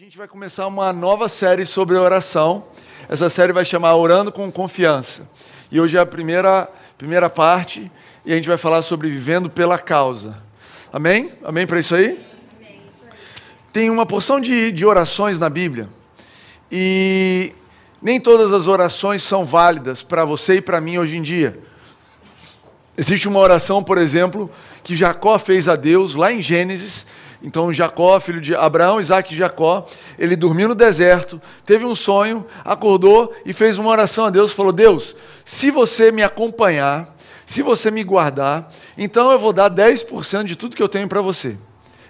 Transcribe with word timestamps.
gente 0.00 0.16
vai 0.16 0.28
começar 0.28 0.64
uma 0.68 0.92
nova 0.92 1.28
série 1.28 1.66
sobre 1.66 1.96
oração. 1.96 2.62
Essa 3.08 3.28
série 3.28 3.52
vai 3.52 3.64
chamar 3.64 3.96
Orando 3.96 4.30
com 4.30 4.48
Confiança. 4.52 5.28
E 5.72 5.80
hoje 5.80 5.96
é 5.96 6.00
a 6.00 6.06
primeira, 6.06 6.68
primeira 6.96 7.28
parte 7.28 7.90
e 8.24 8.32
a 8.32 8.36
gente 8.36 8.46
vai 8.46 8.56
falar 8.56 8.82
sobre 8.82 9.10
vivendo 9.10 9.50
pela 9.50 9.76
causa. 9.76 10.40
Amém? 10.92 11.32
Amém 11.42 11.66
para 11.66 11.80
isso 11.80 11.96
aí? 11.96 12.24
Tem 13.72 13.90
uma 13.90 14.06
porção 14.06 14.40
de, 14.40 14.70
de 14.70 14.86
orações 14.86 15.36
na 15.36 15.50
Bíblia 15.50 15.88
e 16.70 17.52
nem 18.00 18.20
todas 18.20 18.52
as 18.52 18.68
orações 18.68 19.24
são 19.24 19.44
válidas 19.44 20.00
para 20.00 20.24
você 20.24 20.58
e 20.58 20.62
para 20.62 20.80
mim 20.80 20.96
hoje 20.98 21.16
em 21.16 21.22
dia. 21.22 21.58
Existe 22.96 23.26
uma 23.26 23.40
oração, 23.40 23.82
por 23.82 23.98
exemplo, 23.98 24.48
que 24.84 24.94
Jacó 24.94 25.40
fez 25.40 25.68
a 25.68 25.74
Deus 25.74 26.14
lá 26.14 26.30
em 26.32 26.40
Gênesis 26.40 27.04
então 27.42 27.72
Jacó, 27.72 28.18
filho 28.18 28.40
de 28.40 28.54
Abraão, 28.54 29.00
Isaac 29.00 29.32
e 29.32 29.36
Jacó, 29.36 29.86
ele 30.18 30.34
dormiu 30.34 30.68
no 30.68 30.74
deserto, 30.74 31.40
teve 31.64 31.84
um 31.84 31.94
sonho, 31.94 32.44
acordou 32.64 33.34
e 33.46 33.52
fez 33.52 33.78
uma 33.78 33.90
oração 33.90 34.26
a 34.26 34.30
Deus, 34.30 34.52
falou: 34.52 34.72
"Deus, 34.72 35.14
se 35.44 35.70
você 35.70 36.10
me 36.10 36.22
acompanhar, 36.22 37.14
se 37.46 37.62
você 37.62 37.90
me 37.90 38.02
guardar, 38.02 38.72
então 38.96 39.30
eu 39.30 39.38
vou 39.38 39.52
dar 39.52 39.70
10% 39.70 40.44
de 40.44 40.56
tudo 40.56 40.74
que 40.74 40.82
eu 40.82 40.88
tenho 40.88 41.08
para 41.08 41.20
você". 41.20 41.56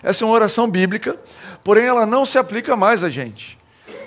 Essa 0.02 0.24
é 0.24 0.27
uma 0.27 0.34
oração 0.34 0.68
bíblica, 0.70 1.16
porém 1.62 1.84
ela 1.84 2.06
não 2.06 2.24
se 2.24 2.38
aplica 2.38 2.74
mais 2.76 3.04
a 3.04 3.10
gente. 3.10 3.59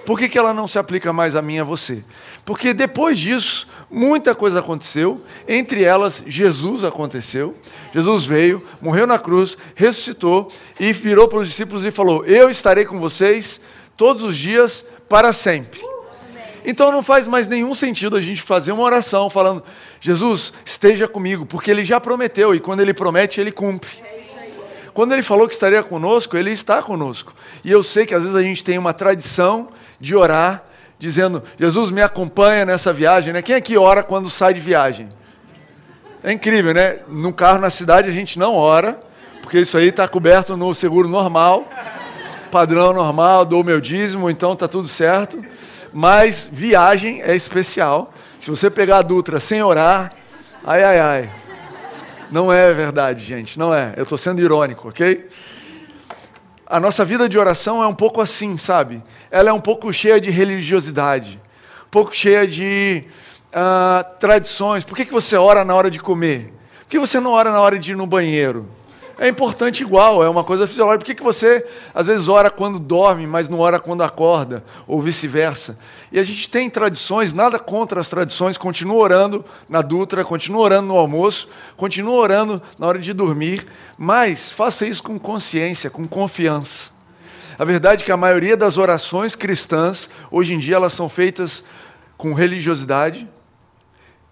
Por 0.06 0.18
que, 0.18 0.28
que 0.28 0.38
ela 0.38 0.54
não 0.54 0.68
se 0.68 0.80
aplica 0.80 1.14
mais 1.14 1.36
a 1.36 1.42
mim 1.42 1.56
e 1.56 1.60
a 1.60 1.64
você? 1.64 2.04
Porque 2.44 2.74
depois 2.74 3.20
disso, 3.20 3.68
muita 3.92 4.34
coisa 4.34 4.60
aconteceu, 4.60 5.22
entre 5.48 5.84
elas, 5.84 6.24
Jesus 6.26 6.84
aconteceu. 6.84 7.56
Jesus 7.94 8.26
veio, 8.26 8.66
morreu 8.82 9.06
na 9.06 9.20
cruz, 9.20 9.58
ressuscitou 9.76 10.52
e 10.80 10.94
virou 10.94 11.28
para 11.28 11.40
os 11.40 11.48
discípulos 11.48 11.84
e 11.84 11.92
falou: 11.92 12.26
Eu 12.26 12.50
estarei 12.50 12.86
com 12.86 13.00
vocês 13.00 13.60
todos 13.98 14.24
os 14.24 14.38
dias 14.38 14.86
para 15.10 15.34
sempre. 15.34 15.82
Então 16.64 16.92
não 16.92 17.02
faz 17.02 17.28
mais 17.28 17.48
nenhum 17.48 17.74
sentido 17.74 18.16
a 18.16 18.22
gente 18.22 18.42
fazer 18.42 18.72
uma 18.72 18.84
oração 18.84 19.30
falando: 19.30 19.64
Jesus, 20.00 20.54
esteja 20.66 21.08
comigo, 21.08 21.46
porque 21.46 21.70
ele 21.70 21.84
já 21.84 22.00
prometeu 22.00 22.56
e 22.56 22.60
quando 22.60 22.80
ele 22.80 22.94
promete, 22.94 23.42
ele 23.42 23.52
cumpre. 23.52 24.12
Quando 24.94 25.14
ele 25.14 25.24
falou 25.24 25.48
que 25.48 25.54
estaria 25.54 25.82
conosco, 25.82 26.36
ele 26.36 26.52
está 26.52 26.82
conosco. 26.82 27.34
E 27.64 27.72
eu 27.72 27.82
sei 27.82 28.06
que 28.06 28.14
às 28.14 28.22
vezes 28.22 28.36
a 28.36 28.42
gente 28.42 28.64
tem 28.64 28.78
uma 28.78 28.94
tradição 28.94 29.70
de 30.00 30.16
orar 30.16 30.66
dizendo: 31.02 31.42
Jesus 31.60 31.90
me 31.90 32.02
acompanha 32.02 32.64
nessa 32.64 32.94
viagem. 32.94 33.34
Né? 33.34 33.42
Quem 33.42 33.56
aqui 33.56 33.76
ora 33.76 34.04
quando 34.04 34.30
sai 34.30 34.54
de 34.54 34.62
viagem? 34.62 35.10
É 36.24 36.32
incrível, 36.32 36.74
né? 36.74 37.00
No 37.08 37.34
carro 37.34 37.60
na 37.60 37.72
cidade 37.72 38.08
a 38.08 38.12
gente 38.12 38.38
não 38.38 38.54
ora, 38.54 39.00
porque 39.42 39.60
isso 39.60 39.76
aí 39.76 39.88
está 39.88 40.08
coberto 40.08 40.56
no 40.56 40.74
seguro 40.76 41.10
normal, 41.10 41.68
padrão 42.52 42.94
normal, 42.94 43.44
dou 43.44 43.64
meu 43.64 43.82
dízimo, 43.82 44.30
então 44.30 44.54
está 44.54 44.68
tudo 44.68 44.88
certo. 44.88 45.44
Mas 45.92 46.48
viagem 46.52 47.24
é 47.24 47.36
especial. 47.36 48.14
Se 48.38 48.52
você 48.52 48.70
pegar 48.70 49.00
a 49.00 49.02
Dutra 49.02 49.40
sem 49.40 49.64
orar, 49.64 50.14
ai, 50.64 50.84
ai, 50.84 51.00
ai. 51.00 51.30
Não 52.32 52.54
é 52.54 52.72
verdade, 52.72 53.24
gente, 53.24 53.58
não 53.58 53.74
é. 53.74 53.94
Eu 53.98 54.04
estou 54.04 54.18
sendo 54.18 54.40
irônico, 54.40 54.90
ok? 54.90 55.28
A 56.72 56.80
nossa 56.80 57.04
vida 57.04 57.28
de 57.28 57.38
oração 57.38 57.84
é 57.84 57.88
um 57.88 57.94
pouco 57.94 58.22
assim, 58.22 58.56
sabe? 58.56 59.04
Ela 59.30 59.50
é 59.50 59.54
um 59.54 59.60
pouco 59.60 59.92
cheia 59.92 60.22
de 60.22 60.30
religiosidade, 60.30 61.38
um 61.86 61.90
pouco 61.92 62.16
cheia 62.16 62.48
de 62.48 63.04
uh, 63.50 64.18
tradições. 64.22 64.86
Por 64.86 64.96
que, 64.96 65.04
que 65.04 65.12
você 65.12 65.36
ora 65.36 65.66
na 65.66 65.76
hora 65.76 65.92
de 65.92 66.00
comer? 66.00 66.54
Por 66.84 66.88
que 66.88 66.98
você 66.98 67.20
não 67.20 67.32
ora 67.32 67.52
na 67.52 67.60
hora 67.60 67.78
de 67.78 67.92
ir 67.92 67.96
no 67.96 68.08
banheiro? 68.08 68.70
É 69.22 69.28
importante 69.28 69.84
igual, 69.84 70.24
é 70.24 70.28
uma 70.28 70.44
coisa 70.44 70.66
fisiológica. 70.66 71.02
Por 71.02 71.06
que, 71.06 71.14
que 71.14 71.22
você, 71.22 71.64
às 71.94 72.08
vezes, 72.08 72.28
ora 72.28 72.50
quando 72.50 72.80
dorme, 72.80 73.28
mas 73.28 73.48
não 73.48 73.60
ora 73.60 73.80
quando 73.80 74.02
acorda? 74.02 74.64
Ou 74.88 75.00
vice-versa. 75.00 75.78
E 76.12 76.18
a 76.18 76.24
gente 76.24 76.50
tem 76.50 76.68
tradições, 76.72 77.32
nada 77.32 77.60
contra 77.60 78.02
as 78.02 78.10
tradições, 78.10 78.58
continua 78.58 78.98
orando 78.98 79.46
na 79.70 79.84
Dutra, 79.84 80.26
continua 80.26 80.64
orando 80.64 80.88
no 80.88 80.98
almoço, 80.98 81.48
continua 81.78 82.16
orando 82.16 82.60
na 82.80 82.88
hora 82.88 82.98
de 82.98 83.14
dormir, 83.14 83.68
mas 83.96 84.52
faça 84.52 84.88
isso 84.88 85.04
com 85.04 85.20
consciência, 85.20 85.92
com 85.92 86.08
confiança. 86.08 86.90
A 87.60 87.64
verdade 87.64 88.02
é 88.02 88.06
que 88.08 88.12
a 88.12 88.18
maioria 88.18 88.58
das 88.58 88.80
orações 88.80 89.36
cristãs, 89.36 90.10
hoje 90.32 90.56
em 90.56 90.58
dia, 90.58 90.78
elas 90.78 90.94
são 90.94 91.08
feitas 91.08 91.64
com 92.18 92.34
religiosidade. 92.34 93.30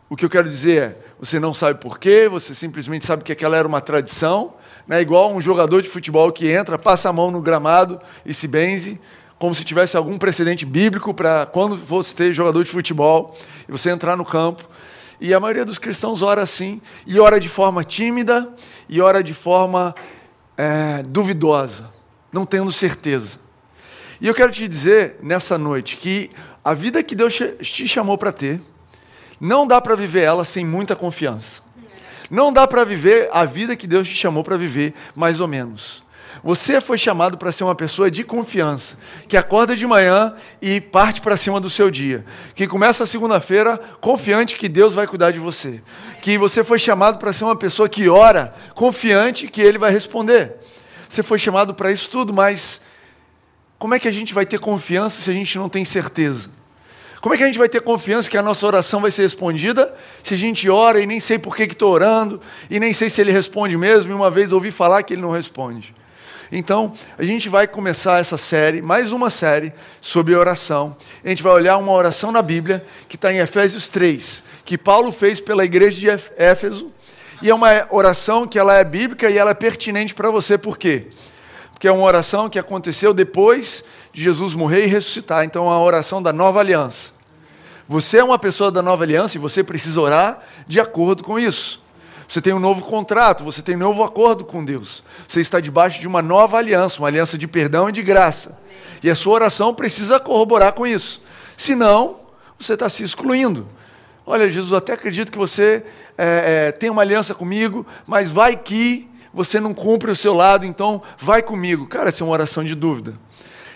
O 0.09 0.15
que 0.15 0.25
eu 0.25 0.29
quero 0.31 0.49
dizer 0.49 0.81
é, 0.81 0.97
você 1.19 1.39
não 1.39 1.53
sabe 1.53 1.79
porquê, 1.79 2.27
você 2.27 2.55
simplesmente 2.55 3.05
sabe 3.05 3.23
que 3.23 3.31
aquela 3.31 3.55
era 3.55 3.67
uma 3.67 3.81
tradição, 3.81 4.55
né? 4.89 4.99
igual 4.99 5.31
um 5.31 5.39
jogador 5.39 5.83
de 5.83 5.87
futebol 5.87 6.31
que 6.31 6.49
entra, 6.49 6.79
passa 6.79 7.09
a 7.09 7.13
mão 7.13 7.29
no 7.29 7.41
gramado 7.41 8.01
e 8.25 8.33
se 8.33 8.47
benze, 8.47 8.99
como 9.37 9.53
se 9.53 9.63
tivesse 9.63 9.95
algum 9.95 10.17
precedente 10.17 10.65
bíblico 10.65 11.13
para 11.13 11.45
quando 11.45 11.77
você 11.77 12.13
ter 12.15 12.33
jogador 12.33 12.63
de 12.63 12.71
futebol 12.71 13.37
e 13.67 13.71
você 13.71 13.91
entrar 13.91 14.17
no 14.17 14.25
campo. 14.25 14.67
E 15.21 15.33
a 15.33 15.39
maioria 15.39 15.63
dos 15.63 15.77
cristãos 15.77 16.23
ora 16.23 16.41
assim, 16.41 16.81
e 17.05 17.19
ora 17.19 17.39
de 17.39 17.47
forma 17.47 17.83
tímida, 17.83 18.49
e 18.89 18.99
ora 18.99 19.23
de 19.23 19.33
forma 19.33 19.93
é, 20.57 21.03
duvidosa, 21.03 21.91
não 22.33 22.45
tendo 22.45 22.71
certeza. 22.71 23.37
E 24.19 24.27
eu 24.27 24.33
quero 24.33 24.51
te 24.51 24.67
dizer 24.67 25.17
nessa 25.21 25.57
noite 25.57 25.97
que 25.97 26.31
a 26.65 26.73
vida 26.73 27.03
que 27.03 27.15
Deus 27.15 27.39
te 27.61 27.87
chamou 27.87 28.17
para 28.17 28.31
ter, 28.31 28.59
não 29.39 29.67
dá 29.67 29.79
para 29.79 29.95
viver 29.95 30.23
ela 30.23 30.43
sem 30.43 30.65
muita 30.65 30.95
confiança. 30.95 31.61
Não 32.29 32.53
dá 32.53 32.67
para 32.67 32.83
viver 32.83 33.29
a 33.31 33.45
vida 33.45 33.75
que 33.75 33.87
Deus 33.87 34.07
te 34.07 34.15
chamou 34.15 34.43
para 34.43 34.57
viver, 34.57 34.93
mais 35.15 35.39
ou 35.39 35.47
menos. 35.47 36.03
Você 36.43 36.79
foi 36.79 36.97
chamado 36.97 37.37
para 37.37 37.51
ser 37.51 37.63
uma 37.63 37.75
pessoa 37.75 38.09
de 38.09 38.23
confiança, 38.23 38.97
que 39.27 39.35
acorda 39.35 39.75
de 39.75 39.85
manhã 39.85 40.33
e 40.61 40.79
parte 40.79 41.19
para 41.19 41.35
cima 41.35 41.59
do 41.59 41.69
seu 41.69 41.91
dia, 41.91 42.23
que 42.55 42.67
começa 42.67 43.03
a 43.03 43.07
segunda-feira 43.07 43.77
confiante 43.99 44.55
que 44.55 44.69
Deus 44.69 44.93
vai 44.93 45.05
cuidar 45.05 45.31
de 45.31 45.39
você, 45.39 45.81
que 46.21 46.37
você 46.37 46.63
foi 46.63 46.79
chamado 46.79 47.17
para 47.17 47.33
ser 47.33 47.43
uma 47.43 47.55
pessoa 47.55 47.89
que 47.89 48.07
ora 48.07 48.53
confiante 48.73 49.47
que 49.47 49.61
Ele 49.61 49.77
vai 49.77 49.91
responder. 49.91 50.55
Você 51.09 51.23
foi 51.23 51.39
chamado 51.39 51.73
para 51.73 51.91
isso 51.91 52.09
tudo, 52.09 52.31
mas 52.31 52.79
como 53.77 53.95
é 53.95 53.99
que 53.99 54.07
a 54.07 54.11
gente 54.11 54.33
vai 54.33 54.45
ter 54.45 54.59
confiança 54.59 55.21
se 55.21 55.29
a 55.29 55.33
gente 55.33 55.57
não 55.57 55.67
tem 55.67 55.83
certeza? 55.83 56.49
Como 57.21 57.35
é 57.35 57.37
que 57.37 57.43
a 57.43 57.47
gente 57.47 57.59
vai 57.59 57.67
ter 57.67 57.81
confiança 57.81 58.29
que 58.29 58.37
a 58.37 58.41
nossa 58.41 58.65
oração 58.65 59.01
vai 59.01 59.11
ser 59.11 59.23
respondida 59.23 59.93
se 60.23 60.33
a 60.33 60.37
gente 60.37 60.69
ora 60.69 61.01
e 61.01 61.05
nem 61.05 61.19
sei 61.19 61.37
por 61.37 61.55
que 61.55 61.63
estou 61.63 61.91
orando 61.91 62.39
e 62.69 62.79
nem 62.79 62.93
sei 62.93 63.09
se 63.09 63.19
ele 63.19 63.31
responde 63.31 63.75
mesmo? 63.75 64.11
E 64.11 64.13
uma 64.13 64.31
vez 64.31 64.53
ouvi 64.53 64.71
falar 64.71 65.03
que 65.03 65.13
ele 65.13 65.21
não 65.21 65.31
responde. 65.31 65.93
Então, 66.51 66.93
a 67.17 67.23
gente 67.23 67.49
vai 67.49 67.67
começar 67.67 68.19
essa 68.19 68.37
série, 68.37 68.81
mais 68.81 69.11
uma 69.11 69.29
série 69.29 69.71
sobre 70.01 70.33
oração. 70.33 70.95
A 71.23 71.29
gente 71.29 71.43
vai 71.43 71.51
olhar 71.53 71.77
uma 71.77 71.91
oração 71.91 72.31
na 72.31 72.41
Bíblia 72.41 72.85
que 73.07 73.17
está 73.17 73.31
em 73.31 73.37
Efésios 73.37 73.89
3, 73.89 74.41
que 74.63 74.77
Paulo 74.77 75.11
fez 75.11 75.41
pela 75.41 75.63
igreja 75.65 75.99
de 75.99 76.07
Éfeso. 76.37 76.91
E 77.41 77.49
é 77.49 77.53
uma 77.53 77.85
oração 77.91 78.47
que 78.47 78.57
ela 78.57 78.75
é 78.75 78.83
bíblica 78.83 79.29
e 79.29 79.37
ela 79.37 79.51
é 79.51 79.53
pertinente 79.53 80.15
para 80.15 80.31
você. 80.31 80.57
Por 80.57 80.77
quê? 80.77 81.07
Porque 81.71 81.87
é 81.87 81.91
uma 81.91 82.03
oração 82.03 82.49
que 82.49 82.57
aconteceu 82.57 83.13
depois 83.13 83.83
de 84.13 84.21
Jesus 84.21 84.53
morrer 84.53 84.85
e 84.85 84.87
ressuscitar. 84.87 85.43
Então, 85.45 85.65
é 85.65 85.69
uma 85.69 85.81
oração 85.81 86.21
da 86.21 86.33
nova 86.33 86.59
aliança. 86.59 87.11
Você 87.87 88.17
é 88.17 88.23
uma 88.23 88.37
pessoa 88.37 88.71
da 88.71 88.81
nova 88.81 89.03
aliança 89.03 89.37
e 89.37 89.39
você 89.39 89.63
precisa 89.63 89.99
orar 89.99 90.39
de 90.67 90.79
acordo 90.79 91.23
com 91.23 91.39
isso. 91.39 91.81
Você 92.27 92.39
tem 92.39 92.53
um 92.53 92.59
novo 92.59 92.83
contrato, 92.83 93.43
você 93.43 93.63
tem 93.63 93.75
um 93.75 93.79
novo 93.79 94.03
acordo 94.03 94.45
com 94.45 94.63
Deus. 94.63 95.03
Você 95.27 95.41
está 95.41 95.59
debaixo 95.59 95.99
de 95.99 96.07
uma 96.07 96.21
nova 96.21 96.57
aliança, 96.57 96.99
uma 96.99 97.07
aliança 97.07 97.35
de 97.35 97.47
perdão 97.47 97.89
e 97.89 97.91
de 97.91 98.03
graça. 98.03 98.59
E 99.01 99.09
a 99.09 99.15
sua 99.15 99.33
oração 99.33 99.73
precisa 99.73 100.19
corroborar 100.19 100.73
com 100.73 100.85
isso. 100.85 101.19
Senão, 101.57 102.19
você 102.59 102.73
está 102.73 102.87
se 102.87 103.01
excluindo. 103.01 103.67
Olha, 104.23 104.47
Jesus, 104.47 104.73
até 104.73 104.93
acredito 104.93 105.31
que 105.31 105.37
você 105.39 105.83
é, 106.15 106.67
é, 106.67 106.71
tem 106.71 106.91
uma 106.91 107.01
aliança 107.01 107.33
comigo, 107.33 107.83
mas 108.05 108.29
vai 108.29 108.55
que 108.55 109.09
você 109.33 109.59
não 109.59 109.73
cumpre 109.73 110.11
o 110.11 110.15
seu 110.15 110.35
lado, 110.35 110.63
então 110.63 111.01
vai 111.17 111.41
comigo. 111.41 111.87
Cara, 111.87 112.09
essa 112.09 112.23
é 112.23 112.25
uma 112.25 112.33
oração 112.33 112.63
de 112.63 112.75
dúvida. 112.75 113.15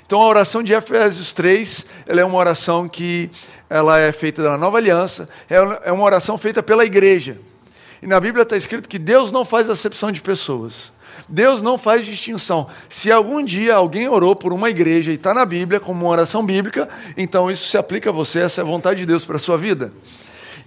Então 0.05 0.21
a 0.21 0.27
oração 0.27 0.61
de 0.61 0.73
Efésios 0.73 1.33
3, 1.33 1.85
ela 2.05 2.21
é 2.21 2.25
uma 2.25 2.37
oração 2.37 2.87
que 2.87 3.31
ela 3.69 3.99
é 3.99 4.11
feita 4.11 4.43
da 4.43 4.57
nova 4.57 4.77
aliança, 4.77 5.27
é, 5.49 5.55
é 5.85 5.91
uma 5.91 6.03
oração 6.03 6.37
feita 6.37 6.61
pela 6.61 6.85
igreja. 6.85 7.39
E 8.01 8.07
na 8.07 8.19
Bíblia 8.19 8.43
está 8.43 8.57
escrito 8.57 8.89
que 8.89 8.99
Deus 8.99 9.31
não 9.31 9.45
faz 9.45 9.69
acepção 9.69 10.11
de 10.11 10.21
pessoas. 10.21 10.91
Deus 11.27 11.61
não 11.61 11.77
faz 11.77 12.05
distinção. 12.05 12.67
Se 12.89 13.11
algum 13.11 13.43
dia 13.43 13.75
alguém 13.75 14.09
orou 14.09 14.35
por 14.35 14.51
uma 14.51 14.69
igreja 14.69 15.11
e 15.11 15.15
está 15.15 15.33
na 15.33 15.45
Bíblia 15.45 15.79
como 15.79 16.01
uma 16.01 16.11
oração 16.11 16.45
bíblica, 16.45 16.89
então 17.15 17.49
isso 17.49 17.67
se 17.67 17.77
aplica 17.77 18.09
a 18.09 18.13
você, 18.13 18.39
essa 18.39 18.61
é 18.61 18.63
a 18.63 18.65
vontade 18.65 18.99
de 18.99 19.05
Deus 19.05 19.23
para 19.23 19.37
a 19.37 19.39
sua 19.39 19.57
vida. 19.57 19.93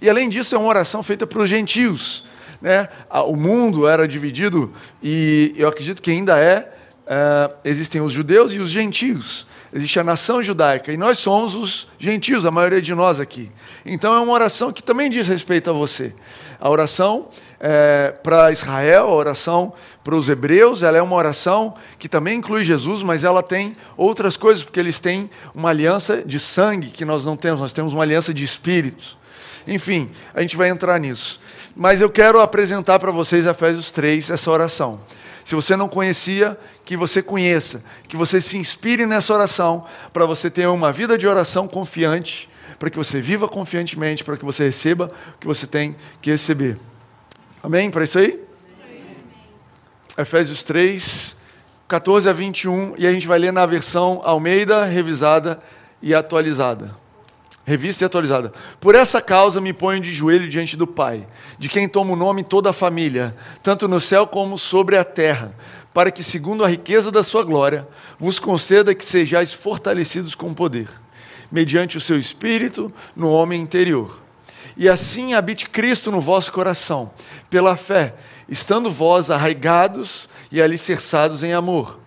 E 0.01 0.09
além 0.09 0.29
disso, 0.29 0.55
é 0.55 0.57
uma 0.57 0.67
oração 0.67 1.03
feita 1.03 1.27
para 1.27 1.41
os 1.41 1.49
gentios. 1.49 2.25
Né? 2.61 2.89
O 3.27 3.35
mundo 3.35 3.87
era 3.87 4.07
dividido, 4.07 4.73
e 5.01 5.53
eu 5.55 5.67
acredito 5.67 6.01
que 6.01 6.11
ainda 6.11 6.39
é, 6.39 6.73
é, 7.07 7.51
existem 7.63 8.01
os 8.01 8.11
judeus 8.11 8.53
e 8.53 8.59
os 8.59 8.69
gentios. 8.69 9.47
existe 9.73 9.99
a 9.99 10.03
nação 10.03 10.43
judaica 10.43 10.91
e 10.91 10.97
nós 10.97 11.19
somos 11.19 11.55
os 11.55 11.87
gentios, 11.97 12.45
a 12.45 12.51
maioria 12.51 12.81
de 12.81 12.93
nós 12.93 13.19
aqui. 13.19 13.49
Então 13.85 14.13
é 14.13 14.19
uma 14.19 14.33
oração 14.33 14.73
que 14.73 14.83
também 14.83 15.09
diz 15.09 15.27
respeito 15.27 15.69
a 15.69 15.73
você. 15.73 16.13
A 16.59 16.69
oração 16.69 17.29
é, 17.59 18.13
para 18.23 18.51
Israel, 18.51 19.07
a 19.07 19.13
oração 19.13 19.73
para 20.03 20.15
os 20.15 20.27
hebreus, 20.27 20.83
ela 20.83 20.97
é 20.97 21.01
uma 21.01 21.15
oração 21.15 21.73
que 21.97 22.09
também 22.09 22.39
inclui 22.39 22.63
Jesus, 22.63 23.03
mas 23.03 23.23
ela 23.23 23.41
tem 23.41 23.75
outras 23.95 24.35
coisas, 24.35 24.63
porque 24.63 24.79
eles 24.79 24.99
têm 24.99 25.29
uma 25.55 25.69
aliança 25.69 26.23
de 26.25 26.39
sangue 26.39 26.87
que 26.87 27.05
nós 27.05 27.25
não 27.25 27.37
temos, 27.37 27.61
nós 27.61 27.73
temos 27.73 27.93
uma 27.93 28.03
aliança 28.03 28.33
de 28.33 28.43
espírito. 28.43 29.17
Enfim, 29.67 30.09
a 30.33 30.41
gente 30.41 30.57
vai 30.57 30.69
entrar 30.69 30.99
nisso. 30.99 31.39
Mas 31.75 32.01
eu 32.01 32.09
quero 32.09 32.39
apresentar 32.39 32.99
para 32.99 33.11
vocês 33.11 33.45
Efésios 33.45 33.91
3, 33.91 34.31
essa 34.31 34.49
oração. 34.49 34.99
Se 35.47 35.55
você 35.55 35.77
não 35.77 35.87
conhecia, 35.87 36.59
que 36.83 36.97
você 36.97 37.23
conheça, 37.23 37.81
que 38.05 38.17
você 38.17 38.41
se 38.41 38.57
inspire 38.57 39.05
nessa 39.05 39.33
oração, 39.33 39.85
para 40.11 40.25
você 40.25 40.49
ter 40.49 40.67
uma 40.67 40.91
vida 40.91 41.17
de 41.17 41.25
oração 41.25 41.69
confiante, 41.69 42.49
para 42.77 42.89
que 42.89 42.97
você 42.97 43.21
viva 43.21 43.47
confiantemente, 43.47 44.25
para 44.25 44.35
que 44.35 44.43
você 44.43 44.65
receba 44.65 45.09
o 45.35 45.37
que 45.39 45.47
você 45.47 45.65
tem 45.65 45.95
que 46.21 46.29
receber. 46.29 46.77
Amém? 47.63 47.89
Para 47.89 48.03
isso 48.03 48.19
aí? 48.19 48.43
Amém. 48.83 49.05
Efésios 50.17 50.63
3, 50.63 51.33
14 51.87 52.27
a 52.27 52.33
21, 52.33 52.95
e 52.97 53.07
a 53.07 53.11
gente 53.13 53.25
vai 53.25 53.39
ler 53.39 53.53
na 53.53 53.65
versão 53.65 54.19
Almeida, 54.25 54.83
revisada 54.83 55.59
e 56.01 56.13
atualizada 56.13 57.06
revista 57.67 58.05
e 58.05 58.05
atualizada. 58.05 58.53
Por 58.79 58.95
essa 58.95 59.19
causa 59.19 59.59
me 59.59 59.73
ponho 59.73 59.99
de 59.99 60.13
joelho 60.13 60.47
diante 60.47 60.77
do 60.77 60.87
Pai, 60.87 61.27
de 61.59 61.67
quem 61.67 61.85
toma 61.89 62.13
o 62.13 62.15
nome 62.15 62.41
toda 62.41 62.69
a 62.69 62.73
família, 62.73 63.35
tanto 63.61 63.89
no 63.89 63.99
céu 63.99 64.25
como 64.25 64.57
sobre 64.57 64.97
a 64.97 65.03
terra, 65.03 65.53
para 65.93 66.09
que, 66.09 66.23
segundo 66.23 66.63
a 66.63 66.69
riqueza 66.69 67.11
da 67.11 67.23
sua 67.23 67.43
glória, 67.43 67.85
vos 68.17 68.39
conceda 68.39 68.95
que 68.95 69.03
sejais 69.03 69.51
fortalecidos 69.51 70.33
com 70.33 70.53
poder, 70.53 70.87
mediante 71.51 71.97
o 71.97 72.01
seu 72.01 72.17
espírito 72.17 72.89
no 73.13 73.29
homem 73.29 73.61
interior. 73.61 74.21
E 74.77 74.87
assim 74.87 75.33
habite 75.33 75.69
Cristo 75.69 76.09
no 76.09 76.21
vosso 76.21 76.53
coração, 76.53 77.11
pela 77.49 77.75
fé, 77.75 78.13
estando 78.47 78.89
vós 78.89 79.29
arraigados 79.29 80.29
e 80.49 80.61
alicerçados 80.61 81.43
em 81.43 81.51
amor, 81.51 81.99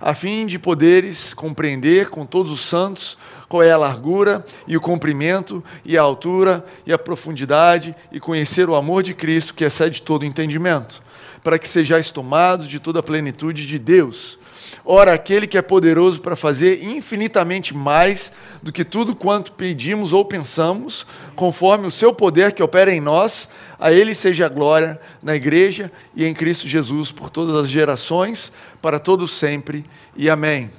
a 0.00 0.14
fim 0.14 0.46
de 0.46 0.58
poderes 0.58 1.34
compreender 1.34 2.08
com 2.08 2.24
todos 2.24 2.50
os 2.50 2.64
santos 2.64 3.18
qual 3.52 3.62
é 3.62 3.70
a 3.70 3.76
largura 3.76 4.46
e 4.66 4.78
o 4.78 4.80
comprimento 4.80 5.62
e 5.84 5.98
a 5.98 6.00
altura 6.00 6.64
e 6.86 6.92
a 6.92 6.96
profundidade 6.96 7.94
e 8.10 8.18
conhecer 8.18 8.66
o 8.66 8.74
amor 8.74 9.02
de 9.02 9.12
Cristo 9.12 9.52
que 9.52 9.62
excede 9.62 10.00
todo 10.00 10.24
entendimento, 10.24 11.02
para 11.44 11.58
que 11.58 11.68
sejais 11.68 12.10
tomados 12.10 12.66
de 12.66 12.80
toda 12.80 13.00
a 13.00 13.02
plenitude 13.02 13.66
de 13.66 13.78
Deus. 13.78 14.38
Ora, 14.86 15.12
aquele 15.12 15.46
que 15.46 15.58
é 15.58 15.60
poderoso 15.60 16.22
para 16.22 16.34
fazer 16.34 16.82
infinitamente 16.82 17.76
mais 17.76 18.32
do 18.62 18.72
que 18.72 18.86
tudo 18.86 19.14
quanto 19.14 19.52
pedimos 19.52 20.14
ou 20.14 20.24
pensamos, 20.24 21.06
conforme 21.36 21.86
o 21.86 21.90
seu 21.90 22.14
poder 22.14 22.52
que 22.52 22.62
opera 22.62 22.90
em 22.90 23.02
nós, 23.02 23.50
a 23.78 23.92
ele 23.92 24.14
seja 24.14 24.46
a 24.46 24.48
glória 24.48 24.98
na 25.22 25.36
igreja 25.36 25.92
e 26.16 26.24
em 26.24 26.32
Cristo 26.32 26.66
Jesus 26.66 27.12
por 27.12 27.28
todas 27.28 27.54
as 27.54 27.68
gerações, 27.68 28.50
para 28.80 28.98
todos 28.98 29.30
sempre. 29.30 29.84
E 30.16 30.30
amém. 30.30 30.70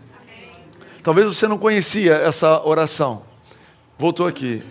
Talvez 1.03 1.27
você 1.27 1.50
não 1.50 1.57
conhecia 1.57 2.13
essa 2.13 2.65
oração. 2.65 3.23
Voltou 4.00 4.25
aqui. 4.25 4.63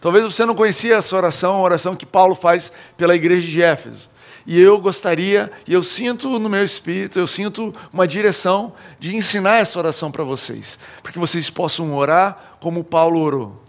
Talvez 0.00 0.24
você 0.24 0.46
não 0.46 0.54
conhecia 0.54 0.96
essa 0.96 1.14
oração, 1.14 1.56
a 1.56 1.60
oração 1.60 1.94
que 1.94 2.06
Paulo 2.06 2.34
faz 2.34 2.72
pela 2.96 3.14
igreja 3.14 3.46
de 3.46 3.62
Éfeso. 3.62 4.08
E 4.46 4.60
eu 4.60 4.78
gostaria, 4.78 5.50
e 5.66 5.72
eu 5.72 5.82
sinto 5.82 6.38
no 6.38 6.48
meu 6.48 6.64
espírito, 6.64 7.18
eu 7.18 7.26
sinto 7.26 7.74
uma 7.92 8.06
direção 8.06 8.72
de 8.98 9.14
ensinar 9.14 9.58
essa 9.58 9.78
oração 9.78 10.10
para 10.10 10.24
vocês, 10.24 10.78
para 11.02 11.12
que 11.12 11.18
vocês 11.18 11.48
possam 11.50 11.94
orar 11.94 12.56
como 12.60 12.82
Paulo 12.82 13.20
orou. 13.20 13.62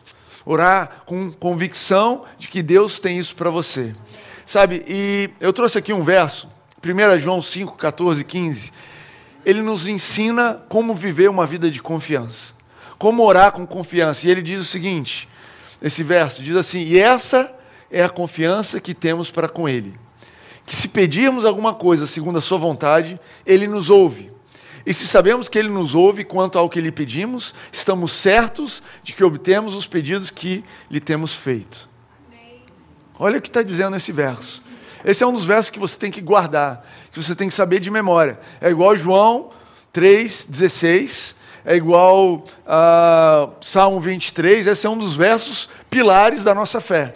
Orar 0.46 1.04
com 1.06 1.32
convicção 1.32 2.24
de 2.38 2.48
que 2.48 2.64
Deus 2.64 3.00
tem 3.00 3.18
isso 3.18 3.36
para 3.36 3.50
você. 3.50 3.94
Sabe, 4.46 4.84
e 4.88 5.30
eu 5.40 5.52
trouxe 5.52 5.78
aqui 5.78 5.92
um 5.92 6.02
verso, 6.02 6.48
1 6.84 7.20
João 7.20 7.42
5, 7.42 7.76
14, 7.76 8.24
15 8.24 8.72
ele 9.46 9.62
nos 9.62 9.88
ensina 9.88 10.56
como 10.68 10.96
viver 10.96 11.30
uma 11.30 11.46
vida 11.46 11.70
de 11.70 11.82
confiança, 11.82 12.54
como 12.98 13.24
orar 13.24 13.52
com 13.52 13.66
confiança. 13.66 14.28
E 14.28 14.32
ele 14.32 14.42
diz 14.42 14.60
o 14.60 14.66
seguinte: 14.66 15.30
esse 15.82 16.04
verso 16.04 16.42
diz 16.42 16.56
assim: 16.56 16.80
E 16.80 16.98
essa 16.98 17.54
é 17.92 18.04
a 18.04 18.10
confiança 18.10 18.80
que 18.80 18.94
temos 18.94 19.30
para 19.30 19.48
com 19.48 19.70
Ele, 19.70 19.94
que 20.66 20.76
se 20.76 20.88
pedirmos 20.88 21.46
alguma 21.46 21.74
coisa 21.74 22.08
segundo 22.08 22.40
a 22.40 22.42
Sua 22.42 22.58
vontade, 22.58 23.20
Ele 23.46 23.68
nos 23.68 23.90
ouve. 23.90 24.32
E 24.86 24.94
se 24.94 25.08
sabemos 25.08 25.48
que 25.48 25.58
Ele 25.58 25.70
nos 25.70 25.96
ouve 25.96 26.24
quanto 26.24 26.58
ao 26.58 26.70
que 26.70 26.82
lhe 26.82 26.92
pedimos, 26.92 27.54
estamos 27.72 28.12
certos 28.12 28.82
de 29.04 29.14
que 29.14 29.24
obtemos 29.24 29.74
os 29.74 29.88
pedidos 29.88 30.30
que 30.32 30.64
lhe 30.90 31.00
temos 31.00 31.34
feito. 31.34 31.90
Olha 33.18 33.38
o 33.38 33.42
que 33.42 33.48
está 33.48 33.62
dizendo 33.62 33.96
esse 33.96 34.12
verso. 34.12 34.64
Esse 35.04 35.24
é 35.24 35.28
um 35.28 35.34
dos 35.34 35.46
versos 35.46 35.70
que 35.70 35.80
você 35.80 35.98
tem 35.98 36.12
que 36.12 36.20
guardar, 36.20 36.84
que 37.22 37.24
você 37.24 37.36
tem 37.36 37.48
que 37.48 37.54
saber 37.54 37.80
de 37.80 37.90
memória. 37.90 38.38
É 38.60 38.70
igual 38.70 38.96
João 38.96 39.50
3,16, 39.94 41.34
é 41.64 41.76
igual 41.76 42.46
a 42.68 43.50
Salmo 43.62 44.00
23, 44.02 44.68
esse 44.68 44.86
é 44.86 44.90
um 44.90 44.98
dos 44.98 45.16
versos 45.16 45.70
pilares 45.90 46.44
da 46.44 46.54
nossa 46.54 46.82
fé. 46.82 47.16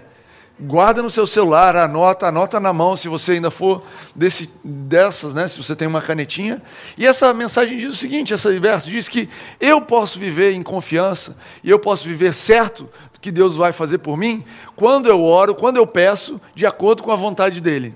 Guarda 0.61 1.01
no 1.01 1.09
seu 1.09 1.25
celular, 1.25 1.75
anota, 1.75 2.27
anota 2.27 2.59
na 2.59 2.73
mão, 2.73 2.95
se 2.95 3.07
você 3.07 3.33
ainda 3.33 3.49
for 3.49 3.81
desse, 4.13 4.49
dessas, 4.63 5.33
né? 5.33 5.47
Se 5.47 5.61
você 5.61 5.73
tem 5.73 5.87
uma 5.87 6.01
canetinha. 6.01 6.61
E 6.97 7.07
essa 7.07 7.33
mensagem 7.33 7.77
diz 7.77 7.93
o 7.93 7.95
seguinte: 7.95 8.33
esse 8.33 8.59
verso 8.59 8.89
diz 8.89 9.07
que 9.07 9.29
eu 9.57 9.81
posso 9.81 10.19
viver 10.19 10.53
em 10.53 10.61
confiança 10.61 11.37
e 11.63 11.69
eu 11.69 11.79
posso 11.79 12.05
viver 12.05 12.33
certo 12.33 12.89
que 13.21 13.31
Deus 13.31 13.55
vai 13.55 13.71
fazer 13.71 13.99
por 13.99 14.17
mim 14.17 14.43
quando 14.75 15.07
eu 15.07 15.23
oro, 15.23 15.55
quando 15.55 15.77
eu 15.77 15.87
peço, 15.87 16.41
de 16.53 16.65
acordo 16.65 17.03
com 17.03 17.11
a 17.11 17.15
vontade 17.15 17.61
dele. 17.61 17.95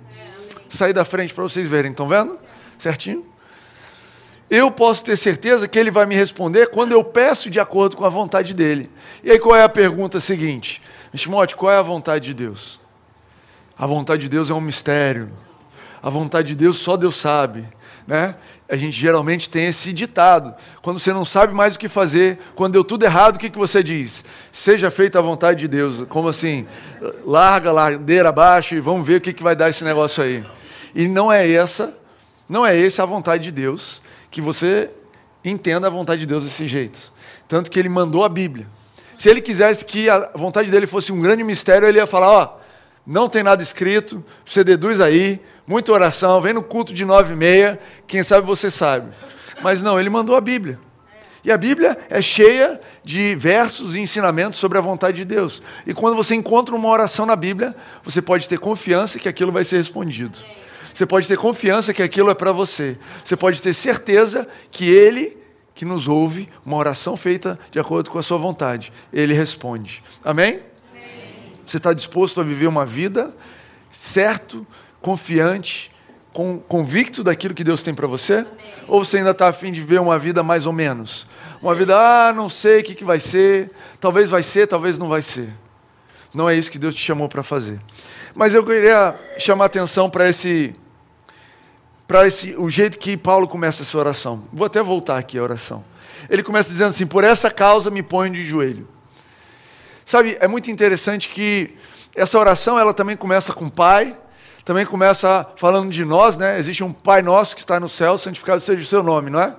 Sair 0.73 0.91
da 0.91 1.05
frente 1.05 1.33
para 1.33 1.43
vocês 1.43 1.67
verem, 1.67 1.91
estão 1.91 2.07
vendo? 2.07 2.37
Certinho? 2.79 3.23
Eu 4.49 4.71
posso 4.71 5.03
ter 5.03 5.15
certeza 5.15 5.67
que 5.67 5.77
ele 5.77 5.91
vai 5.91 6.05
me 6.05 6.15
responder 6.15 6.67
quando 6.67 6.91
eu 6.91 7.03
peço 7.03 7.49
de 7.49 7.59
acordo 7.59 7.95
com 7.95 8.05
a 8.05 8.09
vontade 8.09 8.53
dele. 8.53 8.89
E 9.23 9.31
aí 9.31 9.39
qual 9.39 9.55
é 9.55 9.63
a 9.63 9.69
pergunta 9.69 10.19
seguinte? 10.19 10.81
Timóteo, 11.15 11.57
qual 11.57 11.71
é 11.71 11.77
a 11.77 11.81
vontade 11.81 12.25
de 12.25 12.33
Deus? 12.33 12.79
A 13.77 13.85
vontade 13.85 14.23
de 14.23 14.29
Deus 14.29 14.49
é 14.49 14.53
um 14.53 14.61
mistério. 14.61 15.31
A 16.01 16.09
vontade 16.09 16.49
de 16.49 16.55
Deus 16.55 16.77
só 16.77 16.97
Deus 16.97 17.15
sabe. 17.15 17.67
Né? 18.05 18.35
A 18.67 18.75
gente 18.75 18.99
geralmente 18.99 19.49
tem 19.49 19.67
esse 19.67 19.93
ditado. 19.93 20.53
Quando 20.81 20.99
você 20.99 21.13
não 21.13 21.23
sabe 21.23 21.53
mais 21.53 21.75
o 21.75 21.79
que 21.79 21.87
fazer, 21.87 22.39
quando 22.55 22.73
deu 22.73 22.83
tudo 22.83 23.05
errado, 23.05 23.35
o 23.35 23.39
que, 23.39 23.49
que 23.49 23.57
você 23.57 23.83
diz? 23.83 24.25
Seja 24.51 24.89
feita 24.89 25.19
a 25.19 25.21
vontade 25.21 25.59
de 25.59 25.67
Deus. 25.67 26.03
Como 26.09 26.27
assim? 26.27 26.67
Larga 27.25 27.71
ladeira 27.71 28.29
abaixo 28.29 28.75
e 28.75 28.79
vamos 28.79 29.05
ver 29.05 29.17
o 29.17 29.21
que, 29.21 29.33
que 29.33 29.43
vai 29.43 29.55
dar 29.55 29.69
esse 29.69 29.83
negócio 29.83 30.23
aí. 30.23 30.43
E 30.93 31.07
não 31.07 31.31
é 31.31 31.49
essa, 31.49 31.97
não 32.47 32.65
é 32.65 32.79
essa 32.79 33.03
a 33.03 33.05
vontade 33.05 33.43
de 33.43 33.51
Deus, 33.51 34.01
que 34.29 34.41
você 34.41 34.89
entenda 35.43 35.87
a 35.87 35.89
vontade 35.89 36.21
de 36.21 36.25
Deus 36.25 36.43
desse 36.43 36.67
jeito. 36.67 37.11
Tanto 37.47 37.69
que 37.69 37.79
ele 37.79 37.89
mandou 37.89 38.23
a 38.23 38.29
Bíblia. 38.29 38.67
Se 39.17 39.29
ele 39.29 39.41
quisesse 39.41 39.85
que 39.85 40.09
a 40.09 40.31
vontade 40.35 40.69
dele 40.69 40.87
fosse 40.87 41.11
um 41.11 41.21
grande 41.21 41.43
mistério, 41.43 41.87
ele 41.87 41.97
ia 41.97 42.07
falar: 42.07 42.31
ó, 42.31 42.57
não 43.05 43.27
tem 43.27 43.43
nada 43.43 43.61
escrito, 43.61 44.23
você 44.45 44.63
deduz 44.63 44.99
aí, 44.99 45.41
muita 45.67 45.91
oração, 45.91 46.39
vem 46.39 46.53
no 46.53 46.63
culto 46.63 46.93
de 46.93 47.05
nove 47.05 47.33
e 47.33 47.35
meia, 47.35 47.79
quem 48.07 48.23
sabe 48.23 48.45
você 48.45 48.71
sabe. 48.71 49.11
Mas 49.61 49.81
não, 49.81 49.99
ele 49.99 50.09
mandou 50.09 50.35
a 50.35 50.41
Bíblia. 50.41 50.79
E 51.43 51.51
a 51.51 51.57
Bíblia 51.57 51.97
é 52.09 52.21
cheia 52.21 52.79
de 53.03 53.35
versos 53.35 53.95
e 53.95 53.99
ensinamentos 53.99 54.57
sobre 54.57 54.77
a 54.77 54.81
vontade 54.81 55.17
de 55.17 55.25
Deus. 55.25 55.61
E 55.85 55.93
quando 55.93 56.15
você 56.15 56.35
encontra 56.35 56.73
uma 56.73 56.87
oração 56.87 57.25
na 57.25 57.35
Bíblia, 57.35 57.75
você 58.01 58.21
pode 58.21 58.47
ter 58.47 58.57
confiança 58.57 59.19
que 59.19 59.27
aquilo 59.27 59.51
vai 59.51 59.65
ser 59.65 59.75
respondido. 59.75 60.39
Você 60.93 61.05
pode 61.05 61.27
ter 61.27 61.37
confiança 61.37 61.93
que 61.93 62.03
aquilo 62.03 62.29
é 62.29 62.35
para 62.35 62.51
você. 62.51 62.97
Você 63.23 63.35
pode 63.35 63.61
ter 63.61 63.73
certeza 63.73 64.47
que 64.69 64.89
Ele, 64.89 65.35
que 65.73 65.85
nos 65.85 66.07
ouve, 66.07 66.47
uma 66.65 66.77
oração 66.77 67.17
feita 67.17 67.59
de 67.71 67.79
acordo 67.79 68.11
com 68.11 68.19
a 68.19 68.23
sua 68.23 68.37
vontade, 68.37 68.93
Ele 69.11 69.33
responde. 69.33 70.03
Amém? 70.23 70.59
Você 71.65 71.77
está 71.77 71.93
disposto 71.93 72.39
a 72.41 72.43
viver 72.43 72.67
uma 72.67 72.85
vida 72.85 73.33
certo, 73.89 74.65
confiante, 75.01 75.91
com, 76.33 76.59
convicto 76.59 77.23
daquilo 77.23 77.53
que 77.53 77.63
Deus 77.63 77.83
tem 77.83 77.93
para 77.93 78.07
você? 78.07 78.37
Amém. 78.37 78.47
Ou 78.87 79.05
você 79.05 79.17
ainda 79.17 79.31
está 79.31 79.47
afim 79.47 79.71
de 79.71 79.81
ver 79.81 79.99
uma 79.99 80.19
vida 80.19 80.43
mais 80.43 80.65
ou 80.65 80.73
menos? 80.73 81.25
Uma 81.61 81.73
vida, 81.73 81.95
ah, 81.95 82.33
não 82.33 82.49
sei 82.49 82.81
o 82.81 82.83
que, 82.83 82.93
que 82.93 83.05
vai 83.05 83.19
ser, 83.19 83.71
talvez 83.99 84.29
vai 84.29 84.43
ser, 84.43 84.67
talvez 84.67 84.99
não 84.99 85.07
vai 85.07 85.21
ser. 85.21 85.49
Não 86.33 86.49
é 86.49 86.55
isso 86.55 86.69
que 86.69 86.79
Deus 86.79 86.95
te 86.95 87.01
chamou 87.01 87.29
para 87.29 87.43
fazer. 87.43 87.79
Mas 88.35 88.53
eu 88.53 88.65
queria 88.65 89.15
chamar 89.37 89.65
atenção 89.65 90.09
para 90.09 90.27
esse, 90.27 90.75
para 92.13 92.27
o 92.59 92.69
jeito 92.69 92.99
que 92.99 93.17
Paulo 93.17 93.47
começa 93.47 93.81
essa 93.81 93.97
oração. 93.97 94.43
Vou 94.53 94.67
até 94.67 94.83
voltar 94.83 95.17
aqui 95.17 95.35
a 95.39 95.41
oração. 95.41 95.83
Ele 96.29 96.43
começa 96.43 96.69
dizendo 96.69 96.89
assim: 96.89 97.07
Por 97.07 97.23
essa 97.23 97.49
causa 97.49 97.89
me 97.89 98.03
ponho 98.03 98.31
de 98.31 98.45
joelho. 98.45 98.87
Sabe, 100.05 100.37
é 100.39 100.47
muito 100.47 100.69
interessante 100.69 101.27
que 101.27 101.73
essa 102.13 102.37
oração 102.37 102.77
ela 102.77 102.93
também 102.93 103.17
começa 103.17 103.51
com 103.51 103.67
Pai, 103.67 104.15
também 104.63 104.85
começa 104.85 105.49
falando 105.55 105.89
de 105.89 106.05
nós, 106.05 106.37
né? 106.37 106.59
Existe 106.59 106.83
um 106.83 106.93
Pai 106.93 107.23
nosso 107.23 107.55
que 107.55 107.61
está 107.63 107.79
no 107.79 107.89
céu, 107.89 108.15
santificado 108.15 108.61
seja 108.61 108.83
o 108.83 108.85
seu 108.85 109.01
nome, 109.01 109.31
não 109.31 109.39
é? 109.39 109.55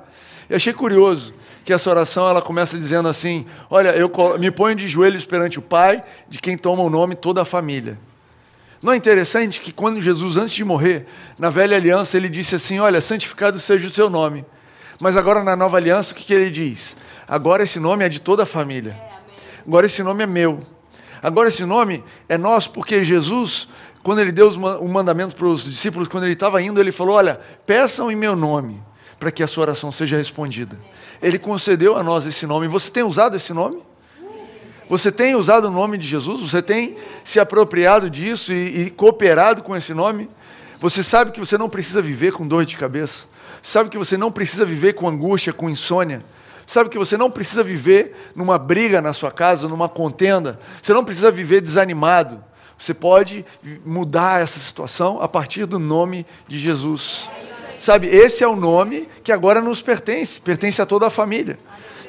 Eu 0.49 0.54
achei 0.54 0.73
curioso 0.73 1.32
que 1.64 1.73
essa 1.73 1.90
oração 1.90 2.30
ela 2.30 2.40
começa 2.40 2.78
dizendo 2.78 3.08
assim: 3.08 3.46
Olha, 3.68 3.88
eu 3.96 4.08
me 4.38 4.52
ponho 4.52 4.76
de 4.76 4.87
joelhos 4.87 5.25
perante 5.25 5.58
o 5.58 5.62
Pai, 5.62 6.00
de 6.28 6.38
quem 6.38 6.56
toma 6.56 6.84
o 6.84 6.88
nome 6.88 7.16
toda 7.16 7.42
a 7.42 7.44
família. 7.44 7.99
Não 8.84 8.92
é 8.92 8.96
interessante 8.96 9.62
que 9.62 9.72
quando 9.72 10.02
Jesus, 10.02 10.36
antes 10.36 10.54
de 10.54 10.62
morrer, 10.62 11.06
na 11.38 11.48
velha 11.48 11.74
aliança, 11.74 12.18
ele 12.18 12.28
disse 12.28 12.54
assim: 12.54 12.80
Olha, 12.80 13.00
santificado 13.00 13.58
seja 13.58 13.88
o 13.88 13.90
seu 13.90 14.10
nome. 14.10 14.44
Mas 15.00 15.16
agora 15.16 15.42
na 15.42 15.56
nova 15.56 15.78
aliança, 15.78 16.12
o 16.12 16.14
que, 16.14 16.22
que 16.22 16.34
ele 16.34 16.50
diz? 16.50 16.94
Agora 17.26 17.62
esse 17.62 17.80
nome 17.80 18.04
é 18.04 18.10
de 18.10 18.20
toda 18.20 18.42
a 18.42 18.46
família. 18.46 18.94
Agora 19.66 19.86
esse 19.86 20.02
nome 20.02 20.22
é 20.22 20.26
meu. 20.26 20.62
Agora 21.22 21.48
esse 21.48 21.64
nome 21.64 22.04
é 22.28 22.36
nosso, 22.36 22.72
porque 22.72 23.02
Jesus, 23.02 23.68
quando 24.02 24.18
ele 24.18 24.30
deu 24.30 24.50
o 24.50 24.86
mandamento 24.86 25.34
para 25.34 25.46
os 25.46 25.64
discípulos, 25.64 26.06
quando 26.06 26.24
ele 26.24 26.34
estava 26.34 26.60
indo, 26.60 26.78
ele 26.78 26.92
falou: 26.92 27.16
Olha, 27.16 27.40
peçam 27.64 28.12
em 28.12 28.16
meu 28.16 28.36
nome, 28.36 28.82
para 29.18 29.30
que 29.30 29.42
a 29.42 29.46
sua 29.46 29.62
oração 29.62 29.90
seja 29.90 30.18
respondida. 30.18 30.78
Ele 31.22 31.38
concedeu 31.38 31.96
a 31.96 32.02
nós 32.02 32.26
esse 32.26 32.46
nome. 32.46 32.68
Você 32.68 32.90
tem 32.90 33.02
usado 33.02 33.34
esse 33.34 33.54
nome? 33.54 33.80
Você 34.88 35.10
tem 35.10 35.34
usado 35.34 35.66
o 35.66 35.70
nome 35.70 35.96
de 35.96 36.06
Jesus? 36.06 36.40
Você 36.40 36.60
tem 36.60 36.96
se 37.24 37.40
apropriado 37.40 38.10
disso 38.10 38.52
e, 38.52 38.82
e, 38.82 38.90
cooperado 38.90 39.62
com 39.62 39.74
esse 39.74 39.94
nome? 39.94 40.28
Você 40.80 41.02
sabe 41.02 41.30
que 41.30 41.40
você 41.40 41.56
não 41.56 41.68
precisa 41.68 42.02
viver 42.02 42.32
com 42.32 42.46
dor 42.46 42.64
de 42.64 42.76
cabeça? 42.76 43.24
Sabe 43.62 43.88
que 43.88 43.96
você 43.96 44.16
não 44.16 44.30
precisa 44.30 44.64
viver 44.64 44.92
com 44.92 45.08
angústia, 45.08 45.52
com 45.52 45.70
insônia? 45.70 46.22
Sabe 46.66 46.90
que 46.90 46.98
você 46.98 47.16
não 47.16 47.30
precisa 47.30 47.62
viver 47.62 48.14
numa 48.34 48.58
briga 48.58 49.00
na 49.00 49.12
sua 49.12 49.30
casa, 49.30 49.68
numa 49.68 49.88
contenda? 49.88 50.58
Você 50.82 50.92
não 50.92 51.04
precisa 51.04 51.30
viver 51.30 51.60
desanimado. 51.60 52.44
Você 52.78 52.92
pode 52.92 53.44
mudar 53.84 54.42
essa 54.42 54.58
situação 54.58 55.20
a 55.20 55.28
partir 55.28 55.64
do 55.66 55.78
nome 55.78 56.26
de 56.46 56.58
Jesus. 56.58 57.28
Sabe, 57.78 58.06
esse 58.08 58.42
é 58.42 58.48
o 58.48 58.56
nome 58.56 59.08
que 59.22 59.32
agora 59.32 59.60
nos 59.60 59.82
pertence, 59.82 60.40
pertence 60.40 60.80
a 60.80 60.86
toda 60.86 61.06
a 61.06 61.10
família. 61.10 61.56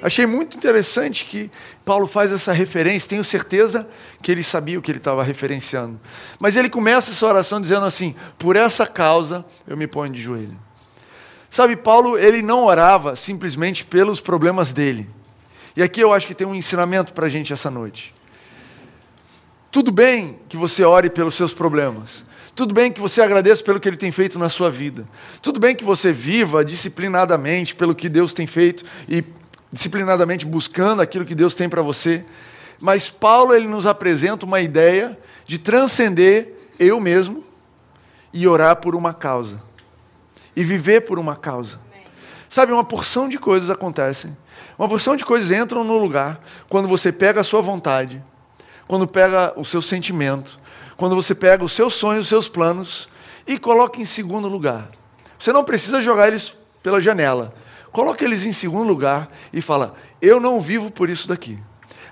Achei 0.06 0.28
muito 0.28 0.56
interessante 0.56 1.26
que 1.26 1.50
Paulo 1.84 2.06
faz 2.06 2.32
essa 2.32 2.54
referência, 2.54 3.10
tenho 3.10 3.24
certeza 3.24 3.88
que 4.22 4.32
ele 4.32 4.44
sabia 4.44 4.78
o 4.78 4.82
que 4.82 4.92
ele 4.92 5.00
estava 5.00 5.24
referenciando. 5.24 6.00
Mas 6.38 6.56
ele 6.56 6.70
começa 6.70 7.10
essa 7.10 7.26
oração 7.26 7.60
dizendo 7.60 7.88
assim: 7.88 8.14
Por 8.38 8.56
essa 8.56 8.86
causa 8.86 9.44
eu 9.68 9.76
me 9.76 9.88
ponho 9.88 10.14
de 10.14 10.22
joelho. 10.22 10.56
Sabe, 11.50 11.76
Paulo, 11.76 12.20
ele 12.20 12.44
não 12.44 12.66
orava 12.66 13.16
simplesmente 13.16 13.84
pelos 13.84 14.20
problemas 14.20 14.72
dele. 14.72 15.10
E 15.76 15.82
aqui 15.82 16.02
eu 16.02 16.14
acho 16.14 16.28
que 16.28 16.36
tem 16.36 16.46
um 16.46 16.54
ensinamento 16.54 17.12
para 17.12 17.26
a 17.26 17.30
gente 17.30 17.52
essa 17.52 17.72
noite. 17.72 18.14
Tudo 19.72 19.92
bem 19.92 20.38
que 20.48 20.56
você 20.56 20.84
ore 20.84 21.10
pelos 21.10 21.34
seus 21.34 21.52
problemas. 21.52 22.24
Tudo 22.56 22.76
bem 22.76 22.92
que 22.92 23.02
você 23.02 23.24
agradeça 23.24 23.64
pelo 23.64 23.80
que 23.80 23.90
ele 23.90 23.98
tem 23.98 24.12
feito 24.12 24.38
na 24.38 24.50
sua 24.50 24.70
vida. 24.70 25.08
Tudo 25.42 25.60
bem 25.60 25.76
que 25.76 25.84
você 25.84 26.14
viva 26.14 26.64
disciplinadamente 26.64 27.76
pelo 27.76 27.96
que 27.96 28.08
Deus 28.08 28.36
tem 28.36 28.46
feito 28.46 28.86
e 29.10 29.24
disciplinadamente 29.76 30.46
buscando 30.46 31.02
aquilo 31.02 31.26
que 31.26 31.36
Deus 31.36 31.54
tem 31.54 31.68
para 31.68 31.82
você. 31.82 32.24
Mas 32.80 33.10
Paulo 33.10 33.54
ele 33.54 33.68
nos 33.68 33.86
apresenta 33.86 34.46
uma 34.46 34.62
ideia 34.62 35.20
de 35.46 35.58
transcender 35.58 36.54
eu 36.80 36.98
mesmo 36.98 37.44
e 38.32 38.48
orar 38.48 38.78
por 38.78 38.96
uma 38.96 39.14
causa. 39.14 39.62
E 40.56 40.64
viver 40.64 41.02
por 41.02 41.20
uma 41.20 41.36
causa. 41.36 41.78
Sabe, 42.48 42.72
uma 42.72 42.86
porção 42.86 43.28
de 43.28 43.38
coisas 43.38 43.70
acontecem. 43.70 44.36
Uma 44.80 44.88
porção 44.88 45.18
de 45.18 45.26
coisas 45.26 45.52
entram 45.52 45.84
no 45.84 45.98
lugar 45.98 46.40
quando 46.70 46.88
você 46.88 47.12
pega 47.12 47.42
a 47.42 47.44
sua 47.44 47.62
vontade, 47.62 48.24
quando 48.88 49.06
pega 49.06 49.52
o 49.58 49.66
seu 49.66 49.82
sentimento, 49.82 50.58
quando 50.96 51.16
você 51.16 51.36
pega 51.36 51.66
os 51.66 51.74
seus 51.74 51.96
sonhos, 51.96 52.24
os 52.24 52.30
seus 52.30 52.48
planos 52.48 53.10
e 53.46 53.60
coloca 53.60 54.00
em 54.00 54.06
segundo 54.06 54.48
lugar. 54.48 54.88
Você 55.38 55.52
não 55.52 55.66
precisa 55.66 56.02
jogar 56.02 56.30
eles 56.30 56.58
pela 56.82 57.02
janela. 57.02 57.54
Coloca 57.96 58.26
eles 58.26 58.46
em 58.46 58.52
segundo 58.52 58.86
lugar 58.86 59.30
e 59.54 59.62
fala: 59.62 59.96
Eu 60.22 60.38
não 60.38 60.60
vivo 60.60 60.92
por 60.92 61.10
isso 61.10 61.30
daqui. 61.30 61.58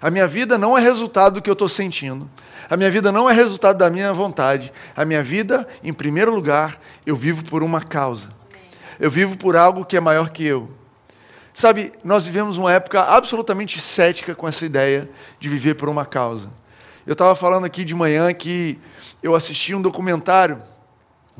A 0.01 0.09
minha 0.09 0.25
vida 0.25 0.57
não 0.57 0.77
é 0.77 0.81
resultado 0.81 1.33
do 1.33 1.41
que 1.41 1.49
eu 1.49 1.53
estou 1.53 1.67
sentindo. 1.67 2.31
A 2.69 2.77
minha 2.77 2.89
vida 2.89 3.11
não 3.11 3.29
é 3.29 3.33
resultado 3.33 3.79
da 3.79 3.89
minha 3.89 4.13
vontade. 4.13 4.71
A 4.95 5.03
minha 5.03 5.21
vida, 5.21 5.67
em 5.83 5.91
primeiro 5.91 6.33
lugar, 6.33 6.79
eu 7.05 7.17
vivo 7.17 7.43
por 7.43 7.63
uma 7.63 7.81
causa. 7.81 8.29
Eu 8.97 9.11
vivo 9.11 9.35
por 9.35 9.57
algo 9.57 9.83
que 9.83 9.97
é 9.97 9.99
maior 9.99 10.29
que 10.29 10.45
eu. 10.45 10.69
Sabe, 11.53 11.91
nós 12.01 12.25
vivemos 12.25 12.57
uma 12.57 12.71
época 12.71 13.01
absolutamente 13.01 13.81
cética 13.81 14.33
com 14.33 14.47
essa 14.47 14.65
ideia 14.65 15.09
de 15.37 15.49
viver 15.49 15.73
por 15.73 15.89
uma 15.89 16.05
causa. 16.05 16.49
Eu 17.05 17.11
estava 17.11 17.35
falando 17.35 17.65
aqui 17.65 17.83
de 17.83 17.93
manhã 17.93 18.33
que 18.33 18.79
eu 19.21 19.35
assisti 19.35 19.75
um 19.75 19.81
documentário 19.81 20.61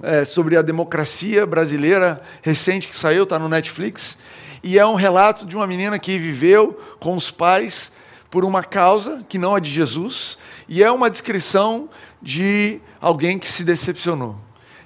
é, 0.01 0.25
sobre 0.25 0.57
a 0.57 0.61
democracia 0.61 1.45
brasileira 1.45 2.21
recente 2.41 2.87
que 2.87 2.95
saiu, 2.95 3.23
está 3.23 3.37
no 3.37 3.47
Netflix, 3.47 4.17
e 4.63 4.79
é 4.79 4.85
um 4.85 4.95
relato 4.95 5.45
de 5.45 5.55
uma 5.55 5.67
menina 5.67 5.99
que 5.99 6.17
viveu 6.17 6.79
com 6.99 7.15
os 7.15 7.29
pais 7.29 7.91
por 8.29 8.43
uma 8.43 8.63
causa 8.63 9.23
que 9.29 9.37
não 9.37 9.55
é 9.55 9.59
de 9.59 9.69
Jesus, 9.69 10.37
e 10.67 10.83
é 10.83 10.91
uma 10.91 11.09
descrição 11.09 11.89
de 12.21 12.79
alguém 12.99 13.37
que 13.37 13.47
se 13.47 13.63
decepcionou. 13.63 14.35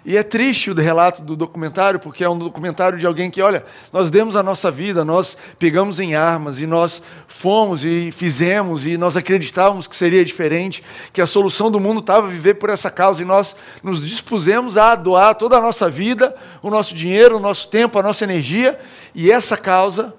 E 0.07 0.15
é 0.15 0.23
triste 0.23 0.71
o 0.71 0.73
relato 0.73 1.21
do 1.21 1.35
documentário, 1.35 1.99
porque 1.99 2.23
é 2.23 2.29
um 2.29 2.37
documentário 2.37 2.97
de 2.97 3.05
alguém 3.05 3.29
que, 3.29 3.41
olha, 3.41 3.65
nós 3.91 4.09
demos 4.09 4.37
a 4.37 4.41
nossa 4.41 4.71
vida, 4.71 5.03
nós 5.03 5.35
pegamos 5.59 5.99
em 5.99 6.15
armas 6.15 6.61
e 6.61 6.65
nós 6.65 7.03
fomos 7.27 7.83
e 7.83 8.09
fizemos 8.09 8.85
e 8.85 8.97
nós 8.97 9.17
acreditávamos 9.17 9.85
que 9.85 9.97
seria 9.97 10.23
diferente, 10.23 10.81
que 11.11 11.21
a 11.21 11.25
solução 11.25 11.69
do 11.69 11.77
mundo 11.77 11.99
estava 11.99 12.25
viver 12.25 12.53
por 12.53 12.69
essa 12.69 12.89
causa 12.89 13.21
e 13.21 13.25
nós 13.25 13.53
nos 13.83 14.07
dispusemos 14.07 14.77
a 14.77 14.95
doar 14.95 15.35
toda 15.35 15.57
a 15.57 15.61
nossa 15.61 15.89
vida, 15.89 16.33
o 16.61 16.69
nosso 16.69 16.95
dinheiro, 16.95 17.35
o 17.35 17.41
nosso 17.41 17.67
tempo, 17.67 17.99
a 17.99 18.03
nossa 18.03 18.23
energia, 18.23 18.79
e 19.13 19.29
essa 19.29 19.57
causa 19.57 20.13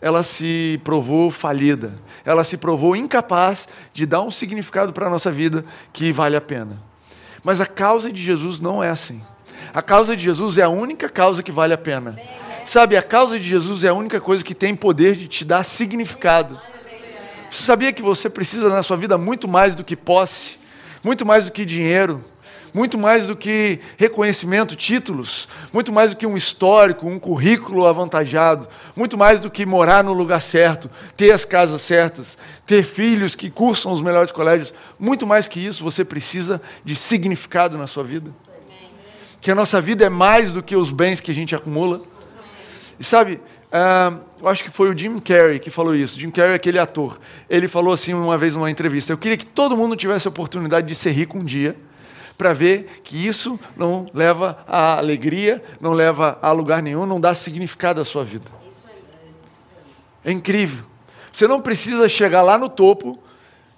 ela 0.00 0.22
se 0.22 0.80
provou 0.82 1.30
falida, 1.30 1.96
ela 2.24 2.44
se 2.44 2.56
provou 2.56 2.96
incapaz 2.96 3.68
de 3.92 4.06
dar 4.06 4.22
um 4.22 4.30
significado 4.30 4.90
para 4.90 5.06
a 5.06 5.10
nossa 5.10 5.30
vida 5.30 5.66
que 5.92 6.12
vale 6.12 6.34
a 6.34 6.40
pena. 6.40 6.82
Mas 7.42 7.60
a 7.60 7.66
causa 7.66 8.10
de 8.10 8.22
Jesus 8.22 8.58
não 8.58 8.82
é 8.82 8.88
assim. 8.88 9.20
A 9.74 9.82
causa 9.82 10.16
de 10.16 10.22
Jesus 10.22 10.56
é 10.56 10.62
a 10.62 10.68
única 10.68 11.08
causa 11.08 11.42
que 11.42 11.50
vale 11.50 11.74
a 11.74 11.78
pena. 11.78 12.16
Sabe, 12.64 12.96
a 12.96 13.02
causa 13.02 13.40
de 13.40 13.48
Jesus 13.48 13.82
é 13.82 13.88
a 13.88 13.92
única 13.92 14.20
coisa 14.20 14.44
que 14.44 14.54
tem 14.54 14.72
poder 14.72 15.16
de 15.16 15.26
te 15.26 15.44
dar 15.44 15.64
significado. 15.64 16.60
Você 17.50 17.64
sabia 17.64 17.92
que 17.92 18.00
você 18.00 18.30
precisa 18.30 18.68
na 18.68 18.84
sua 18.84 18.96
vida 18.96 19.18
muito 19.18 19.48
mais 19.48 19.74
do 19.74 19.82
que 19.82 19.96
posse, 19.96 20.58
muito 21.02 21.26
mais 21.26 21.46
do 21.46 21.50
que 21.50 21.64
dinheiro, 21.64 22.24
muito 22.72 22.96
mais 22.96 23.26
do 23.26 23.34
que 23.34 23.80
reconhecimento, 23.96 24.76
títulos, 24.76 25.48
muito 25.72 25.92
mais 25.92 26.10
do 26.10 26.16
que 26.16 26.26
um 26.26 26.36
histórico, 26.36 27.08
um 27.08 27.18
currículo 27.18 27.84
avantajado, 27.84 28.68
muito 28.94 29.18
mais 29.18 29.40
do 29.40 29.50
que 29.50 29.66
morar 29.66 30.04
no 30.04 30.12
lugar 30.12 30.40
certo, 30.40 30.88
ter 31.16 31.32
as 31.32 31.44
casas 31.44 31.82
certas, 31.82 32.38
ter 32.64 32.84
filhos 32.84 33.34
que 33.34 33.50
cursam 33.50 33.90
os 33.90 34.00
melhores 34.00 34.30
colégios. 34.30 34.72
Muito 35.00 35.26
mais 35.26 35.48
que 35.48 35.58
isso, 35.58 35.82
você 35.82 36.04
precisa 36.04 36.62
de 36.84 36.94
significado 36.94 37.76
na 37.76 37.88
sua 37.88 38.04
vida 38.04 38.30
que 39.44 39.50
a 39.50 39.54
nossa 39.54 39.78
vida 39.78 40.06
é 40.06 40.08
mais 40.08 40.52
do 40.52 40.62
que 40.62 40.74
os 40.74 40.90
bens 40.90 41.20
que 41.20 41.30
a 41.30 41.34
gente 41.34 41.54
acumula. 41.54 42.00
E 42.98 43.04
sabe, 43.04 43.34
uh, 43.34 44.18
eu 44.40 44.48
acho 44.48 44.64
que 44.64 44.70
foi 44.70 44.88
o 44.88 44.96
Jim 44.96 45.18
Carrey 45.18 45.58
que 45.58 45.68
falou 45.68 45.94
isso. 45.94 46.18
Jim 46.18 46.30
Carrey 46.30 46.52
é 46.52 46.54
aquele 46.54 46.78
ator. 46.78 47.20
Ele 47.50 47.68
falou 47.68 47.92
assim 47.92 48.14
uma 48.14 48.38
vez 48.38 48.56
numa 48.56 48.70
entrevista: 48.70 49.12
Eu 49.12 49.18
queria 49.18 49.36
que 49.36 49.44
todo 49.44 49.76
mundo 49.76 49.94
tivesse 49.96 50.26
a 50.26 50.30
oportunidade 50.30 50.86
de 50.86 50.94
ser 50.94 51.10
rico 51.10 51.36
um 51.36 51.44
dia, 51.44 51.76
para 52.38 52.54
ver 52.54 53.02
que 53.04 53.26
isso 53.26 53.60
não 53.76 54.06
leva 54.14 54.64
a 54.66 54.96
alegria, 54.96 55.62
não 55.78 55.92
leva 55.92 56.38
a 56.40 56.50
lugar 56.50 56.82
nenhum, 56.82 57.04
não 57.04 57.20
dá 57.20 57.34
significado 57.34 58.00
à 58.00 58.04
sua 58.06 58.24
vida. 58.24 58.50
É 60.24 60.32
incrível. 60.32 60.86
Você 61.30 61.46
não 61.46 61.60
precisa 61.60 62.08
chegar 62.08 62.40
lá 62.40 62.56
no 62.56 62.70
topo, 62.70 63.18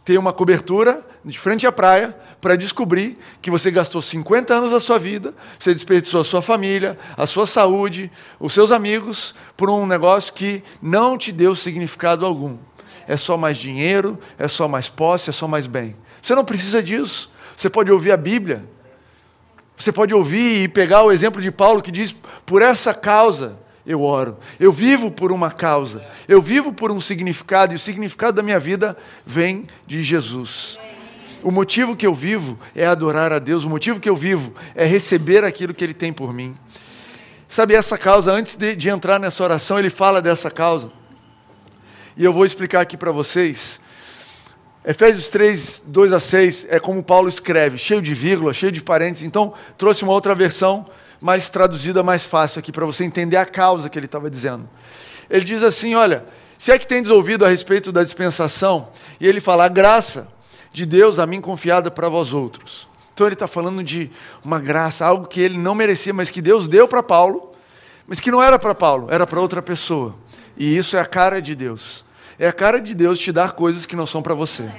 ter 0.04 0.16
uma 0.16 0.32
cobertura 0.32 1.04
de 1.26 1.38
frente 1.38 1.66
à 1.66 1.72
praia, 1.72 2.16
para 2.40 2.54
descobrir 2.54 3.18
que 3.42 3.50
você 3.50 3.68
gastou 3.68 4.00
50 4.00 4.54
anos 4.54 4.70
da 4.70 4.78
sua 4.78 4.96
vida, 4.96 5.34
você 5.58 5.74
desperdiçou 5.74 6.20
a 6.20 6.24
sua 6.24 6.40
família, 6.40 6.96
a 7.16 7.26
sua 7.26 7.44
saúde, 7.46 8.10
os 8.38 8.52
seus 8.52 8.70
amigos, 8.70 9.34
por 9.56 9.68
um 9.68 9.84
negócio 9.84 10.32
que 10.32 10.62
não 10.80 11.18
te 11.18 11.32
deu 11.32 11.56
significado 11.56 12.24
algum. 12.24 12.56
É 13.08 13.16
só 13.16 13.36
mais 13.36 13.56
dinheiro, 13.56 14.16
é 14.38 14.46
só 14.46 14.68
mais 14.68 14.88
posse, 14.88 15.30
é 15.30 15.32
só 15.32 15.48
mais 15.48 15.66
bem. 15.66 15.96
Você 16.22 16.34
não 16.34 16.44
precisa 16.44 16.80
disso. 16.80 17.32
Você 17.56 17.68
pode 17.68 17.90
ouvir 17.90 18.12
a 18.12 18.16
Bíblia. 18.16 18.64
Você 19.76 19.90
pode 19.90 20.14
ouvir 20.14 20.62
e 20.62 20.68
pegar 20.68 21.02
o 21.02 21.10
exemplo 21.10 21.42
de 21.42 21.50
Paulo 21.50 21.82
que 21.82 21.90
diz: 21.90 22.14
por 22.44 22.62
essa 22.62 22.94
causa 22.94 23.58
eu 23.84 24.02
oro. 24.02 24.38
Eu 24.58 24.72
vivo 24.72 25.10
por 25.10 25.32
uma 25.32 25.50
causa. 25.50 26.04
Eu 26.28 26.40
vivo 26.40 26.72
por 26.72 26.90
um 26.90 27.00
significado 27.00 27.72
e 27.72 27.76
o 27.76 27.78
significado 27.78 28.36
da 28.36 28.42
minha 28.42 28.58
vida 28.58 28.96
vem 29.24 29.66
de 29.86 30.02
Jesus. 30.02 30.78
O 31.42 31.50
motivo 31.50 31.94
que 31.94 32.06
eu 32.06 32.14
vivo 32.14 32.58
é 32.74 32.86
adorar 32.86 33.32
a 33.32 33.38
Deus, 33.38 33.64
o 33.64 33.70
motivo 33.70 34.00
que 34.00 34.08
eu 34.08 34.16
vivo 34.16 34.54
é 34.74 34.84
receber 34.84 35.44
aquilo 35.44 35.74
que 35.74 35.84
Ele 35.84 35.94
tem 35.94 36.12
por 36.12 36.32
mim. 36.32 36.56
Sabe 37.48 37.74
essa 37.74 37.96
causa, 37.96 38.32
antes 38.32 38.56
de, 38.56 38.74
de 38.74 38.88
entrar 38.88 39.20
nessa 39.20 39.42
oração, 39.44 39.78
ele 39.78 39.88
fala 39.88 40.20
dessa 40.20 40.50
causa. 40.50 40.90
E 42.16 42.24
eu 42.24 42.32
vou 42.32 42.44
explicar 42.44 42.80
aqui 42.80 42.96
para 42.96 43.12
vocês. 43.12 43.80
Efésios 44.84 45.28
3, 45.28 45.84
2 45.86 46.12
a 46.12 46.20
6 46.20 46.66
é 46.70 46.80
como 46.80 47.02
Paulo 47.02 47.28
escreve, 47.28 47.78
cheio 47.78 48.02
de 48.02 48.14
vírgula, 48.14 48.52
cheio 48.52 48.72
de 48.72 48.82
parênteses. 48.82 49.26
Então, 49.26 49.54
trouxe 49.78 50.02
uma 50.02 50.12
outra 50.12 50.34
versão 50.34 50.86
mais 51.20 51.48
traduzida, 51.48 52.02
mais 52.02 52.24
fácil 52.24 52.58
aqui, 52.58 52.72
para 52.72 52.84
você 52.84 53.04
entender 53.04 53.36
a 53.36 53.46
causa 53.46 53.88
que 53.88 53.98
ele 53.98 54.06
estava 54.06 54.28
dizendo. 54.28 54.68
Ele 55.30 55.44
diz 55.44 55.62
assim: 55.62 55.94
olha, 55.94 56.24
Se 56.58 56.72
é 56.72 56.78
que 56.78 56.86
tendes 56.86 57.10
ouvido 57.10 57.44
a 57.44 57.48
respeito 57.48 57.92
da 57.92 58.02
dispensação, 58.02 58.88
e 59.20 59.26
ele 59.26 59.40
fala, 59.40 59.64
a 59.64 59.68
graça 59.68 60.28
de 60.76 60.84
Deus 60.84 61.18
a 61.18 61.24
mim 61.24 61.40
confiada 61.40 61.90
para 61.90 62.06
vós 62.06 62.34
outros. 62.34 62.86
Então 63.14 63.26
ele 63.26 63.32
está 63.32 63.48
falando 63.48 63.82
de 63.82 64.10
uma 64.44 64.58
graça, 64.58 65.06
algo 65.06 65.26
que 65.26 65.40
ele 65.40 65.56
não 65.56 65.74
merecia, 65.74 66.12
mas 66.12 66.28
que 66.28 66.42
Deus 66.42 66.68
deu 66.68 66.86
para 66.86 67.02
Paulo, 67.02 67.54
mas 68.06 68.20
que 68.20 68.30
não 68.30 68.42
era 68.42 68.58
para 68.58 68.74
Paulo, 68.74 69.08
era 69.10 69.26
para 69.26 69.40
outra 69.40 69.62
pessoa. 69.62 70.14
E 70.54 70.76
isso 70.76 70.94
é 70.94 71.00
a 71.00 71.06
cara 71.06 71.40
de 71.40 71.54
Deus. 71.54 72.04
É 72.38 72.46
a 72.46 72.52
cara 72.52 72.78
de 72.78 72.94
Deus 72.94 73.18
te 73.18 73.32
dar 73.32 73.52
coisas 73.52 73.86
que 73.86 73.96
não 73.96 74.04
são 74.04 74.20
para 74.20 74.34
você. 74.34 74.70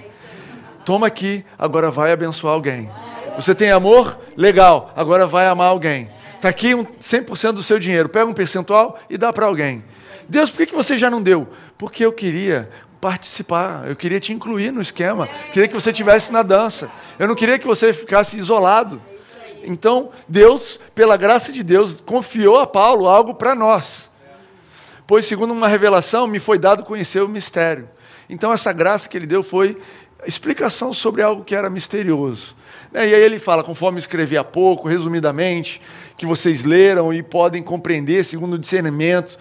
Toma 0.86 1.08
aqui, 1.08 1.44
agora 1.58 1.90
vai 1.90 2.12
abençoar 2.12 2.54
alguém. 2.54 2.92
Você 3.36 3.56
tem 3.56 3.72
amor? 3.72 4.16
Legal, 4.38 4.94
agora 4.96 5.26
vai 5.26 5.48
amar 5.48 5.70
alguém. 5.70 6.12
Está 6.36 6.50
aqui 6.50 6.76
um 6.76 6.86
100% 6.86 7.54
do 7.54 7.64
seu 7.64 7.80
dinheiro. 7.80 8.08
Pega 8.08 8.30
um 8.30 8.36
percentual 8.36 9.00
e 9.10 9.18
dá 9.18 9.34
para 9.34 9.48
alguém. 9.48 9.84
Deus, 10.30 10.52
por 10.52 10.64
que 10.64 10.76
você 10.76 10.96
já 10.96 11.10
não 11.10 11.24
deu? 11.24 11.48
Porque 11.76 12.06
eu 12.06 12.12
queria 12.12 12.70
participar, 13.00 13.88
eu 13.88 13.96
queria 13.96 14.20
te 14.20 14.34
incluir 14.34 14.72
no 14.72 14.82
esquema, 14.82 15.28
queria 15.52 15.68
que 15.68 15.74
você 15.74 15.92
estivesse 15.92 16.32
na 16.32 16.42
dança. 16.42 16.90
Eu 17.20 17.28
não 17.28 17.36
queria 17.36 17.60
que 17.60 17.68
você 17.68 17.94
ficasse 17.94 18.38
isolado. 18.38 19.02
Então, 19.64 20.10
Deus, 20.28 20.80
pela 20.96 21.18
graça 21.18 21.52
de 21.52 21.64
Deus, 21.64 22.02
confiou 22.02 22.60
a 22.60 22.68
Paulo 22.68 23.08
algo 23.08 23.36
para 23.36 23.54
nós. 23.54 24.10
Pois, 25.06 25.26
segundo 25.26 25.52
uma 25.52 25.68
revelação, 25.68 26.28
me 26.28 26.40
foi 26.40 26.58
dado 26.58 26.84
conhecer 26.84 27.22
o 27.22 27.28
mistério. 27.28 27.90
Então, 28.30 28.52
essa 28.52 28.74
graça 28.74 29.08
que 29.08 29.18
ele 29.18 29.26
deu 29.28 29.42
foi 29.44 29.78
explicação 30.26 30.94
sobre 30.94 31.22
algo 31.22 31.44
que 31.44 31.56
era 31.56 31.70
misterioso. 31.70 32.56
Né, 32.92 33.08
e 33.08 33.14
aí 33.14 33.22
ele 33.22 33.40
fala, 33.40 33.64
conforme 33.64 34.00
escrevi 34.00 34.38
há 34.38 34.44
pouco, 34.44 34.88
resumidamente, 34.88 35.82
que 36.18 36.26
vocês 36.26 36.64
leram 36.64 37.14
e 37.14 37.22
podem 37.22 37.62
compreender 37.62 38.24
segundo 38.24 38.54
o 38.54 38.60
discernimento 38.60 39.38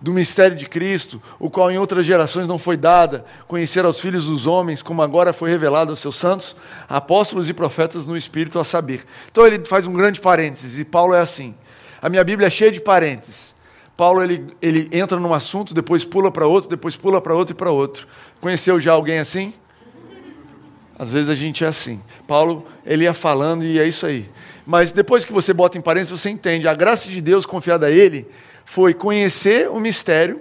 do 0.00 0.14
mistério 0.14 0.56
de 0.56 0.66
Cristo, 0.66 1.20
o 1.38 1.50
qual 1.50 1.70
em 1.70 1.78
outras 1.78 2.06
gerações 2.06 2.48
não 2.48 2.58
foi 2.58 2.76
dada, 2.76 3.24
conhecer 3.46 3.84
aos 3.84 4.00
filhos 4.00 4.24
dos 4.24 4.46
homens, 4.46 4.80
como 4.80 5.02
agora 5.02 5.32
foi 5.32 5.50
revelado 5.50 5.90
aos 5.90 5.98
seus 5.98 6.16
santos, 6.16 6.56
apóstolos 6.88 7.48
e 7.48 7.52
profetas 7.52 8.06
no 8.06 8.16
Espírito 8.16 8.58
a 8.58 8.64
saber. 8.64 9.04
Então 9.30 9.46
ele 9.46 9.62
faz 9.66 9.86
um 9.86 9.92
grande 9.92 10.20
parênteses, 10.20 10.78
e 10.78 10.84
Paulo 10.84 11.14
é 11.14 11.20
assim. 11.20 11.54
A 12.00 12.08
minha 12.08 12.24
Bíblia 12.24 12.46
é 12.46 12.50
cheia 12.50 12.72
de 12.72 12.80
parênteses. 12.80 13.54
Paulo 13.94 14.22
ele, 14.22 14.56
ele 14.62 14.88
entra 14.90 15.20
num 15.20 15.34
assunto, 15.34 15.74
depois 15.74 16.02
pula 16.02 16.30
para 16.30 16.46
outro, 16.46 16.70
depois 16.70 16.96
pula 16.96 17.20
para 17.20 17.34
outro 17.34 17.54
e 17.54 17.56
para 17.56 17.70
outro. 17.70 18.06
Conheceu 18.40 18.80
já 18.80 18.92
alguém 18.92 19.18
assim? 19.18 19.52
Às 20.98 21.10
vezes 21.10 21.28
a 21.28 21.34
gente 21.34 21.62
é 21.62 21.66
assim. 21.66 22.00
Paulo, 22.26 22.66
ele 22.84 23.04
ia 23.04 23.12
falando 23.12 23.64
e 23.64 23.78
é 23.78 23.86
isso 23.86 24.06
aí. 24.06 24.30
Mas 24.64 24.92
depois 24.92 25.26
que 25.26 25.32
você 25.32 25.52
bota 25.52 25.76
em 25.76 25.80
parênteses, 25.82 26.18
você 26.18 26.30
entende. 26.30 26.66
A 26.68 26.74
graça 26.74 27.10
de 27.10 27.20
Deus 27.20 27.44
confiada 27.44 27.86
a 27.86 27.90
ele 27.90 28.26
foi 28.70 28.94
conhecer 28.94 29.68
o 29.68 29.80
mistério, 29.80 30.40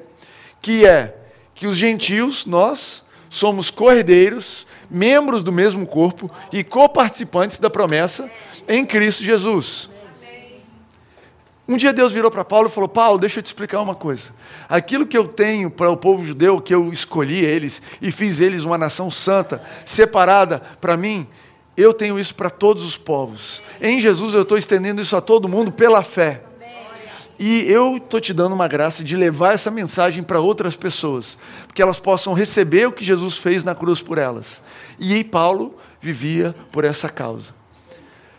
que 0.62 0.86
é 0.86 1.16
que 1.56 1.66
os 1.66 1.76
gentios, 1.76 2.46
nós, 2.46 3.04
somos 3.28 3.72
cordeiros, 3.72 4.68
membros 4.88 5.42
do 5.42 5.52
mesmo 5.52 5.88
corpo 5.88 6.30
e 6.54 6.64
coparticipantes 6.64 7.58
da 7.58 7.72
promessa 7.72 8.30
em 8.68 8.86
Cristo 8.86 9.24
Jesus. 9.24 9.90
Um 11.68 11.76
dia 11.76 11.92
Deus 11.92 12.12
virou 12.12 12.30
para 12.30 12.46
Paulo 12.46 12.68
e 12.68 12.72
falou: 12.72 12.88
Paulo, 12.88 13.18
deixa 13.18 13.40
eu 13.40 13.44
te 13.44 13.48
explicar 13.48 13.82
uma 13.82 13.96
coisa. 13.96 14.30
Aquilo 14.70 15.08
que 15.08 15.18
eu 15.18 15.28
tenho 15.28 15.72
para 15.72 15.90
o 15.90 15.98
povo 15.98 16.24
judeu, 16.24 16.62
que 16.62 16.74
eu 16.74 16.94
escolhi 16.94 17.44
eles 17.44 17.82
e 18.00 18.12
fiz 18.12 18.40
eles 18.40 18.64
uma 18.64 18.78
nação 18.78 19.10
santa, 19.10 19.60
separada 19.84 20.60
para 20.80 20.96
mim, 20.96 21.28
eu 21.76 21.96
tenho 21.96 22.20
isso 22.20 22.36
para 22.36 22.52
todos 22.52 22.84
os 22.84 22.96
povos. 22.96 23.60
Em 23.82 24.00
Jesus 24.00 24.36
eu 24.36 24.44
estou 24.44 24.58
estendendo 24.58 25.02
isso 25.02 25.18
a 25.18 25.22
todo 25.22 25.50
mundo 25.50 25.72
pela 25.72 26.04
fé. 26.04 26.44
E 27.40 27.62
eu 27.72 27.96
estou 27.96 28.20
te 28.20 28.34
dando 28.34 28.54
uma 28.54 28.68
graça 28.68 29.02
de 29.02 29.16
levar 29.16 29.54
essa 29.54 29.72
mensagem 29.72 30.22
para 30.22 30.42
outras 30.42 30.76
pessoas, 30.76 31.38
porque 31.66 31.82
elas 31.82 31.98
possam 31.98 32.34
receber 32.34 32.86
o 32.86 32.92
que 32.92 33.06
Jesus 33.06 33.38
fez 33.38 33.64
na 33.64 33.74
cruz 33.74 34.02
por 34.02 34.18
elas. 34.18 34.62
E 35.00 35.24
Paulo 35.24 35.80
vivia 36.02 36.54
por 36.70 36.84
essa 36.84 37.08
causa. 37.08 37.56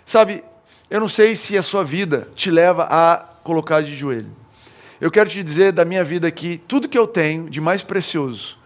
Sabe, 0.05 0.45
eu 0.91 1.01
não 1.01 1.09
sei 1.09 1.35
se 1.35 1.57
a 1.57 1.63
sua 1.63 1.83
vida 1.83 2.29
te 2.35 2.51
leva 2.51 2.87
a 2.91 3.25
colocar 3.43 3.83
de 3.83 3.97
joelho. 3.97 4.31
Eu 5.01 5.11
quero 5.11 5.31
te 5.31 5.43
dizer 5.43 5.73
da 5.73 5.85
minha 5.85 6.05
vida 6.05 6.31
que 6.31 6.59
tudo 6.69 6.87
que 6.89 6.99
eu 6.99 7.07
tenho 7.07 7.49
de 7.49 7.59
mais 7.59 7.83
precioso, 7.83 8.59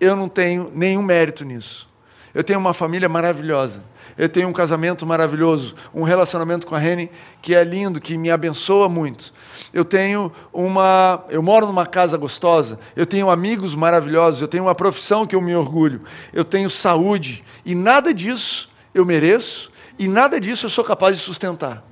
eu 0.00 0.16
não 0.16 0.28
tenho 0.28 0.72
nenhum 0.74 1.02
mérito 1.02 1.44
nisso. 1.44 1.88
Eu 2.34 2.42
tenho 2.42 2.58
uma 2.58 2.74
família 2.74 3.08
maravilhosa. 3.08 3.82
Eu 4.18 4.28
tenho 4.28 4.48
um 4.48 4.52
casamento 4.52 5.06
maravilhoso, 5.06 5.76
um 5.94 6.02
relacionamento 6.02 6.66
com 6.66 6.74
a 6.74 6.78
Rene 6.78 7.08
que 7.40 7.54
é 7.54 7.62
lindo, 7.62 8.00
que 8.00 8.18
me 8.18 8.32
abençoa 8.32 8.88
muito. 8.88 9.32
Eu 9.72 9.84
tenho 9.84 10.32
uma, 10.52 11.24
eu 11.28 11.40
moro 11.40 11.66
numa 11.66 11.86
casa 11.86 12.16
gostosa, 12.16 12.80
eu 12.96 13.06
tenho 13.06 13.30
amigos 13.30 13.76
maravilhosos, 13.76 14.42
eu 14.42 14.48
tenho 14.48 14.64
uma 14.64 14.74
profissão 14.74 15.24
que 15.24 15.36
eu 15.36 15.40
me 15.40 15.54
orgulho, 15.54 16.02
eu 16.32 16.44
tenho 16.44 16.68
saúde 16.68 17.44
e 17.64 17.76
nada 17.76 18.12
disso 18.12 18.68
eu 18.92 19.06
mereço 19.06 19.70
e 19.96 20.08
nada 20.08 20.40
disso 20.40 20.66
eu 20.66 20.70
sou 20.70 20.82
capaz 20.82 21.16
de 21.16 21.22
sustentar. 21.22 21.84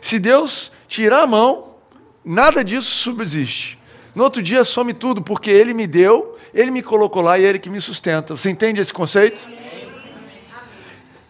Se 0.00 0.20
Deus 0.20 0.70
tirar 0.86 1.22
a 1.22 1.26
mão, 1.26 1.74
nada 2.24 2.62
disso 2.62 2.88
subsiste. 2.88 3.76
No 4.14 4.22
outro 4.22 4.40
dia 4.40 4.62
some 4.62 4.94
tudo, 4.94 5.20
porque 5.20 5.50
Ele 5.50 5.74
me 5.74 5.86
deu, 5.88 6.38
Ele 6.54 6.70
me 6.70 6.82
colocou 6.82 7.20
lá 7.20 7.36
e 7.36 7.44
é 7.44 7.48
Ele 7.48 7.58
que 7.58 7.68
me 7.68 7.80
sustenta. 7.80 8.36
Você 8.36 8.48
entende 8.48 8.80
esse 8.80 8.92
conceito? 8.92 9.48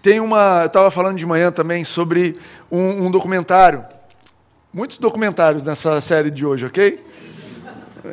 Tem 0.07 0.21
uma. 0.21 0.61
Eu 0.61 0.67
estava 0.69 0.89
falando 0.89 1.17
de 1.17 1.27
manhã 1.27 1.51
também 1.51 1.83
sobre 1.83 2.39
um, 2.71 3.07
um, 3.07 3.11
documentário. 3.11 3.85
Muitos 4.73 4.99
documentários 4.99 5.65
nessa 5.65 6.01
série 6.01 6.31
de 6.31 6.47
hoje, 6.47 6.65
ok? 6.65 7.05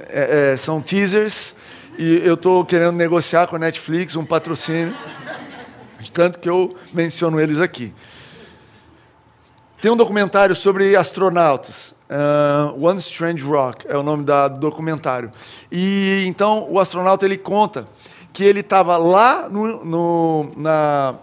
É, 0.10 0.54
é, 0.54 0.58
são 0.58 0.82
teasers. 0.82 1.56
E 1.96 2.20
eu 2.26 2.34
estou 2.34 2.66
querendo 2.66 2.96
negociar 2.96 3.46
com 3.46 3.58
a 3.58 3.60
Netflix 3.60 4.16
um 4.16 4.26
patrocínio. 4.26 4.96
De 6.00 6.12
tanto 6.12 6.40
que 6.40 6.50
eu 6.50 6.76
menciono 6.92 7.40
eles 7.40 7.62
aqui. 7.62 7.94
Tem 9.80 9.92
um 9.92 9.96
documentário 9.96 10.56
sobre 10.56 10.96
astronautas. 10.96 11.94
Uh, 12.10 12.88
One 12.88 12.98
Strange 12.98 13.44
Rock 13.44 13.86
é 13.88 13.96
o 13.96 14.02
nome 14.02 14.24
da, 14.24 14.48
do 14.48 14.60
documentário. 14.60 15.32
E 15.72 16.24
então 16.26 16.66
o 16.72 16.80
astronauta 16.80 17.24
ele 17.24 17.38
conta 17.38 17.86
que 18.34 18.44
ele 18.44 18.62
estava 18.62 18.98
lá 18.98 19.48
no, 19.48 19.86
no, 19.86 20.52
na 20.58 21.20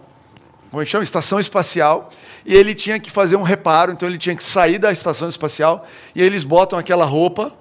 como 0.71 0.81
é 0.81 0.85
chama? 0.85 1.03
Estação 1.03 1.37
espacial. 1.37 2.09
E 2.45 2.55
ele 2.55 2.73
tinha 2.73 2.97
que 2.97 3.11
fazer 3.11 3.35
um 3.35 3.43
reparo, 3.43 3.91
então 3.91 4.07
ele 4.07 4.17
tinha 4.17 4.35
que 4.35 4.43
sair 4.43 4.79
da 4.79 4.89
estação 4.89 5.27
espacial. 5.27 5.85
E 6.15 6.21
eles 6.21 6.45
botam 6.45 6.79
aquela 6.79 7.03
roupa, 7.03 7.51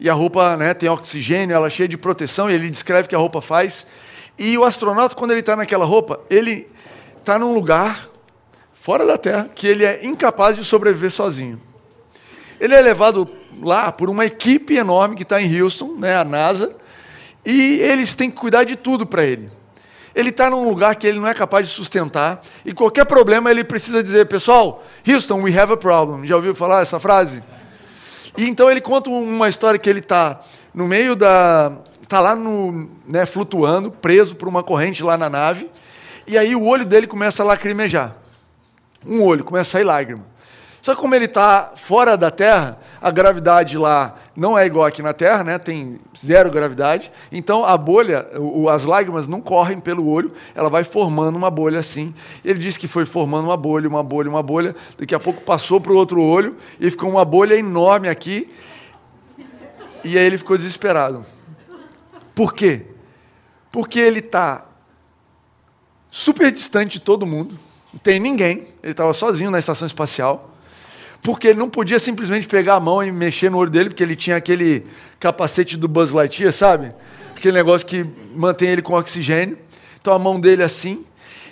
e 0.00 0.10
a 0.10 0.12
roupa 0.12 0.56
né, 0.56 0.74
tem 0.74 0.88
oxigênio, 0.88 1.54
ela 1.54 1.68
é 1.68 1.70
cheia 1.70 1.88
de 1.88 1.96
proteção, 1.96 2.50
e 2.50 2.54
ele 2.54 2.68
descreve 2.68 3.06
o 3.06 3.08
que 3.08 3.14
a 3.14 3.18
roupa 3.18 3.40
faz. 3.40 3.86
E 4.36 4.58
o 4.58 4.64
astronauta, 4.64 5.14
quando 5.14 5.30
ele 5.30 5.40
está 5.40 5.54
naquela 5.54 5.84
roupa, 5.84 6.20
ele 6.28 6.68
está 7.20 7.38
num 7.38 7.54
lugar 7.54 8.08
fora 8.74 9.06
da 9.06 9.16
Terra 9.16 9.48
que 9.54 9.66
ele 9.66 9.84
é 9.84 10.04
incapaz 10.04 10.56
de 10.56 10.64
sobreviver 10.64 11.12
sozinho. 11.12 11.60
Ele 12.60 12.74
é 12.74 12.80
levado 12.80 13.28
lá 13.62 13.92
por 13.92 14.10
uma 14.10 14.26
equipe 14.26 14.74
enorme 14.74 15.14
que 15.14 15.22
está 15.22 15.40
em 15.40 15.62
Houston, 15.62 15.94
né, 15.96 16.16
a 16.16 16.24
NASA, 16.24 16.74
e 17.44 17.78
eles 17.80 18.16
têm 18.16 18.30
que 18.30 18.36
cuidar 18.36 18.64
de 18.64 18.74
tudo 18.74 19.06
para 19.06 19.24
ele. 19.24 19.48
Ele 20.16 20.30
está 20.30 20.48
num 20.48 20.66
lugar 20.66 20.96
que 20.96 21.06
ele 21.06 21.20
não 21.20 21.28
é 21.28 21.34
capaz 21.34 21.68
de 21.68 21.74
sustentar, 21.74 22.42
e 22.64 22.72
qualquer 22.72 23.04
problema 23.04 23.50
ele 23.50 23.62
precisa 23.62 24.02
dizer, 24.02 24.26
pessoal, 24.26 24.82
Houston, 25.06 25.42
we 25.42 25.54
have 25.54 25.70
a 25.70 25.76
problem. 25.76 26.26
Já 26.26 26.36
ouviu 26.36 26.54
falar 26.54 26.80
essa 26.80 26.98
frase? 26.98 27.42
E 28.34 28.48
então 28.48 28.70
ele 28.70 28.80
conta 28.80 29.10
uma 29.10 29.46
história 29.46 29.78
que 29.78 29.90
ele 29.90 29.98
está 29.98 30.40
no 30.72 30.88
meio 30.88 31.14
da. 31.14 31.76
está 32.02 32.18
lá 32.18 32.34
no, 32.34 32.88
né, 33.06 33.26
flutuando, 33.26 33.90
preso 33.90 34.36
por 34.36 34.48
uma 34.48 34.62
corrente 34.62 35.02
lá 35.02 35.18
na 35.18 35.28
nave, 35.28 35.70
e 36.26 36.38
aí 36.38 36.56
o 36.56 36.64
olho 36.64 36.86
dele 36.86 37.06
começa 37.06 37.42
a 37.42 37.46
lacrimejar. 37.46 38.16
Um 39.04 39.22
olho, 39.22 39.44
começa 39.44 39.68
a 39.68 39.72
sair 39.72 39.84
lágrima. 39.84 40.24
Só 40.86 40.94
que 40.94 41.00
como 41.00 41.16
ele 41.16 41.24
está 41.24 41.72
fora 41.74 42.16
da 42.16 42.30
Terra, 42.30 42.78
a 43.02 43.10
gravidade 43.10 43.76
lá 43.76 44.20
não 44.36 44.56
é 44.56 44.66
igual 44.66 44.86
aqui 44.86 45.02
na 45.02 45.12
Terra, 45.12 45.42
né? 45.42 45.58
tem 45.58 45.98
zero 46.16 46.48
gravidade. 46.48 47.10
Então 47.32 47.64
a 47.64 47.76
bolha, 47.76 48.28
o, 48.38 48.68
as 48.68 48.84
lágrimas 48.84 49.26
não 49.26 49.40
correm 49.40 49.80
pelo 49.80 50.06
olho, 50.08 50.32
ela 50.54 50.70
vai 50.70 50.84
formando 50.84 51.34
uma 51.34 51.50
bolha 51.50 51.80
assim. 51.80 52.14
Ele 52.44 52.60
disse 52.60 52.78
que 52.78 52.86
foi 52.86 53.04
formando 53.04 53.46
uma 53.46 53.56
bolha, 53.56 53.88
uma 53.88 54.00
bolha, 54.00 54.30
uma 54.30 54.44
bolha. 54.44 54.76
Daqui 54.96 55.12
a 55.12 55.18
pouco 55.18 55.40
passou 55.40 55.80
para 55.80 55.90
o 55.90 55.96
outro 55.96 56.22
olho 56.22 56.56
e 56.78 56.88
ficou 56.88 57.10
uma 57.10 57.24
bolha 57.24 57.56
enorme 57.56 58.08
aqui. 58.08 58.48
E 60.04 60.16
aí 60.16 60.24
ele 60.24 60.38
ficou 60.38 60.56
desesperado. 60.56 61.26
Por 62.32 62.54
quê? 62.54 62.86
Porque 63.72 63.98
ele 63.98 64.20
está 64.20 64.64
super 66.12 66.52
distante 66.52 66.92
de 66.92 67.00
todo 67.00 67.26
mundo, 67.26 67.58
não 67.92 67.98
tem 67.98 68.20
ninguém, 68.20 68.68
ele 68.84 68.92
estava 68.92 69.12
sozinho 69.12 69.50
na 69.50 69.58
estação 69.58 69.84
espacial 69.84 70.52
porque 71.22 71.48
ele 71.48 71.58
não 71.58 71.68
podia 71.68 71.98
simplesmente 71.98 72.46
pegar 72.46 72.74
a 72.74 72.80
mão 72.80 73.02
e 73.02 73.10
mexer 73.10 73.50
no 73.50 73.58
olho 73.58 73.70
dele, 73.70 73.88
porque 73.90 74.02
ele 74.02 74.16
tinha 74.16 74.36
aquele 74.36 74.86
capacete 75.18 75.76
do 75.76 75.88
Buzz 75.88 76.10
Lightyear, 76.10 76.52
sabe? 76.52 76.92
Aquele 77.36 77.56
negócio 77.56 77.86
que 77.86 78.06
mantém 78.34 78.68
ele 78.68 78.82
com 78.82 78.94
oxigênio. 78.94 79.58
Então 80.00 80.12
a 80.12 80.18
mão 80.18 80.38
dele 80.38 80.62
assim. 80.62 81.04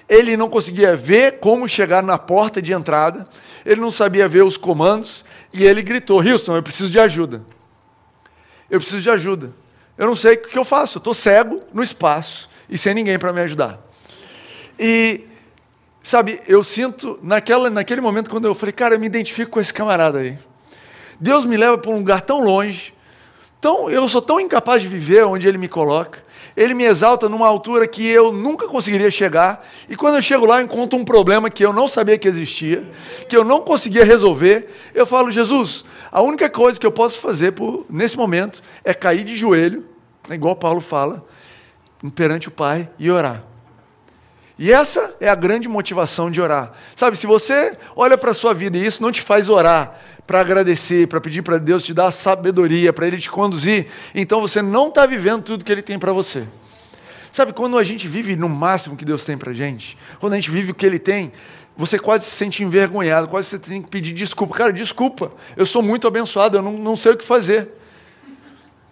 Ele 0.09 0.37
não 0.37 0.48
conseguia 0.50 0.94
ver 0.94 1.38
como 1.38 1.68
chegar 1.68 2.03
na 2.03 2.18
porta 2.18 2.61
de 2.61 2.72
entrada, 2.72 3.27
ele 3.64 3.81
não 3.81 3.90
sabia 3.90 4.29
ver 4.29 4.44
os 4.44 4.57
comandos, 4.57 5.24
e 5.53 5.64
ele 5.64 5.83
gritou: 5.83 6.20
Houston, 6.20 6.57
eu 6.57 6.62
preciso 6.62 6.90
de 6.90 7.00
ajuda. 7.00 7.42
Eu 8.70 8.79
preciso 8.79 9.00
de 9.00 9.11
ajuda. 9.11 9.53
Eu 9.96 10.07
não 10.07 10.16
sei 10.16 10.35
o 10.35 10.42
que 10.42 10.59
eu 10.59 10.64
faço. 10.64 10.98
Eu 10.98 11.00
estou 11.00 11.14
cego 11.14 11.62
no 11.72 11.83
espaço 11.83 12.48
e 12.68 12.77
sem 12.77 12.94
ninguém 12.94 13.18
para 13.18 13.33
me 13.33 13.40
ajudar. 13.40 13.79
E, 14.79 15.24
sabe, 16.05 16.40
eu 16.47 16.62
sinto, 16.62 17.19
naquela, 17.23 17.71
naquele 17.71 18.03
momento, 18.03 18.29
quando 18.29 18.45
eu 18.45 18.55
falei, 18.55 18.73
cara, 18.73 18.95
eu 18.95 19.01
me 19.01 19.07
identifico 19.07 19.53
com 19.53 19.61
esse 19.61 19.73
camarada 19.73 20.19
aí. 20.19 20.38
Deus 21.19 21.47
me 21.47 21.57
leva 21.57 21.79
para 21.79 21.90
um 21.90 21.97
lugar 21.97 22.21
tão 22.21 22.45
longe, 22.45 22.93
tão, 23.59 23.90
eu 23.90 24.07
sou 24.07 24.21
tão 24.21 24.38
incapaz 24.38 24.83
de 24.83 24.87
viver 24.87 25.25
onde 25.25 25.49
Ele 25.49 25.57
me 25.57 25.67
coloca. 25.67 26.23
Ele 26.55 26.75
me 26.75 26.85
exalta 26.85 27.29
numa 27.29 27.49
altura 27.49 27.88
que 27.88 28.07
eu 28.07 28.31
nunca 28.31 28.69
conseguiria 28.69 29.11
chegar. 29.11 29.67
E 29.88 29.97
quando 29.97 30.17
eu 30.17 30.23
chego 30.23 30.45
lá, 30.45 30.61
eu 30.61 30.64
encontro 30.64 30.97
um 30.99 31.05
problema 31.05 31.51
que 31.51 31.64
eu 31.64 31.73
não 31.73 31.88
sabia 31.88 32.17
que 32.19 32.29
existia, 32.29 32.88
que 33.29 33.37
eu 33.37 33.43
não 33.43 33.62
conseguia 33.62 34.05
resolver. 34.05 34.69
Eu 34.95 35.05
falo, 35.07 35.33
Jesus, 35.33 35.85
a 36.12 36.21
única 36.21 36.49
coisa 36.51 36.79
que 36.79 36.87
eu 36.87 36.93
posso 36.93 37.19
fazer 37.19 37.53
por, 37.53 37.87
nesse 37.88 38.17
momento 38.17 38.62
é 38.85 38.95
cair 38.95 39.25
de 39.25 39.37
joelho, 39.37 39.85
igual 40.31 40.55
Paulo 40.55 40.81
fala, 40.81 41.25
perante 42.14 42.47
o 42.47 42.53
Pai 42.53 42.88
e 42.99 43.11
orar. 43.11 43.54
E 44.59 44.73
essa 44.73 45.14
é 45.21 45.29
a 45.29 45.35
grande 45.35 45.69
motivação 45.69 46.31
de 46.31 46.40
orar. 46.40 46.73
Sabe, 46.95 47.17
se 47.17 47.27
você 47.27 47.77
olha 47.97 48.17
para 48.17 48.31
a 48.31 48.35
sua 48.35 48.55
vida 48.55 48.79
e 48.79 48.87
isso 48.87 49.03
não 49.03 49.11
te 49.11 49.21
faz 49.21 49.49
orar 49.49 49.99
para 50.27 50.40
agradecer, 50.40 51.09
para 51.09 51.21
pedir 51.21 51.43
para 51.43 51.59
Deus 51.59 51.83
te 51.83 51.93
dar 51.93 52.11
sabedoria, 52.12 52.93
para 52.93 53.07
Ele 53.07 53.19
te 53.19 53.29
conduzir, 53.29 53.88
então 54.14 54.40
você 54.40 54.62
não 54.62 54.88
está 54.88 55.07
vivendo 55.07 55.43
tudo 55.43 55.64
que 55.64 55.73
Ele 55.73 55.83
tem 55.83 55.99
para 55.99 56.12
você. 56.12 56.47
Sabe, 57.33 57.53
quando 57.53 57.77
a 57.77 57.83
gente 57.83 58.07
vive 58.07 58.37
no 58.37 58.49
máximo 58.49 58.97
que 58.97 59.05
Deus 59.05 59.25
tem 59.25 59.37
para 59.37 59.53
gente, 59.53 59.99
quando 60.21 60.35
a 60.35 60.37
gente 60.37 60.51
vive 60.51 60.71
o 60.71 60.75
que 60.75 60.87
Ele 60.87 61.01
tem, 61.01 61.33
você 61.77 61.99
quase 61.99 62.27
se 62.27 62.31
sente 62.31 62.62
envergonhado, 62.62 63.27
quase 63.27 63.49
você 63.49 63.59
tem 63.59 63.83
que 63.83 63.90
pedir 63.90 64.12
desculpa. 64.12 64.55
Cara, 64.55 64.73
desculpa, 64.73 65.33
eu 65.57 65.67
sou 65.67 65.83
muito 65.83 66.07
abençoado, 66.07 66.59
eu 66.59 66.62
não, 66.62 66.75
não 66.75 66.95
sei 66.95 67.12
o 67.12 67.17
que 67.17 67.25
fazer. 67.25 67.69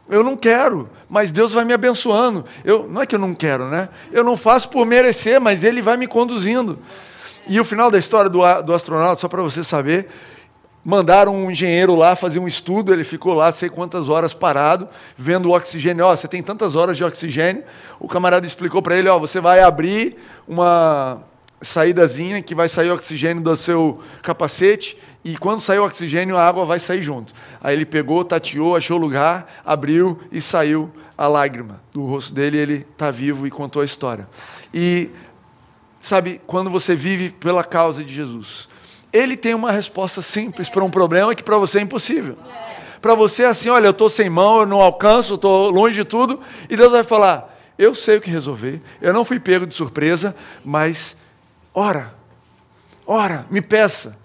Eu 0.08 0.22
não 0.22 0.36
quero, 0.36 0.90
mas 1.08 1.32
Deus 1.32 1.52
vai 1.52 1.64
me 1.64 1.72
abençoando. 1.72 2.44
Eu, 2.64 2.88
não 2.88 3.02
é 3.02 3.06
que 3.06 3.14
eu 3.14 3.18
não 3.18 3.34
quero, 3.34 3.68
né? 3.68 3.88
Eu 4.10 4.24
não 4.24 4.36
faço 4.36 4.68
por 4.68 4.84
merecer, 4.84 5.40
mas 5.40 5.64
Ele 5.64 5.80
vai 5.80 5.96
me 5.96 6.06
conduzindo. 6.06 6.78
E 7.46 7.58
o 7.58 7.64
final 7.64 7.90
da 7.90 7.98
história 7.98 8.30
do, 8.30 8.40
do 8.62 8.74
astronauta, 8.74 9.20
só 9.20 9.28
para 9.28 9.42
você 9.42 9.64
saber, 9.64 10.08
mandaram 10.84 11.34
um 11.34 11.50
engenheiro 11.50 11.94
lá 11.94 12.16
fazer 12.16 12.38
um 12.38 12.46
estudo, 12.46 12.92
ele 12.92 13.04
ficou 13.04 13.34
lá 13.34 13.52
sei 13.52 13.68
quantas 13.68 14.08
horas 14.08 14.34
parado, 14.34 14.88
vendo 15.16 15.48
o 15.48 15.56
oxigênio. 15.56 16.04
Ó, 16.04 16.12
oh, 16.12 16.16
você 16.16 16.26
tem 16.26 16.42
tantas 16.42 16.74
horas 16.74 16.96
de 16.96 17.04
oxigênio. 17.04 17.62
O 18.00 18.08
camarada 18.08 18.46
explicou 18.46 18.82
para 18.82 18.96
ele, 18.96 19.08
ó, 19.08 19.16
oh, 19.16 19.20
você 19.20 19.40
vai 19.40 19.60
abrir 19.60 20.16
uma 20.46 21.22
saídazinha 21.62 22.42
que 22.42 22.54
vai 22.54 22.68
sair 22.68 22.90
oxigênio 22.90 23.42
do 23.42 23.56
seu 23.56 24.00
capacete 24.22 24.98
e 25.24 25.36
quando 25.36 25.60
sair 25.60 25.78
o 25.78 25.84
oxigênio, 25.84 26.36
a 26.36 26.46
água 26.46 26.64
vai 26.64 26.78
sair 26.78 27.00
junto. 27.00 27.32
Aí 27.60 27.76
ele 27.76 27.86
pegou, 27.86 28.24
tateou, 28.24 28.74
achou 28.74 28.98
o 28.98 29.00
lugar, 29.00 29.62
abriu 29.64 30.20
e 30.32 30.40
saiu 30.40 30.90
a 31.16 31.28
lágrima 31.28 31.80
do 31.92 32.04
rosto 32.04 32.34
dele. 32.34 32.58
Ele 32.58 32.86
está 32.90 33.10
vivo 33.10 33.46
e 33.46 33.50
contou 33.50 33.82
a 33.82 33.84
história. 33.84 34.28
E 34.74 35.10
sabe, 36.00 36.40
quando 36.44 36.68
você 36.68 36.96
vive 36.96 37.30
pela 37.30 37.62
causa 37.62 38.02
de 38.02 38.12
Jesus, 38.12 38.68
ele 39.12 39.36
tem 39.36 39.54
uma 39.54 39.70
resposta 39.70 40.20
simples 40.20 40.68
para 40.68 40.82
um 40.82 40.90
problema 40.90 41.34
que 41.34 41.42
para 41.42 41.56
você 41.56 41.78
é 41.78 41.82
impossível. 41.82 42.36
Para 43.00 43.14
você 43.14 43.44
é 43.44 43.46
assim, 43.46 43.68
olha, 43.68 43.86
eu 43.86 43.90
estou 43.92 44.08
sem 44.08 44.28
mão, 44.28 44.60
eu 44.60 44.66
não 44.66 44.80
alcanço, 44.80 45.34
estou 45.34 45.70
longe 45.70 45.94
de 45.94 46.04
tudo, 46.04 46.40
e 46.70 46.76
Deus 46.76 46.92
vai 46.92 47.02
falar, 47.02 47.60
eu 47.76 47.94
sei 47.94 48.16
o 48.16 48.20
que 48.20 48.30
resolver, 48.30 48.80
eu 49.00 49.12
não 49.12 49.24
fui 49.24 49.40
pego 49.40 49.66
de 49.66 49.74
surpresa, 49.74 50.36
mas 50.64 51.16
ora, 51.74 52.14
ora, 53.06 53.46
me 53.50 53.60
peça, 53.60 54.16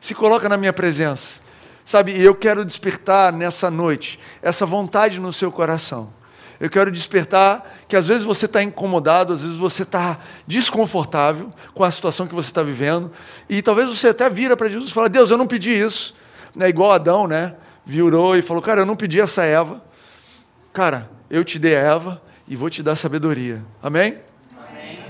se 0.00 0.14
coloca 0.14 0.48
na 0.48 0.56
minha 0.56 0.72
presença. 0.72 1.40
Sabe, 1.84 2.20
eu 2.20 2.34
quero 2.34 2.64
despertar 2.64 3.32
nessa 3.32 3.70
noite 3.70 4.18
essa 4.40 4.64
vontade 4.64 5.18
no 5.18 5.32
seu 5.32 5.50
coração. 5.50 6.12
Eu 6.60 6.68
quero 6.68 6.92
despertar 6.92 7.68
que 7.88 7.96
às 7.96 8.06
vezes 8.06 8.22
você 8.22 8.44
está 8.44 8.62
incomodado, 8.62 9.32
às 9.32 9.42
vezes 9.42 9.56
você 9.56 9.82
está 9.82 10.18
desconfortável 10.46 11.50
com 11.74 11.82
a 11.82 11.90
situação 11.90 12.26
que 12.26 12.34
você 12.34 12.50
está 12.50 12.62
vivendo, 12.62 13.10
e 13.48 13.62
talvez 13.62 13.88
você 13.88 14.08
até 14.08 14.28
vira 14.28 14.56
para 14.56 14.68
Jesus 14.68 14.90
e 14.90 14.92
fala: 14.92 15.08
Deus, 15.08 15.30
eu 15.30 15.38
não 15.38 15.46
pedi 15.46 15.72
isso. 15.72 16.14
É 16.58 16.68
igual 16.68 16.92
Adão, 16.92 17.26
né? 17.26 17.54
Virou 17.84 18.36
e 18.36 18.42
falou: 18.42 18.62
Cara, 18.62 18.82
eu 18.82 18.86
não 18.86 18.94
pedi 18.94 19.18
essa 19.18 19.42
Eva. 19.42 19.82
Cara, 20.70 21.10
eu 21.30 21.42
te 21.42 21.58
dei 21.58 21.74
a 21.76 21.80
Eva 21.80 22.22
e 22.46 22.54
vou 22.54 22.68
te 22.68 22.82
dar 22.82 22.94
sabedoria. 22.94 23.64
Amém? 23.82 24.18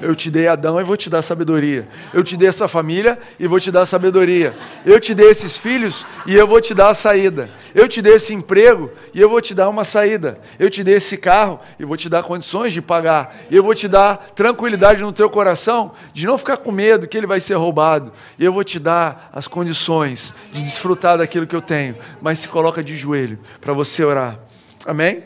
Eu 0.01 0.17
te 0.17 0.31
dei 0.31 0.49
Adão 0.49 0.81
e 0.81 0.85
vou 0.85 0.97
te 0.97 1.11
dar 1.11 1.21
sabedoria. 1.21 1.87
Eu 2.13 2.25
te 2.25 2.37
dei 2.37 2.49
essa 2.49 2.67
família 2.67 3.19
e 3.39 3.47
vou 3.47 3.61
te 3.61 3.71
dar 3.71 3.85
sabedoria. 3.85 4.57
Eu 4.85 4.99
te 4.99 5.15
dei 5.15 5.29
esses 5.29 5.59
filhos 5.59 6.07
e 6.27 6.35
eu 6.35 6.47
vou 6.47 6.61
te 6.61 6.73
dar 6.73 6.89
a 6.89 6.95
saída. 6.95 7.51
Eu 7.75 7.87
te 7.87 8.01
dei 8.01 8.15
esse 8.15 8.33
emprego 8.33 8.91
e 9.13 9.21
eu 9.21 9.29
vou 9.29 9.41
te 9.43 9.55
dar 9.55 9.69
uma 9.69 9.85
saída. 9.85 10.41
Eu 10.59 10.71
te 10.71 10.83
dei 10.83 10.95
esse 10.95 11.19
carro 11.19 11.61
e 11.79 11.85
vou 11.85 11.97
te 11.99 12.09
dar 12.09 12.23
condições 12.23 12.73
de 12.73 12.81
pagar. 12.81 13.37
Eu 13.51 13.63
vou 13.63 13.75
te 13.75 13.87
dar 13.87 14.31
tranquilidade 14.35 15.03
no 15.03 15.13
teu 15.13 15.29
coração 15.29 15.93
de 16.15 16.27
não 16.27 16.39
ficar 16.39 16.57
com 16.57 16.73
medo 16.73 17.07
que 17.07 17.19
ele 17.19 17.27
vai 17.27 17.41
ser 17.41 17.55
roubado. 17.55 18.11
Eu 18.39 18.55
vou 18.55 18.65
te 18.65 18.79
dar 18.79 19.29
as 19.35 19.47
condições 19.47 20.33
de 20.51 20.63
desfrutar 20.63 21.19
daquilo 21.19 21.47
que 21.47 21.55
eu 21.57 21.63
tenho. 21.63 21.97
Mas 22.23 22.39
se 22.39 22.49
coloca 22.49 22.83
de 22.83 22.97
joelho 22.97 23.39
para 23.61 23.75
você 23.75 24.03
orar. 24.03 24.39
Amém? 24.87 25.25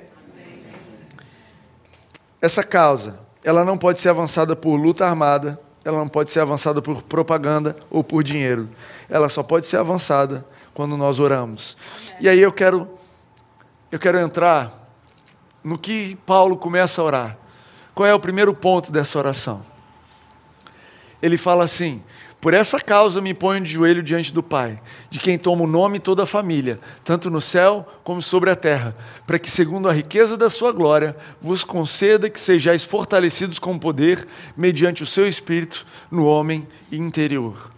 Essa 2.43 2.65
causa 2.65 3.24
ela 3.45 3.65
não 3.65 3.77
pode 3.77 4.01
ser 4.01 4.09
avançada 4.09 4.57
por 4.57 4.77
luta 4.77 5.07
armada, 5.07 5.61
ela 5.85 5.99
não 5.99 6.09
pode 6.09 6.31
ser 6.31 6.41
avançada 6.41 6.81
por 6.81 7.03
propaganda 7.03 7.77
ou 7.91 8.03
por 8.03 8.25
dinheiro. 8.25 8.71
Ela 9.09 9.29
só 9.29 9.43
pode 9.43 9.67
ser 9.67 9.77
avançada 9.77 10.45
quando 10.73 10.97
nós 10.97 11.21
oramos. 11.21 11.77
E 12.19 12.29
aí 12.29 12.41
eu 12.41 12.51
quero 12.51 12.91
eu 13.93 13.99
quero 13.99 14.19
entrar 14.19 14.91
no 15.63 15.79
que 15.79 16.17
Paulo 16.27 16.57
começa 16.57 17.01
a 17.01 17.05
orar. 17.05 17.39
Qual 17.95 18.07
é 18.07 18.15
o 18.15 18.19
primeiro 18.19 18.53
ponto 18.53 18.91
dessa 18.91 19.19
oração? 19.19 19.63
Ele 21.23 21.39
fala 21.39 21.65
assim: 21.65 22.03
por 22.45 22.53
essa 22.53 22.79
causa 22.79 23.23
me 23.23 23.33
ponho 23.33 23.63
de 23.63 23.73
joelho 23.73 24.03
diante 24.03 24.31
do 24.31 24.43
Pai, 24.43 24.79
de 25.09 25.19
quem 25.19 25.39
toma 25.39 25.63
o 25.63 25.67
nome 25.67 25.99
toda 25.99 26.25
a 26.25 26.27
família, 26.27 26.79
tanto 27.03 27.31
no 27.31 27.41
céu 27.41 27.89
como 28.05 28.21
sobre 28.21 28.51
a 28.51 28.55
terra, 28.55 28.95
para 29.27 29.39
que, 29.39 29.51
segundo 29.51 29.89
a 29.89 29.95
riqueza 29.95 30.37
da 30.37 30.51
sua 30.51 30.71
glória, 30.71 31.17
vos 31.41 31.65
conceda 31.65 32.29
que 32.29 32.39
sejais 32.39 32.85
fortalecidos 32.85 33.59
com 33.59 33.79
poder, 33.79 34.29
mediante 34.55 35.03
o 35.03 35.07
seu 35.07 35.27
espírito, 35.27 35.87
no 36.11 36.27
homem 36.27 36.69
interior. 36.93 37.73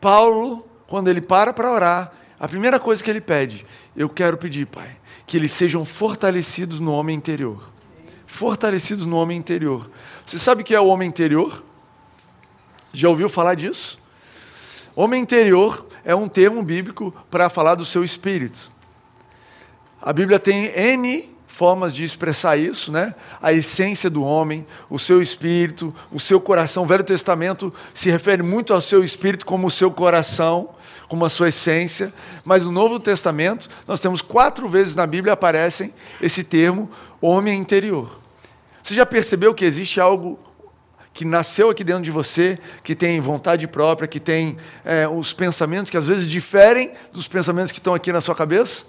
Paulo, 0.00 0.64
quando 0.86 1.08
ele 1.08 1.20
para 1.20 1.52
para 1.52 1.72
orar, 1.72 2.12
a 2.38 2.46
primeira 2.46 2.78
coisa 2.78 3.02
que 3.02 3.10
ele 3.10 3.20
pede, 3.20 3.66
eu 3.96 4.08
quero 4.08 4.36
pedir, 4.36 4.64
Pai, 4.64 4.96
que 5.26 5.36
eles 5.36 5.50
sejam 5.50 5.84
fortalecidos 5.84 6.78
no 6.78 6.92
homem 6.92 7.16
interior. 7.16 7.68
Fortalecidos 8.28 9.06
no 9.06 9.16
homem 9.16 9.36
interior. 9.36 9.90
Você 10.24 10.38
sabe 10.38 10.62
o 10.62 10.64
que 10.64 10.72
é 10.72 10.80
o 10.80 10.86
homem 10.86 11.08
interior? 11.08 11.64
Já 12.92 13.08
ouviu 13.08 13.28
falar 13.28 13.54
disso? 13.54 13.98
Homem 14.94 15.22
interior 15.22 15.86
é 16.04 16.14
um 16.14 16.28
termo 16.28 16.62
bíblico 16.62 17.14
para 17.30 17.48
falar 17.48 17.74
do 17.74 17.84
seu 17.84 18.04
espírito. 18.04 18.70
A 20.00 20.12
Bíblia 20.12 20.38
tem 20.38 20.66
N 20.66 21.32
formas 21.46 21.94
de 21.94 22.02
expressar 22.02 22.56
isso, 22.56 22.90
né? 22.90 23.14
A 23.40 23.52
essência 23.52 24.10
do 24.10 24.22
homem, 24.22 24.66
o 24.90 24.98
seu 24.98 25.22
espírito, 25.22 25.94
o 26.10 26.18
seu 26.18 26.40
coração. 26.40 26.82
O 26.82 26.86
Velho 26.86 27.04
Testamento 27.04 27.72
se 27.94 28.10
refere 28.10 28.42
muito 28.42 28.74
ao 28.74 28.80
seu 28.80 29.04
espírito 29.04 29.46
como 29.46 29.66
o 29.66 29.70
seu 29.70 29.90
coração, 29.90 30.70
como 31.08 31.24
a 31.24 31.30
sua 31.30 31.48
essência. 31.48 32.12
Mas 32.44 32.64
no 32.64 32.72
Novo 32.72 32.98
Testamento, 32.98 33.68
nós 33.86 34.00
temos 34.00 34.20
quatro 34.20 34.68
vezes 34.68 34.96
na 34.96 35.06
Bíblia 35.06 35.34
aparecem 35.34 35.94
esse 36.20 36.42
termo 36.42 36.90
homem 37.20 37.58
interior. 37.58 38.18
Você 38.82 38.94
já 38.94 39.06
percebeu 39.06 39.54
que 39.54 39.64
existe 39.64 40.00
algo 40.00 40.38
que 41.12 41.24
nasceu 41.24 41.70
aqui 41.70 41.84
dentro 41.84 42.02
de 42.02 42.10
você, 42.10 42.58
que 42.82 42.94
tem 42.94 43.20
vontade 43.20 43.66
própria, 43.66 44.08
que 44.08 44.18
tem 44.18 44.56
é, 44.84 45.06
os 45.06 45.32
pensamentos 45.32 45.90
que 45.90 45.96
às 45.96 46.06
vezes 46.06 46.26
diferem 46.26 46.92
dos 47.12 47.28
pensamentos 47.28 47.70
que 47.70 47.78
estão 47.78 47.94
aqui 47.94 48.12
na 48.12 48.20
sua 48.20 48.34
cabeça? 48.34 48.84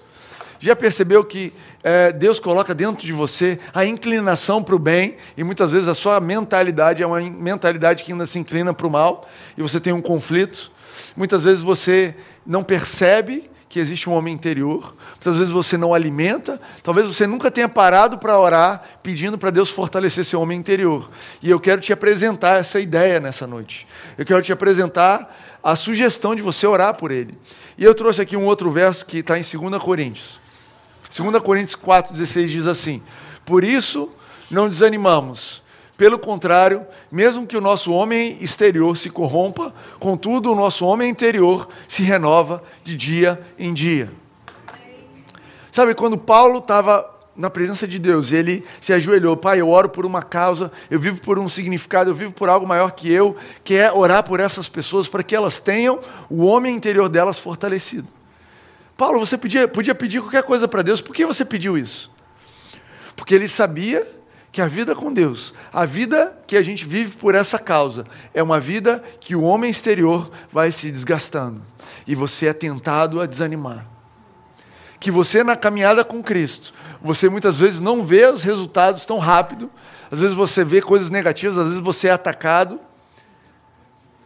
Já 0.59 0.75
percebeu 0.75 1.25
que 1.25 1.51
é, 1.83 2.13
Deus 2.13 2.39
coloca 2.39 2.73
dentro 2.73 3.05
de 3.05 3.11
você 3.11 3.59
a 3.73 3.85
inclinação 3.85 4.63
para 4.63 4.75
o 4.75 4.79
bem 4.79 5.17
e 5.35 5.43
muitas 5.43 5.71
vezes 5.71 5.89
a 5.89 5.93
sua 5.93 6.21
mentalidade 6.21 7.03
é 7.03 7.05
uma 7.05 7.19
mentalidade 7.19 8.01
que 8.01 8.13
ainda 8.13 8.25
se 8.25 8.39
inclina 8.39 8.73
para 8.73 8.87
o 8.87 8.89
mal 8.89 9.27
e 9.57 9.61
você 9.61 9.79
tem 9.81 9.91
um 9.91 10.01
conflito? 10.01 10.71
Muitas 11.17 11.43
vezes 11.43 11.61
você 11.61 12.15
não 12.45 12.63
percebe 12.63 13.51
que 13.73 13.79
existe 13.79 14.07
um 14.07 14.13
homem 14.13 14.35
interior. 14.35 14.95
Muitas 15.13 15.35
vezes 15.35 15.49
você 15.49 15.75
não 15.75 15.95
alimenta, 15.95 16.61
talvez 16.83 17.07
você 17.07 17.25
nunca 17.25 17.49
tenha 17.49 17.67
parado 17.67 18.19
para 18.19 18.37
orar 18.37 18.99
pedindo 19.01 19.35
para 19.35 19.49
Deus 19.49 19.71
fortalecer 19.71 20.23
seu 20.23 20.39
homem 20.39 20.59
interior. 20.59 21.09
E 21.41 21.49
eu 21.49 21.59
quero 21.59 21.81
te 21.81 21.91
apresentar 21.91 22.59
essa 22.59 22.79
ideia 22.79 23.19
nessa 23.19 23.47
noite. 23.47 23.87
Eu 24.15 24.27
quero 24.27 24.43
te 24.43 24.53
apresentar 24.53 25.35
a 25.63 25.75
sugestão 25.75 26.35
de 26.35 26.43
você 26.43 26.67
orar 26.67 26.93
por 26.93 27.09
ele. 27.09 27.35
E 27.75 27.83
eu 27.83 27.95
trouxe 27.95 28.21
aqui 28.21 28.37
um 28.37 28.45
outro 28.45 28.69
verso 28.69 29.07
que 29.07 29.17
está 29.17 29.39
em 29.39 29.41
2 29.41 29.81
Coríntios. 29.81 30.39
2 31.09 31.41
Coríntios 31.41 31.75
4,16 31.75 32.45
diz 32.45 32.67
assim: 32.67 33.01
Por 33.43 33.63
isso 33.63 34.11
não 34.51 34.69
desanimamos 34.69 35.62
pelo 36.03 36.19
contrário, 36.19 36.85
mesmo 37.09 37.47
que 37.47 37.55
o 37.55 37.61
nosso 37.61 37.93
homem 37.93 38.37
exterior 38.41 38.97
se 38.97 39.09
corrompa, 39.09 39.73
contudo, 40.01 40.51
o 40.51 40.55
nosso 40.55 40.85
homem 40.85 41.09
interior 41.09 41.69
se 41.87 42.03
renova 42.03 42.61
de 42.83 42.93
dia 42.93 43.41
em 43.57 43.73
dia. 43.73 44.11
Sabe, 45.71 45.95
quando 45.95 46.17
Paulo 46.17 46.57
estava 46.57 47.09
na 47.33 47.49
presença 47.49 47.87
de 47.87 47.97
Deus. 47.97 48.33
Ele 48.33 48.65
se 48.81 48.91
ajoelhou, 48.91 49.37
Pai, 49.37 49.61
eu 49.61 49.69
oro 49.69 49.87
por 49.87 50.05
uma 50.05 50.21
causa, 50.21 50.73
eu 50.91 50.99
vivo 50.99 51.21
por 51.21 51.39
um 51.39 51.47
significado, 51.47 52.09
eu 52.09 52.13
vivo 52.13 52.33
por 52.33 52.49
algo 52.49 52.67
maior 52.67 52.91
que 52.91 53.09
eu, 53.09 53.37
que 53.63 53.75
é 53.75 53.89
orar 53.89 54.23
por 54.23 54.41
essas 54.41 54.67
pessoas 54.67 55.07
para 55.07 55.23
que 55.23 55.33
elas 55.33 55.61
tenham 55.61 56.01
o 56.29 56.43
homem 56.43 56.75
interior 56.75 57.07
delas 57.07 57.39
fortalecido. 57.39 58.09
Paulo, 58.97 59.19
você 59.19 59.37
podia, 59.37 59.69
podia 59.69 59.95
pedir 59.95 60.19
qualquer 60.19 60.43
coisa 60.43 60.67
para 60.67 60.81
Deus, 60.81 60.99
por 60.99 61.15
que 61.15 61.25
você 61.25 61.45
pediu 61.45 61.77
isso? 61.77 62.11
Porque 63.15 63.33
ele 63.33 63.47
sabia 63.47 64.05
que 64.53 64.61
a 64.61 64.67
vida 64.67 64.95
com 64.95 65.11
Deus, 65.11 65.51
a 65.73 65.83
vida 65.83 66.37
que 66.45 66.55
a 66.55 66.61
gente 66.61 66.85
vive 66.85 67.17
por 67.17 67.33
essa 67.33 67.57
causa, 67.57 68.05
é 68.35 68.43
uma 68.43 68.59
vida 68.59 69.03
que 69.19 69.35
o 69.35 69.41
homem 69.41 69.71
exterior 69.71 70.29
vai 70.51 70.71
se 70.71 70.91
desgastando 70.91 71.59
e 72.05 72.13
você 72.13 72.45
é 72.45 72.53
tentado 72.53 73.19
a 73.19 73.25
desanimar. 73.25 73.83
Que 74.99 75.09
você, 75.09 75.43
na 75.43 75.55
caminhada 75.55 76.05
com 76.05 76.21
Cristo, 76.21 76.71
você 77.01 77.27
muitas 77.29 77.57
vezes 77.57 77.81
não 77.81 78.03
vê 78.03 78.27
os 78.27 78.43
resultados 78.43 79.07
tão 79.07 79.17
rápido, 79.17 79.71
às 80.11 80.19
vezes 80.19 80.35
você 80.35 80.63
vê 80.63 80.83
coisas 80.83 81.09
negativas, 81.09 81.57
às 81.57 81.69
vezes 81.69 81.81
você 81.81 82.07
é 82.07 82.11
atacado. 82.11 82.79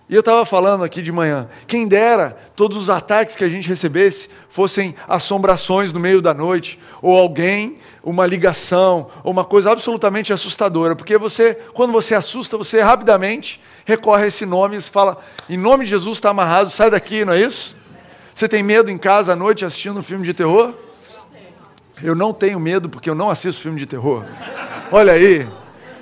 E 0.09 0.15
eu 0.15 0.21
estava 0.21 0.45
falando 0.45 0.85
aqui 0.85 1.01
de 1.01 1.11
manhã, 1.11 1.49
quem 1.67 1.85
dera 1.85 2.37
todos 2.55 2.77
os 2.77 2.89
ataques 2.89 3.35
que 3.35 3.43
a 3.43 3.49
gente 3.49 3.67
recebesse 3.67 4.29
fossem 4.47 4.95
assombrações 5.05 5.91
no 5.91 5.99
meio 5.99 6.21
da 6.21 6.33
noite, 6.33 6.79
ou 7.01 7.17
alguém, 7.17 7.77
uma 8.01 8.25
ligação, 8.25 9.09
ou 9.21 9.33
uma 9.33 9.43
coisa 9.43 9.69
absolutamente 9.69 10.31
assustadora, 10.31 10.95
porque 10.95 11.17
você, 11.17 11.55
quando 11.73 11.91
você 11.91 12.15
assusta, 12.15 12.57
você 12.57 12.79
rapidamente 12.81 13.61
recorre 13.83 14.23
a 14.23 14.27
esse 14.27 14.45
nome 14.45 14.77
e 14.77 14.81
fala, 14.81 15.17
em 15.49 15.57
nome 15.57 15.83
de 15.83 15.89
Jesus 15.89 16.17
está 16.17 16.29
amarrado, 16.29 16.69
sai 16.69 16.89
daqui, 16.89 17.25
não 17.25 17.33
é 17.33 17.41
isso? 17.41 17.75
Você 18.33 18.47
tem 18.47 18.63
medo 18.63 18.89
em 18.89 18.97
casa 18.97 19.33
à 19.33 19.35
noite 19.35 19.65
assistindo 19.65 19.99
um 19.99 20.03
filme 20.03 20.23
de 20.25 20.33
terror? 20.33 20.73
Eu 22.01 22.15
não 22.15 22.31
tenho 22.31 22.59
medo 22.59 22.87
porque 22.87 23.09
eu 23.09 23.15
não 23.15 23.29
assisto 23.29 23.61
filme 23.61 23.79
de 23.79 23.85
terror. 23.85 24.23
Olha 24.89 25.13
aí, 25.13 25.45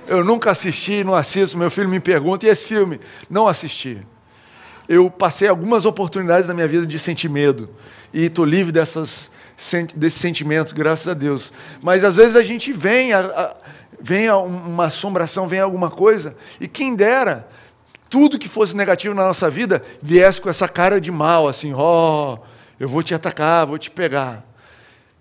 eu 0.08 0.24
nunca 0.24 0.52
assisti, 0.52 1.04
não 1.04 1.15
assisto. 1.15 1.58
Meu 1.58 1.72
filho 1.72 1.89
me 1.89 2.00
pergunta, 2.00 2.46
e 2.46 2.50
esse 2.50 2.65
filme? 2.65 3.00
Não 3.30 3.48
assisti. 3.48 4.00
Eu 4.88 5.10
passei 5.10 5.48
algumas 5.48 5.86
oportunidades 5.86 6.48
na 6.48 6.54
minha 6.54 6.68
vida 6.68 6.86
de 6.86 7.00
sentir 7.00 7.30
medo. 7.30 7.70
E 8.13 8.26
estou 8.26 8.46
livre 8.46 8.72
dessas, 8.72 9.32
desses 9.96 10.20
sentimentos, 10.20 10.74
graças 10.74 11.08
a 11.08 11.13
Deus. 11.13 11.52
Mas 11.82 12.04
às 12.04 12.15
vezes 12.15 12.36
a 12.36 12.44
gente 12.44 12.72
vem, 12.72 13.13
a, 13.13 13.20
a, 13.20 13.56
vem 14.00 14.30
uma 14.30 14.86
assombração, 14.86 15.48
vem 15.48 15.60
alguma 15.60 15.89
coisa, 15.89 16.36
e 16.60 16.68
quem 16.68 16.96
dera, 16.96 17.48
tudo 18.10 18.39
que 18.39 18.48
fosse 18.48 18.76
negativo 18.76 19.15
na 19.15 19.24
nossa 19.24 19.50
vida 19.50 19.82
viesse 20.02 20.39
com 20.39 20.50
essa 20.50 20.68
cara 20.68 21.02
de 21.02 21.12
mal, 21.12 21.48
assim, 21.48 21.74
ó, 21.74 22.36
oh, 22.36 22.39
eu 22.80 22.88
vou 22.88 23.02
te 23.02 23.13
atacar, 23.15 23.65
vou 23.65 23.78
te 23.78 23.89
pegar. 23.89 24.46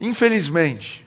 Infelizmente, 0.00 1.03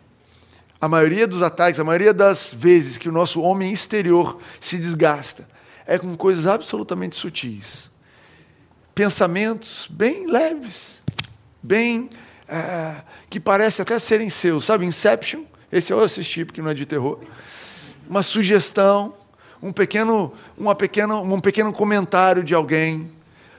a 0.80 0.88
maioria 0.88 1.28
dos 1.28 1.42
ataques, 1.42 1.80
a 1.80 1.84
maioria 1.84 2.14
das 2.14 2.54
vezes 2.54 2.98
que 2.98 3.10
o 3.10 3.12
nosso 3.12 3.42
homem 3.42 3.72
exterior 3.72 4.40
se 4.60 4.78
desgasta, 4.78 5.48
é 5.86 5.98
com 5.98 6.16
coisas 6.16 6.46
absolutamente 6.46 7.16
sutis. 7.16 7.90
Pensamentos 8.94 9.88
bem 9.90 10.28
leves, 10.28 11.02
bem. 11.62 12.10
É, 12.50 13.02
que 13.30 13.42
parecem 13.42 13.84
até 13.84 14.00
serem 14.00 14.30
seus, 14.30 14.64
sabe? 14.64 14.86
Inception, 14.86 15.44
esse 15.70 15.92
eu 15.92 16.02
assisti 16.02 16.46
porque 16.46 16.62
não 16.62 16.70
é 16.70 16.74
de 16.74 16.86
terror. 16.86 17.20
Uma 18.10 18.24
sugestão, 18.24 19.14
um 19.62 19.74
pequeno, 19.74 20.32
uma 20.58 20.74
pequena, 20.74 21.16
um 21.16 21.42
pequeno 21.42 21.74
comentário 21.74 22.44
de 22.44 22.54
alguém, 22.54 23.12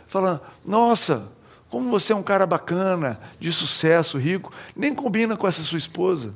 falando: 0.07 0.41
Nossa, 0.65 1.29
como 1.69 1.91
você 1.91 2.13
é 2.13 2.17
um 2.17 2.23
cara 2.23 2.47
bacana, 2.47 3.21
de 3.39 3.53
sucesso, 3.53 4.17
rico, 4.17 4.53
nem 4.75 4.95
combina 4.95 5.37
com 5.37 5.47
essa 5.47 5.63
sua 5.63 5.79
esposa. 5.79 6.35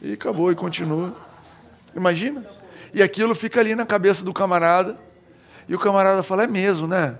E 0.00 0.12
acabou, 0.12 0.50
e 0.52 0.54
continua. 0.54 1.14
Imagina? 1.94 2.44
E 2.94 3.02
aquilo 3.02 3.34
fica 3.34 3.60
ali 3.60 3.74
na 3.74 3.84
cabeça 3.84 4.24
do 4.24 4.32
camarada. 4.32 4.96
E 5.68 5.74
o 5.74 5.78
camarada 5.78 6.22
fala, 6.22 6.44
é 6.44 6.46
mesmo, 6.46 6.86
né? 6.86 7.16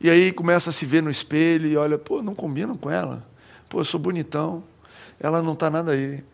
E 0.00 0.10
aí 0.10 0.32
começa 0.32 0.70
a 0.70 0.72
se 0.72 0.84
ver 0.84 1.02
no 1.02 1.10
espelho 1.10 1.68
e 1.68 1.76
olha, 1.76 1.96
pô, 1.98 2.22
não 2.22 2.34
combinam 2.34 2.76
com 2.76 2.90
ela. 2.90 3.24
Pô, 3.68 3.80
eu 3.80 3.84
sou 3.84 4.00
bonitão. 4.00 4.64
Ela 5.20 5.40
não 5.40 5.52
está 5.52 5.70
nada 5.70 5.92
aí. 5.92 6.24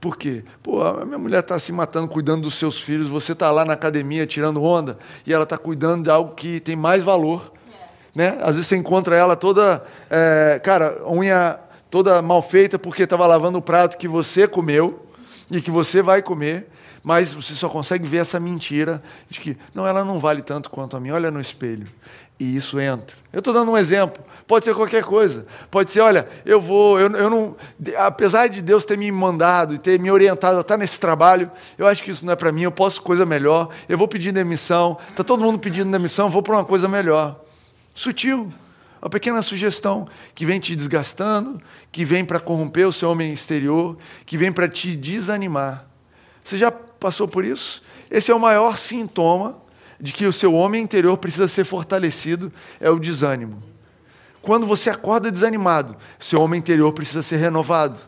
Por 0.00 0.16
quê? 0.16 0.44
Pô, 0.62 0.82
a 0.82 1.04
minha 1.04 1.18
mulher 1.18 1.40
está 1.40 1.58
se 1.58 1.72
matando, 1.72 2.08
cuidando 2.08 2.42
dos 2.42 2.54
seus 2.54 2.80
filhos, 2.80 3.08
você 3.08 3.32
está 3.32 3.50
lá 3.50 3.64
na 3.64 3.72
academia 3.72 4.26
tirando 4.26 4.62
onda, 4.62 4.96
e 5.26 5.32
ela 5.32 5.42
está 5.42 5.58
cuidando 5.58 6.04
de 6.04 6.10
algo 6.10 6.34
que 6.34 6.60
tem 6.60 6.76
mais 6.76 7.02
valor. 7.02 7.52
Né? 8.14 8.38
Às 8.40 8.54
vezes 8.54 8.68
você 8.68 8.76
encontra 8.76 9.16
ela 9.16 9.34
toda, 9.34 9.84
é, 10.08 10.60
cara, 10.62 11.02
unha 11.06 11.58
toda 11.90 12.22
mal 12.22 12.42
feita 12.42 12.78
porque 12.78 13.02
estava 13.02 13.26
lavando 13.26 13.58
o 13.58 13.62
prato 13.62 13.96
que 13.96 14.06
você 14.06 14.46
comeu 14.46 15.07
e 15.50 15.60
que 15.60 15.70
você 15.70 16.02
vai 16.02 16.22
comer, 16.22 16.68
mas 17.02 17.32
você 17.32 17.54
só 17.54 17.68
consegue 17.68 18.06
ver 18.06 18.18
essa 18.18 18.38
mentira 18.38 19.02
de 19.28 19.40
que, 19.40 19.56
não, 19.74 19.86
ela 19.86 20.04
não 20.04 20.18
vale 20.18 20.42
tanto 20.42 20.68
quanto 20.68 20.96
a 20.96 21.00
mim, 21.00 21.10
olha 21.10 21.30
no 21.30 21.40
espelho. 21.40 21.86
E 22.40 22.56
isso 22.56 22.78
entra. 22.78 23.16
Eu 23.32 23.40
estou 23.40 23.52
dando 23.52 23.72
um 23.72 23.76
exemplo. 23.76 24.22
Pode 24.46 24.64
ser 24.64 24.72
qualquer 24.72 25.02
coisa. 25.02 25.44
Pode 25.70 25.90
ser, 25.90 26.00
olha, 26.00 26.28
eu 26.46 26.60
vou, 26.60 26.98
eu, 27.00 27.10
eu 27.10 27.28
não. 27.28 27.56
Apesar 27.96 28.46
de 28.46 28.62
Deus 28.62 28.84
ter 28.84 28.96
me 28.96 29.10
mandado 29.10 29.74
e 29.74 29.78
ter 29.78 29.98
me 29.98 30.08
orientado 30.08 30.56
a 30.56 30.60
estar 30.60 30.76
nesse 30.76 31.00
trabalho, 31.00 31.50
eu 31.76 31.84
acho 31.86 32.02
que 32.02 32.12
isso 32.12 32.24
não 32.24 32.32
é 32.32 32.36
para 32.36 32.52
mim, 32.52 32.62
eu 32.62 32.70
posso 32.70 33.02
coisa 33.02 33.26
melhor. 33.26 33.70
Eu 33.88 33.98
vou 33.98 34.06
pedir 34.06 34.30
demissão. 34.30 34.96
Está 35.08 35.24
todo 35.24 35.42
mundo 35.42 35.58
pedindo 35.58 35.90
demissão, 35.90 36.30
vou 36.30 36.42
para 36.42 36.54
uma 36.54 36.64
coisa 36.64 36.86
melhor. 36.86 37.40
Sutil. 37.92 38.52
Uma 39.00 39.08
pequena 39.08 39.40
sugestão 39.42 40.08
que 40.34 40.44
vem 40.44 40.58
te 40.58 40.74
desgastando, 40.74 41.60
que 41.92 42.04
vem 42.04 42.24
para 42.24 42.40
corromper 42.40 42.86
o 42.88 42.92
seu 42.92 43.10
homem 43.10 43.32
exterior, 43.32 43.96
que 44.26 44.36
vem 44.36 44.52
para 44.52 44.68
te 44.68 44.96
desanimar. 44.96 45.86
Você 46.42 46.58
já 46.58 46.70
passou 46.70 47.28
por 47.28 47.44
isso? 47.44 47.82
Esse 48.10 48.30
é 48.30 48.34
o 48.34 48.40
maior 48.40 48.76
sintoma 48.76 49.56
de 50.00 50.12
que 50.12 50.26
o 50.26 50.32
seu 50.32 50.54
homem 50.54 50.82
interior 50.82 51.16
precisa 51.16 51.46
ser 51.46 51.64
fortalecido, 51.64 52.52
é 52.80 52.90
o 52.90 52.98
desânimo. 52.98 53.62
Quando 54.40 54.66
você 54.66 54.90
acorda 54.90 55.30
desanimado, 55.30 55.96
seu 56.18 56.40
homem 56.40 56.58
interior 56.58 56.92
precisa 56.92 57.22
ser 57.22 57.36
renovado. 57.36 57.98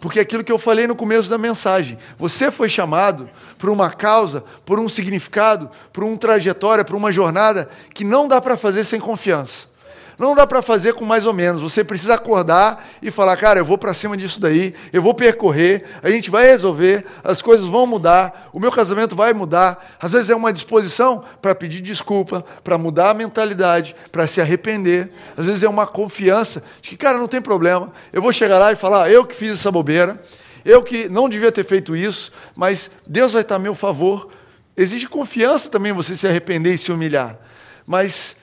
Porque 0.00 0.20
aquilo 0.20 0.44
que 0.44 0.52
eu 0.52 0.58
falei 0.58 0.86
no 0.86 0.96
começo 0.96 1.30
da 1.30 1.38
mensagem, 1.38 1.98
você 2.18 2.50
foi 2.50 2.68
chamado 2.68 3.28
por 3.56 3.70
uma 3.70 3.90
causa, 3.90 4.42
por 4.64 4.78
um 4.78 4.88
significado, 4.88 5.70
por 5.92 6.04
uma 6.04 6.16
trajetória, 6.16 6.84
por 6.84 6.96
uma 6.96 7.12
jornada 7.12 7.68
que 7.94 8.04
não 8.04 8.28
dá 8.28 8.40
para 8.40 8.56
fazer 8.56 8.84
sem 8.84 9.00
confiança. 9.00 9.73
Não 10.18 10.34
dá 10.34 10.46
para 10.46 10.62
fazer 10.62 10.94
com 10.94 11.04
mais 11.04 11.26
ou 11.26 11.32
menos. 11.32 11.60
Você 11.60 11.82
precisa 11.82 12.14
acordar 12.14 12.86
e 13.02 13.10
falar, 13.10 13.36
cara, 13.36 13.58
eu 13.58 13.64
vou 13.64 13.76
para 13.76 13.92
cima 13.92 14.16
disso 14.16 14.40
daí, 14.40 14.74
eu 14.92 15.02
vou 15.02 15.14
percorrer, 15.14 15.84
a 16.02 16.10
gente 16.10 16.30
vai 16.30 16.46
resolver, 16.46 17.04
as 17.22 17.42
coisas 17.42 17.66
vão 17.66 17.86
mudar, 17.86 18.50
o 18.52 18.60
meu 18.60 18.70
casamento 18.70 19.16
vai 19.16 19.32
mudar. 19.32 19.96
Às 20.00 20.12
vezes 20.12 20.30
é 20.30 20.36
uma 20.36 20.52
disposição 20.52 21.24
para 21.42 21.54
pedir 21.54 21.80
desculpa, 21.80 22.44
para 22.62 22.78
mudar 22.78 23.10
a 23.10 23.14
mentalidade, 23.14 23.96
para 24.12 24.26
se 24.26 24.40
arrepender. 24.40 25.10
Às 25.36 25.46
vezes 25.46 25.62
é 25.62 25.68
uma 25.68 25.86
confiança 25.86 26.62
de 26.80 26.90
que, 26.90 26.96
cara, 26.96 27.18
não 27.18 27.28
tem 27.28 27.42
problema. 27.42 27.92
Eu 28.12 28.22
vou 28.22 28.32
chegar 28.32 28.58
lá 28.58 28.72
e 28.72 28.76
falar, 28.76 29.04
ah, 29.04 29.10
eu 29.10 29.24
que 29.24 29.34
fiz 29.34 29.54
essa 29.54 29.70
bobeira, 29.70 30.22
eu 30.64 30.82
que 30.82 31.08
não 31.08 31.28
devia 31.28 31.52
ter 31.52 31.64
feito 31.64 31.94
isso, 31.94 32.32
mas 32.54 32.90
Deus 33.06 33.32
vai 33.32 33.42
estar 33.42 33.56
a 33.56 33.58
meu 33.58 33.74
favor. 33.74 34.30
Exige 34.76 35.06
confiança 35.06 35.68
também 35.68 35.92
você 35.92 36.16
se 36.16 36.26
arrepender 36.26 36.74
e 36.74 36.78
se 36.78 36.90
humilhar. 36.90 37.38
Mas 37.86 38.36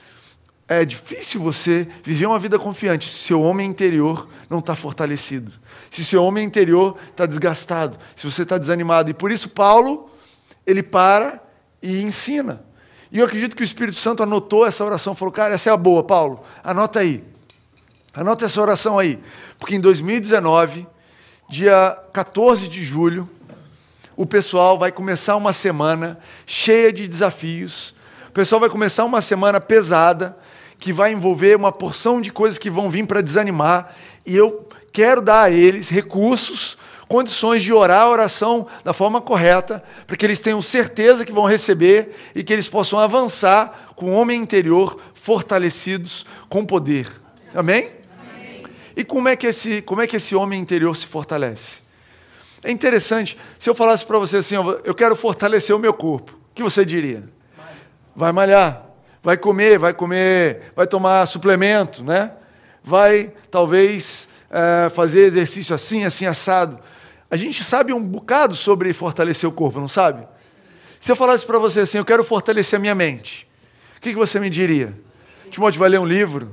é 0.80 0.84
difícil 0.84 1.40
você 1.40 1.88
viver 2.02 2.26
uma 2.26 2.38
vida 2.38 2.58
confiante 2.58 3.10
se 3.10 3.18
seu 3.18 3.42
homem 3.42 3.68
interior 3.68 4.28
não 4.48 4.60
está 4.60 4.74
fortalecido, 4.74 5.52
se 5.90 6.04
seu 6.04 6.22
homem 6.22 6.44
interior 6.44 6.96
está 7.10 7.26
desgastado, 7.26 7.98
se 8.14 8.30
você 8.30 8.42
está 8.42 8.58
desanimado. 8.58 9.10
E 9.10 9.14
por 9.14 9.30
isso 9.30 9.48
Paulo, 9.48 10.10
ele 10.66 10.82
para 10.82 11.42
e 11.82 12.02
ensina. 12.02 12.62
E 13.10 13.18
eu 13.18 13.26
acredito 13.26 13.54
que 13.54 13.62
o 13.62 13.64
Espírito 13.64 13.96
Santo 13.98 14.22
anotou 14.22 14.66
essa 14.66 14.84
oração, 14.84 15.14
falou, 15.14 15.32
cara, 15.32 15.54
essa 15.54 15.68
é 15.68 15.72
a 15.72 15.76
boa, 15.76 16.02
Paulo, 16.02 16.42
anota 16.64 17.00
aí. 17.00 17.22
Anota 18.14 18.44
essa 18.44 18.60
oração 18.60 18.98
aí. 18.98 19.18
Porque 19.58 19.74
em 19.74 19.80
2019, 19.80 20.86
dia 21.48 21.98
14 22.12 22.68
de 22.68 22.82
julho, 22.82 23.28
o 24.16 24.26
pessoal 24.26 24.78
vai 24.78 24.92
começar 24.92 25.36
uma 25.36 25.52
semana 25.52 26.18
cheia 26.46 26.92
de 26.92 27.08
desafios. 27.08 27.94
O 28.28 28.32
pessoal 28.32 28.60
vai 28.60 28.70
começar 28.70 29.04
uma 29.04 29.20
semana 29.20 29.60
pesada, 29.60 30.36
que 30.82 30.92
vai 30.92 31.12
envolver 31.12 31.56
uma 31.56 31.70
porção 31.70 32.20
de 32.20 32.32
coisas 32.32 32.58
que 32.58 32.68
vão 32.68 32.90
vir 32.90 33.06
para 33.06 33.20
desanimar, 33.20 33.94
e 34.26 34.36
eu 34.36 34.66
quero 34.92 35.22
dar 35.22 35.42
a 35.42 35.50
eles 35.50 35.88
recursos, 35.88 36.76
condições 37.06 37.62
de 37.62 37.72
orar 37.72 38.02
a 38.02 38.10
oração 38.10 38.66
da 38.82 38.92
forma 38.92 39.20
correta, 39.20 39.80
para 40.08 40.16
que 40.16 40.26
eles 40.26 40.40
tenham 40.40 40.60
certeza 40.60 41.24
que 41.24 41.30
vão 41.30 41.44
receber 41.44 42.16
e 42.34 42.42
que 42.42 42.52
eles 42.52 42.68
possam 42.68 42.98
avançar 42.98 43.92
com 43.94 44.06
o 44.06 44.14
homem 44.14 44.40
interior 44.40 45.00
fortalecidos 45.14 46.26
com 46.48 46.66
poder. 46.66 47.08
Amém? 47.54 47.88
Amém? 48.18 48.64
E 48.96 49.04
como 49.04 49.28
é, 49.28 49.36
que 49.36 49.46
esse, 49.46 49.82
como 49.82 50.00
é 50.00 50.06
que 50.08 50.16
esse 50.16 50.34
homem 50.34 50.58
interior 50.58 50.96
se 50.96 51.06
fortalece? 51.06 51.76
É 52.64 52.72
interessante, 52.72 53.38
se 53.56 53.70
eu 53.70 53.74
falasse 53.74 54.04
para 54.04 54.18
você 54.18 54.38
assim, 54.38 54.56
eu 54.82 54.94
quero 54.96 55.14
fortalecer 55.14 55.76
o 55.76 55.78
meu 55.78 55.94
corpo, 55.94 56.32
o 56.32 56.54
que 56.56 56.62
você 56.62 56.84
diria? 56.84 57.22
Vai 58.16 58.32
malhar 58.32 58.91
vai 59.22 59.36
comer, 59.36 59.78
vai 59.78 59.94
comer, 59.94 60.72
vai 60.74 60.86
tomar 60.86 61.24
suplemento, 61.26 62.02
né? 62.02 62.32
Vai 62.82 63.32
talvez 63.50 64.28
é, 64.50 64.90
fazer 64.90 65.20
exercício 65.20 65.74
assim, 65.74 66.04
assim 66.04 66.26
assado. 66.26 66.78
a 67.30 67.36
gente 67.36 67.62
sabe 67.62 67.92
um 67.92 68.02
bocado 68.02 68.56
sobre 68.56 68.92
fortalecer 68.92 69.48
o 69.48 69.52
corpo, 69.52 69.78
não 69.78 69.88
sabe? 69.88 70.26
Se 70.98 71.10
eu 71.10 71.16
falasse 71.16 71.46
para 71.46 71.58
você 71.58 71.80
assim, 71.80 71.98
eu 71.98 72.04
quero 72.04 72.24
fortalecer 72.24 72.76
a 72.76 72.80
minha 72.80 72.94
mente, 72.94 73.48
o 73.96 74.00
que, 74.00 74.10
que 74.10 74.18
você 74.18 74.40
me 74.40 74.50
diria? 74.50 74.98
Timóteo 75.50 75.78
vai 75.78 75.88
ler 75.88 76.00
um 76.00 76.06
livro, 76.06 76.52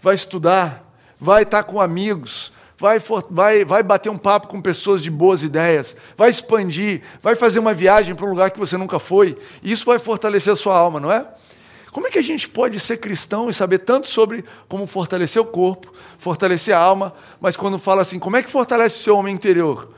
vai 0.00 0.14
estudar, 0.14 0.84
vai 1.20 1.42
estar 1.42 1.64
com 1.64 1.80
amigos, 1.80 2.52
vai, 2.78 2.98
vai, 3.30 3.64
vai 3.64 3.82
bater 3.82 4.08
um 4.08 4.18
papo 4.18 4.48
com 4.48 4.60
pessoas 4.60 5.02
de 5.02 5.10
boas 5.10 5.42
ideias, 5.42 5.96
vai 6.16 6.30
expandir, 6.30 7.02
vai 7.22 7.34
fazer 7.34 7.58
uma 7.58 7.74
viagem 7.74 8.14
para 8.14 8.26
um 8.26 8.30
lugar 8.30 8.50
que 8.50 8.58
você 8.58 8.76
nunca 8.76 8.98
foi. 8.98 9.36
Isso 9.62 9.84
vai 9.84 9.98
fortalecer 9.98 10.52
a 10.52 10.56
sua 10.56 10.76
alma, 10.76 10.98
não 11.00 11.10
é? 11.10 11.26
Como 11.92 12.06
é 12.06 12.10
que 12.10 12.18
a 12.18 12.22
gente 12.22 12.48
pode 12.48 12.78
ser 12.78 12.98
cristão 12.98 13.50
e 13.50 13.54
saber 13.54 13.78
tanto 13.78 14.06
sobre 14.06 14.44
como 14.68 14.86
fortalecer 14.86 15.42
o 15.42 15.44
corpo, 15.44 15.92
fortalecer 16.18 16.74
a 16.74 16.78
alma, 16.78 17.12
mas 17.40 17.56
quando 17.56 17.78
fala 17.78 18.02
assim, 18.02 18.18
como 18.18 18.36
é 18.36 18.42
que 18.42 18.50
fortalece 18.50 19.00
o 19.00 19.02
seu 19.02 19.16
homem 19.16 19.34
interior? 19.34 19.92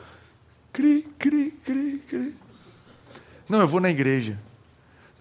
Cri, 0.73 1.07
cri, 1.19 1.51
cri, 1.63 2.03
cri. 2.09 2.35
Não, 3.49 3.61
eu 3.61 3.69
vou 3.69 3.81
na 3.81 3.91
igreja. 3.91 4.39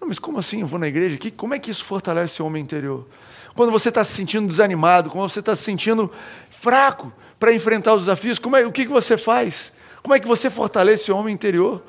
Não, 0.00 0.08
mas 0.08 0.18
como 0.18 0.38
assim 0.38 0.62
eu 0.62 0.66
vou 0.66 0.78
na 0.78 0.88
igreja? 0.88 1.18
Que, 1.18 1.30
como 1.30 1.52
é 1.52 1.58
que 1.58 1.70
isso 1.70 1.84
fortalece 1.84 2.34
o 2.34 2.36
seu 2.36 2.46
homem 2.46 2.62
interior? 2.62 3.06
Quando 3.54 3.70
você 3.70 3.90
está 3.90 4.02
se 4.02 4.12
sentindo 4.12 4.48
desanimado, 4.48 5.10
quando 5.10 5.28
você 5.28 5.40
está 5.40 5.54
se 5.54 5.62
sentindo 5.62 6.10
fraco 6.50 7.12
para 7.38 7.52
enfrentar 7.52 7.92
os 7.94 8.02
desafios, 8.02 8.38
como 8.38 8.56
é, 8.56 8.64
o 8.64 8.72
que, 8.72 8.86
que 8.86 8.90
você 8.90 9.18
faz? 9.18 9.72
Como 10.02 10.14
é 10.14 10.18
que 10.18 10.26
você 10.26 10.48
fortalece 10.48 11.12
o 11.12 11.16
homem 11.16 11.34
interior? 11.34 11.82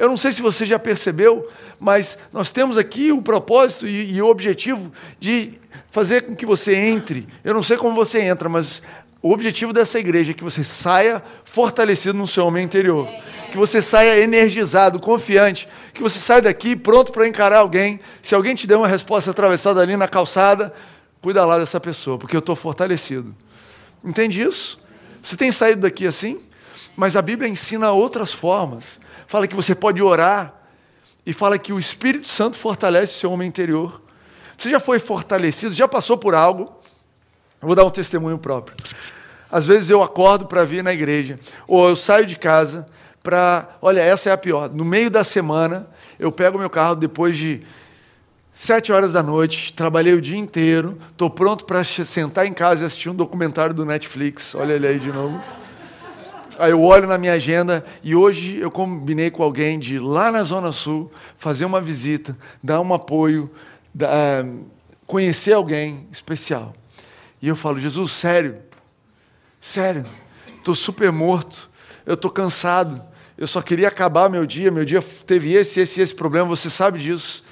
Eu 0.00 0.08
não 0.08 0.16
sei 0.16 0.32
se 0.32 0.40
você 0.40 0.64
já 0.64 0.78
percebeu, 0.78 1.46
mas 1.78 2.16
nós 2.32 2.50
temos 2.50 2.78
aqui 2.78 3.12
o 3.12 3.20
propósito 3.20 3.86
e, 3.86 4.14
e, 4.14 4.22
o 4.22 4.28
objetivo 4.28 4.90
de 5.18 5.60
fazer 5.90 6.22
com 6.22 6.34
que 6.34 6.46
você 6.46 6.74
entre. 6.74 7.28
Eu 7.44 7.52
não 7.52 7.62
sei 7.62 7.76
como 7.76 7.94
você 7.94 8.22
entra, 8.22 8.48
mas 8.48 8.82
o 9.20 9.30
objetivo 9.30 9.74
dessa 9.74 9.98
igreja 9.98 10.30
é 10.30 10.34
que 10.34 10.42
você 10.42 10.64
saia 10.64 11.22
fortalecido 11.44 12.16
no 12.16 12.26
seu 12.26 12.46
homem 12.46 12.64
interior. 12.64 13.06
Que 13.52 13.58
você 13.58 13.82
saia 13.82 14.18
energizado, 14.22 14.98
confiante. 14.98 15.68
Que 15.92 16.00
você 16.02 16.18
saia 16.18 16.40
daqui 16.40 16.74
pronto 16.74 17.12
para 17.12 17.28
encarar 17.28 17.58
alguém. 17.58 18.00
Se 18.22 18.34
alguém 18.34 18.54
te 18.54 18.66
der 18.66 18.76
uma 18.76 18.88
resposta 18.88 19.30
atravessada 19.30 19.82
ali 19.82 19.98
na 19.98 20.08
calçada, 20.08 20.72
cuida 21.20 21.44
lá 21.44 21.58
dessa 21.58 21.78
pessoa, 21.78 22.16
porque 22.16 22.34
eu 22.34 22.40
estou 22.40 22.56
fortalecido. 22.56 23.36
Entende 24.02 24.40
isso? 24.40 24.80
Você 25.22 25.36
tem 25.36 25.52
saído 25.52 25.82
daqui 25.82 26.06
assim? 26.06 26.40
Mas 26.96 27.16
a 27.16 27.20
Bíblia 27.20 27.50
ensina 27.50 27.92
outras 27.92 28.32
formas 28.32 28.98
fala 29.30 29.46
que 29.46 29.54
você 29.54 29.76
pode 29.76 30.02
orar 30.02 30.52
e 31.24 31.32
fala 31.32 31.56
que 31.56 31.72
o 31.72 31.78
Espírito 31.78 32.26
Santo 32.26 32.58
fortalece 32.58 33.14
o 33.14 33.16
seu 33.16 33.30
homem 33.30 33.46
interior. 33.46 34.02
Você 34.58 34.68
já 34.68 34.80
foi 34.80 34.98
fortalecido, 34.98 35.72
já 35.72 35.86
passou 35.86 36.18
por 36.18 36.34
algo? 36.34 36.64
Eu 37.62 37.68
vou 37.68 37.76
dar 37.76 37.84
um 37.84 37.90
testemunho 37.90 38.38
próprio. 38.38 38.76
Às 39.48 39.64
vezes 39.64 39.88
eu 39.88 40.02
acordo 40.02 40.46
para 40.46 40.64
vir 40.64 40.82
na 40.82 40.92
igreja, 40.92 41.38
ou 41.68 41.88
eu 41.88 41.94
saio 41.94 42.26
de 42.26 42.34
casa 42.34 42.88
para. 43.22 43.68
Olha, 43.80 44.00
essa 44.00 44.30
é 44.30 44.32
a 44.32 44.36
pior. 44.36 44.68
No 44.68 44.84
meio 44.84 45.08
da 45.08 45.22
semana, 45.22 45.86
eu 46.18 46.32
pego 46.32 46.58
meu 46.58 46.68
carro 46.68 46.96
depois 46.96 47.38
de 47.38 47.62
sete 48.52 48.90
horas 48.90 49.12
da 49.12 49.22
noite, 49.22 49.72
trabalhei 49.74 50.14
o 50.14 50.20
dia 50.20 50.38
inteiro, 50.38 50.98
estou 51.08 51.30
pronto 51.30 51.66
para 51.66 51.84
sentar 51.84 52.46
em 52.46 52.52
casa 52.52 52.82
e 52.82 52.86
assistir 52.86 53.08
um 53.08 53.14
documentário 53.14 53.76
do 53.76 53.86
Netflix. 53.86 54.56
Olha 54.56 54.72
ele 54.72 54.88
aí 54.88 54.98
de 54.98 55.12
novo. 55.12 55.40
Aí 56.58 56.72
eu 56.72 56.82
olho 56.82 57.06
na 57.06 57.16
minha 57.16 57.34
agenda 57.34 57.84
e 58.02 58.14
hoje 58.14 58.58
eu 58.58 58.70
combinei 58.70 59.30
com 59.30 59.42
alguém 59.42 59.78
de 59.78 59.98
lá 59.98 60.32
na 60.32 60.42
Zona 60.42 60.72
Sul 60.72 61.10
fazer 61.36 61.64
uma 61.64 61.80
visita, 61.80 62.36
dar 62.62 62.80
um 62.80 62.92
apoio, 62.92 63.50
dar, 63.94 64.10
eh, 64.10 64.46
conhecer 65.06 65.52
alguém 65.52 66.06
especial. 66.10 66.74
E 67.40 67.48
eu 67.48 67.56
falo, 67.56 67.80
Jesus, 67.80 68.12
sério, 68.12 68.58
sério, 69.60 70.04
estou 70.46 70.74
super 70.74 71.10
morto, 71.10 71.70
eu 72.04 72.14
estou 72.14 72.30
cansado, 72.30 73.02
eu 73.38 73.46
só 73.46 73.62
queria 73.62 73.88
acabar 73.88 74.28
meu 74.28 74.44
dia, 74.44 74.70
meu 74.70 74.84
dia 74.84 75.02
teve 75.26 75.54
esse, 75.54 75.80
esse, 75.80 76.00
esse 76.00 76.14
problema, 76.14 76.46
você 76.48 76.68
sabe 76.68 76.98
disso. 76.98 77.44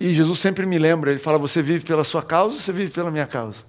E 0.00 0.14
Jesus 0.14 0.38
sempre 0.38 0.64
me 0.64 0.78
lembra, 0.78 1.10
ele 1.10 1.20
fala, 1.20 1.38
você 1.38 1.62
vive 1.62 1.84
pela 1.84 2.04
sua 2.04 2.22
causa 2.22 2.56
ou 2.56 2.60
você 2.60 2.72
vive 2.72 2.90
pela 2.90 3.10
minha 3.10 3.26
causa? 3.26 3.64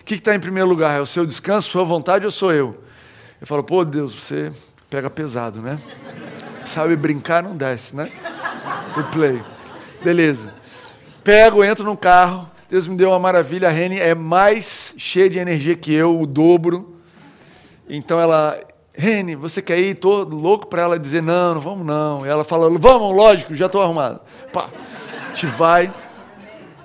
O 0.00 0.04
que 0.04 0.14
está 0.14 0.34
em 0.34 0.40
primeiro 0.40 0.68
lugar? 0.68 0.96
É 0.96 1.00
o 1.00 1.06
seu 1.06 1.26
descanso, 1.26 1.70
sua 1.70 1.84
vontade 1.84 2.24
ou 2.24 2.32
sou 2.32 2.52
eu? 2.52 2.82
Eu 3.40 3.46
falo, 3.46 3.64
pô, 3.64 3.84
Deus, 3.86 4.14
você 4.14 4.52
pega 4.90 5.08
pesado, 5.08 5.62
né? 5.62 5.80
Sabe 6.66 6.94
brincar, 6.94 7.42
não 7.42 7.56
desce, 7.56 7.96
né? 7.96 8.12
O 8.98 9.02
play. 9.04 9.42
Beleza. 10.04 10.52
Pego, 11.24 11.64
entro 11.64 11.82
no 11.82 11.96
carro. 11.96 12.50
Deus 12.68 12.86
me 12.86 12.96
deu 12.96 13.08
uma 13.08 13.18
maravilha. 13.18 13.68
A 13.68 13.70
Reni 13.70 13.98
é 13.98 14.14
mais 14.14 14.94
cheia 14.98 15.30
de 15.30 15.38
energia 15.38 15.74
que 15.74 15.90
eu, 15.90 16.20
o 16.20 16.26
dobro. 16.26 16.96
Então 17.88 18.20
ela, 18.20 18.60
Reni, 18.92 19.34
você 19.34 19.62
quer 19.62 19.78
ir? 19.78 19.94
Tô 19.94 20.22
louco 20.22 20.66
para 20.66 20.82
ela 20.82 20.98
dizer 20.98 21.22
não, 21.22 21.54
não 21.54 21.60
vamos 21.62 21.86
não. 21.86 22.26
E 22.26 22.28
ela 22.28 22.44
fala, 22.44 22.68
vamos, 22.78 23.16
lógico, 23.16 23.54
já 23.54 23.66
estou 23.66 23.80
arrumado. 23.80 24.20
Pá, 24.52 24.68
gente 25.28 25.46
vai, 25.46 25.90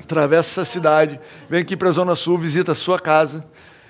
atravessa 0.01 0.61
essa 0.61 0.65
cidade, 0.65 1.19
vem 1.49 1.59
aqui 1.59 1.75
para 1.75 1.89
a 1.89 1.91
Zona 1.91 2.15
Sul, 2.15 2.37
visita 2.37 2.71
a 2.71 2.75
sua 2.75 2.97
casa 2.97 3.43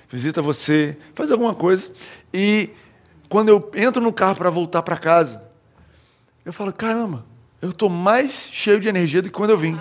visita 0.10 0.42
você, 0.42 0.98
faz 1.14 1.32
alguma 1.32 1.54
coisa. 1.54 1.90
E 2.34 2.70
quando 3.30 3.50
eu 3.50 3.72
entro 3.76 4.02
no 4.02 4.14
carro 4.14 4.36
para 4.36 4.50
voltar 4.50 4.82
para 4.82 4.98
casa, 4.98 5.42
eu 6.46 6.54
falo: 6.54 6.72
caramba, 6.72 7.26
eu 7.62 7.70
estou 7.70 7.90
mais 7.90 8.50
cheio 8.52 8.80
de 8.80 8.88
energia 8.88 9.22
do 9.22 9.30
que 9.30 9.36
quando 9.36 9.52
eu 9.52 9.58
vim. 9.58 9.80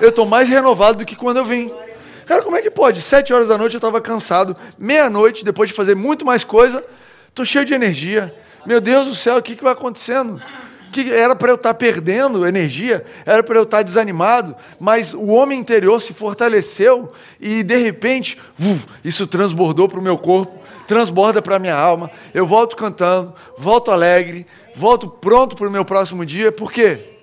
Eu 0.00 0.08
estou 0.08 0.26
mais 0.26 0.48
renovado 0.48 0.98
do 0.98 1.04
que 1.04 1.14
quando 1.14 1.36
eu 1.36 1.44
vim. 1.44 1.70
Cara, 2.26 2.42
como 2.42 2.56
é 2.56 2.62
que 2.62 2.70
pode? 2.70 3.02
Sete 3.02 3.32
horas 3.32 3.48
da 3.48 3.58
noite 3.58 3.74
eu 3.74 3.78
estava 3.78 4.00
cansado, 4.00 4.56
meia-noite, 4.78 5.44
depois 5.44 5.68
de 5.68 5.74
fazer 5.74 5.94
muito 5.94 6.24
mais 6.24 6.44
coisa, 6.44 6.84
estou 7.28 7.44
cheio 7.44 7.64
de 7.64 7.74
energia. 7.74 8.32
Meu 8.64 8.80
Deus 8.80 9.06
do 9.08 9.14
céu, 9.14 9.36
o 9.36 9.42
que, 9.42 9.56
que 9.56 9.64
vai 9.64 9.72
acontecendo? 9.72 10.40
Que 10.90 11.12
era 11.12 11.34
para 11.36 11.50
eu 11.52 11.54
estar 11.54 11.72
tá 11.72 11.74
perdendo 11.74 12.46
energia, 12.46 13.04
era 13.24 13.42
para 13.42 13.56
eu 13.56 13.62
estar 13.62 13.78
tá 13.78 13.82
desanimado, 13.82 14.54
mas 14.78 15.14
o 15.14 15.26
homem 15.28 15.58
interior 15.58 16.00
se 16.02 16.12
fortaleceu 16.12 17.12
e 17.40 17.62
de 17.62 17.76
repente, 17.76 18.38
uf, 18.58 18.84
isso 19.04 19.26
transbordou 19.26 19.88
para 19.88 19.98
o 19.98 20.02
meu 20.02 20.18
corpo, 20.18 20.58
transborda 20.86 21.40
para 21.40 21.56
a 21.56 21.58
minha 21.58 21.76
alma. 21.76 22.10
Eu 22.34 22.46
volto 22.46 22.76
cantando, 22.76 23.32
volto 23.56 23.90
alegre, 23.90 24.46
volto 24.74 25.08
pronto 25.08 25.56
para 25.56 25.68
o 25.68 25.70
meu 25.70 25.84
próximo 25.84 26.26
dia. 26.26 26.50
Por 26.50 26.72
quê? 26.72 27.18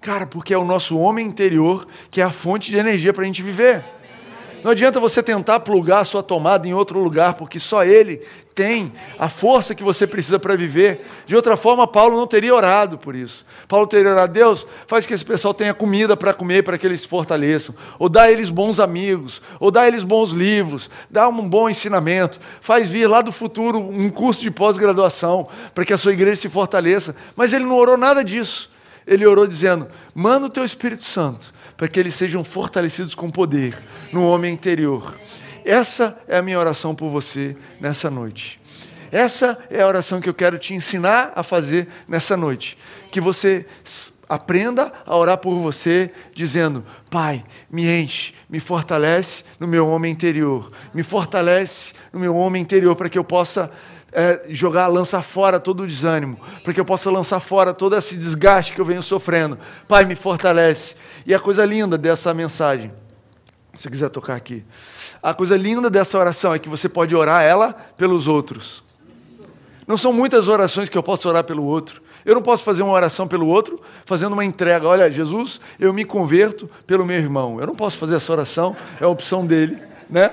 Cara, 0.00 0.26
porque 0.26 0.52
é 0.52 0.58
o 0.58 0.64
nosso 0.64 0.98
homem 0.98 1.26
interior 1.26 1.86
que 2.10 2.20
é 2.20 2.24
a 2.24 2.30
fonte 2.30 2.70
de 2.70 2.76
energia 2.76 3.12
para 3.12 3.22
a 3.22 3.26
gente 3.26 3.42
viver. 3.42 3.84
Não 4.62 4.70
adianta 4.70 5.00
você 5.00 5.22
tentar 5.22 5.60
plugar 5.60 6.00
a 6.00 6.04
sua 6.04 6.22
tomada 6.22 6.68
em 6.68 6.72
outro 6.72 7.00
lugar, 7.00 7.34
porque 7.34 7.58
só 7.58 7.84
ele 7.84 8.22
tem 8.54 8.92
a 9.18 9.28
força 9.28 9.74
que 9.74 9.82
você 9.82 10.06
precisa 10.06 10.38
para 10.38 10.56
viver. 10.56 11.04
De 11.26 11.34
outra 11.34 11.56
forma, 11.56 11.86
Paulo 11.86 12.16
não 12.16 12.26
teria 12.28 12.54
orado 12.54 12.96
por 12.96 13.16
isso. 13.16 13.44
Paulo 13.66 13.88
teria 13.88 14.12
orado, 14.12 14.32
Deus, 14.32 14.66
faz 14.86 15.04
que 15.04 15.14
esse 15.14 15.24
pessoal 15.24 15.52
tenha 15.52 15.74
comida 15.74 16.16
para 16.16 16.32
comer, 16.32 16.62
para 16.62 16.78
que 16.78 16.86
eles 16.86 17.00
se 17.00 17.08
fortaleçam. 17.08 17.74
Ou 17.98 18.08
dá 18.08 18.22
a 18.22 18.30
eles 18.30 18.50
bons 18.50 18.78
amigos, 18.78 19.42
ou 19.58 19.70
dá 19.70 19.82
a 19.82 19.88
eles 19.88 20.04
bons 20.04 20.30
livros, 20.30 20.88
dá 21.10 21.28
um 21.28 21.48
bom 21.48 21.68
ensinamento. 21.68 22.38
Faz 22.60 22.88
vir 22.88 23.08
lá 23.08 23.20
do 23.20 23.32
futuro 23.32 23.80
um 23.80 24.10
curso 24.10 24.42
de 24.42 24.50
pós-graduação, 24.50 25.48
para 25.74 25.84
que 25.84 25.92
a 25.92 25.98
sua 25.98 26.12
igreja 26.12 26.42
se 26.42 26.48
fortaleça. 26.48 27.16
Mas 27.34 27.52
ele 27.52 27.64
não 27.64 27.76
orou 27.76 27.96
nada 27.96 28.22
disso. 28.24 28.70
Ele 29.04 29.26
orou 29.26 29.46
dizendo, 29.46 29.88
manda 30.14 30.46
o 30.46 30.50
teu 30.50 30.64
Espírito 30.64 31.02
Santo 31.02 31.52
para 31.82 31.88
que 31.88 31.98
eles 31.98 32.14
sejam 32.14 32.44
fortalecidos 32.44 33.12
com 33.12 33.28
poder 33.28 33.76
no 34.12 34.22
homem 34.22 34.54
interior. 34.54 35.18
Essa 35.64 36.16
é 36.28 36.38
a 36.38 36.40
minha 36.40 36.56
oração 36.56 36.94
por 36.94 37.10
você 37.10 37.56
nessa 37.80 38.08
noite. 38.08 38.60
Essa 39.10 39.58
é 39.68 39.82
a 39.82 39.88
oração 39.88 40.20
que 40.20 40.28
eu 40.28 40.32
quero 40.32 40.60
te 40.60 40.74
ensinar 40.74 41.32
a 41.34 41.42
fazer 41.42 41.88
nessa 42.06 42.36
noite. 42.36 42.78
Que 43.10 43.20
você 43.20 43.66
aprenda 44.28 44.92
a 45.04 45.16
orar 45.16 45.38
por 45.38 45.58
você, 45.58 46.12
dizendo: 46.32 46.84
Pai, 47.10 47.44
me 47.68 47.84
enche, 48.00 48.32
me 48.48 48.60
fortalece 48.60 49.42
no 49.58 49.66
meu 49.66 49.88
homem 49.88 50.12
interior, 50.12 50.68
me 50.94 51.02
fortalece 51.02 51.94
no 52.12 52.20
meu 52.20 52.36
homem 52.36 52.62
interior, 52.62 52.94
para 52.94 53.08
que 53.08 53.18
eu 53.18 53.24
possa 53.24 53.72
é, 54.12 54.42
jogar, 54.50 54.86
lançar 54.88 55.22
fora 55.22 55.58
todo 55.58 55.82
o 55.82 55.86
desânimo, 55.86 56.38
para 56.62 56.72
que 56.72 56.78
eu 56.78 56.84
possa 56.84 57.10
lançar 57.10 57.40
fora 57.40 57.72
todo 57.74 57.96
esse 57.96 58.14
desgaste 58.14 58.72
que 58.72 58.80
eu 58.80 58.84
venho 58.84 59.02
sofrendo. 59.02 59.58
Pai, 59.88 60.04
me 60.04 60.14
fortalece. 60.14 60.94
E 61.26 61.34
a 61.34 61.40
coisa 61.40 61.64
linda 61.64 61.96
dessa 61.96 62.32
mensagem, 62.34 62.92
se 63.74 63.88
quiser 63.88 64.08
tocar 64.08 64.34
aqui, 64.34 64.64
a 65.22 65.32
coisa 65.32 65.56
linda 65.56 65.88
dessa 65.88 66.18
oração 66.18 66.52
é 66.52 66.58
que 66.58 66.68
você 66.68 66.88
pode 66.88 67.14
orar 67.14 67.42
ela 67.42 67.72
pelos 67.96 68.26
outros. 68.26 68.82
Não 69.86 69.96
são 69.96 70.12
muitas 70.12 70.48
orações 70.48 70.88
que 70.88 70.96
eu 70.96 71.02
posso 71.02 71.28
orar 71.28 71.44
pelo 71.44 71.64
outro. 71.64 72.02
Eu 72.24 72.34
não 72.34 72.42
posso 72.42 72.62
fazer 72.62 72.82
uma 72.82 72.92
oração 72.92 73.26
pelo 73.26 73.46
outro 73.46 73.80
fazendo 74.04 74.32
uma 74.32 74.44
entrega. 74.44 74.86
Olha, 74.86 75.10
Jesus, 75.10 75.60
eu 75.78 75.92
me 75.92 76.04
converto 76.04 76.70
pelo 76.86 77.04
meu 77.04 77.16
irmão. 77.16 77.60
Eu 77.60 77.66
não 77.66 77.74
posso 77.74 77.98
fazer 77.98 78.16
essa 78.16 78.32
oração, 78.32 78.76
é 79.00 79.04
a 79.04 79.08
opção 79.08 79.44
dele, 79.44 79.80
né? 80.08 80.30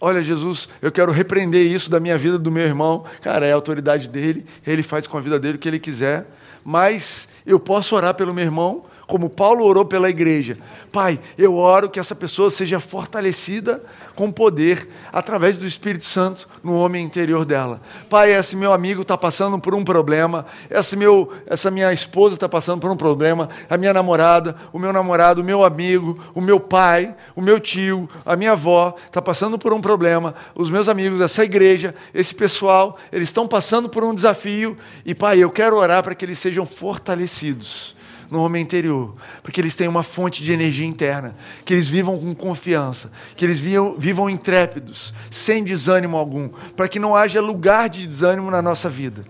Olha, 0.00 0.22
Jesus, 0.22 0.68
eu 0.80 0.92
quero 0.92 1.10
repreender 1.10 1.66
isso 1.66 1.90
da 1.90 1.98
minha 1.98 2.16
vida, 2.16 2.38
do 2.38 2.52
meu 2.52 2.64
irmão. 2.64 3.04
Cara, 3.20 3.46
é 3.46 3.52
a 3.52 3.54
autoridade 3.54 4.08
dele, 4.08 4.46
ele 4.66 4.82
faz 4.82 5.06
com 5.06 5.18
a 5.18 5.20
vida 5.20 5.38
dele 5.38 5.56
o 5.56 5.58
que 5.58 5.68
ele 5.68 5.78
quiser. 5.78 6.26
Mas 6.64 7.28
eu 7.44 7.58
posso 7.58 7.96
orar 7.96 8.14
pelo 8.14 8.32
meu 8.32 8.44
irmão 8.44 8.84
como 9.08 9.30
Paulo 9.30 9.64
orou 9.64 9.86
pela 9.86 10.10
igreja. 10.10 10.52
Pai, 10.92 11.18
eu 11.36 11.56
oro 11.56 11.88
que 11.88 11.98
essa 11.98 12.14
pessoa 12.14 12.50
seja 12.50 12.78
fortalecida 12.78 13.82
com 14.14 14.30
poder 14.30 14.86
através 15.10 15.56
do 15.56 15.66
Espírito 15.66 16.04
Santo 16.04 16.46
no 16.62 16.74
homem 16.74 17.04
interior 17.04 17.44
dela. 17.46 17.80
Pai, 18.10 18.32
esse 18.32 18.54
meu 18.54 18.70
amigo 18.70 19.02
está 19.02 19.16
passando 19.16 19.58
por 19.58 19.74
um 19.74 19.82
problema, 19.82 20.44
esse 20.70 20.94
meu, 20.94 21.32
essa 21.46 21.70
minha 21.70 21.90
esposa 21.90 22.34
está 22.34 22.48
passando 22.48 22.80
por 22.80 22.90
um 22.90 22.96
problema, 22.96 23.48
a 23.68 23.78
minha 23.78 23.94
namorada, 23.94 24.54
o 24.72 24.78
meu 24.78 24.92
namorado, 24.92 25.40
o 25.40 25.44
meu 25.44 25.64
amigo, 25.64 26.22
o 26.34 26.40
meu 26.40 26.60
pai, 26.60 27.14
o 27.34 27.40
meu 27.40 27.58
tio, 27.58 28.08
a 28.26 28.36
minha 28.36 28.52
avó 28.52 28.94
está 29.06 29.22
passando 29.22 29.58
por 29.58 29.72
um 29.72 29.80
problema, 29.80 30.34
os 30.54 30.68
meus 30.68 30.86
amigos, 30.86 31.20
essa 31.22 31.44
igreja, 31.44 31.94
esse 32.12 32.34
pessoal, 32.34 32.98
eles 33.10 33.28
estão 33.28 33.48
passando 33.48 33.88
por 33.88 34.04
um 34.04 34.14
desafio 34.14 34.76
e, 35.04 35.14
Pai, 35.14 35.38
eu 35.38 35.50
quero 35.50 35.76
orar 35.76 36.02
para 36.02 36.14
que 36.14 36.26
eles 36.26 36.38
sejam 36.38 36.66
fortalecidos 36.66 37.96
no 38.30 38.42
homem 38.42 38.62
interior, 38.62 39.14
porque 39.42 39.60
eles 39.60 39.74
têm 39.74 39.88
uma 39.88 40.02
fonte 40.02 40.42
de 40.42 40.52
energia 40.52 40.86
interna, 40.86 41.34
que 41.64 41.72
eles 41.72 41.88
vivam 41.88 42.18
com 42.18 42.34
confiança, 42.34 43.10
que 43.36 43.44
eles 43.44 43.58
vivam, 43.58 43.96
vivam 43.98 44.28
intrépidos, 44.28 45.14
sem 45.30 45.64
desânimo 45.64 46.16
algum, 46.16 46.48
para 46.76 46.88
que 46.88 46.98
não 46.98 47.16
haja 47.16 47.40
lugar 47.40 47.88
de 47.88 48.06
desânimo 48.06 48.50
na 48.50 48.60
nossa 48.60 48.88
vida, 48.88 49.24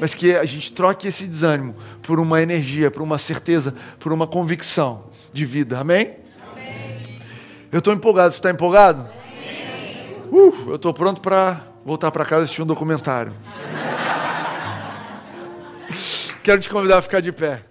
mas 0.00 0.14
que 0.14 0.34
a 0.34 0.44
gente 0.44 0.72
troque 0.72 1.08
esse 1.08 1.26
desânimo 1.26 1.74
por 2.02 2.18
uma 2.18 2.42
energia, 2.42 2.90
por 2.90 3.02
uma 3.02 3.18
certeza, 3.18 3.74
por 3.98 4.12
uma 4.12 4.26
convicção 4.26 5.04
de 5.32 5.44
vida. 5.44 5.78
Amém? 5.78 6.16
Amém. 6.52 7.02
Eu 7.70 7.78
estou 7.78 7.94
empolgado. 7.94 8.32
Você 8.32 8.38
está 8.38 8.50
empolgado? 8.50 9.08
Uh, 10.32 10.70
eu 10.70 10.76
estou 10.76 10.92
pronto 10.92 11.20
para 11.20 11.60
voltar 11.84 12.10
para 12.10 12.24
casa 12.24 12.42
e 12.42 12.44
assistir 12.44 12.62
um 12.62 12.66
documentário. 12.66 13.32
Quero 16.42 16.60
te 16.60 16.68
convidar 16.68 16.98
a 16.98 17.02
ficar 17.02 17.20
de 17.20 17.30
pé. 17.30 17.69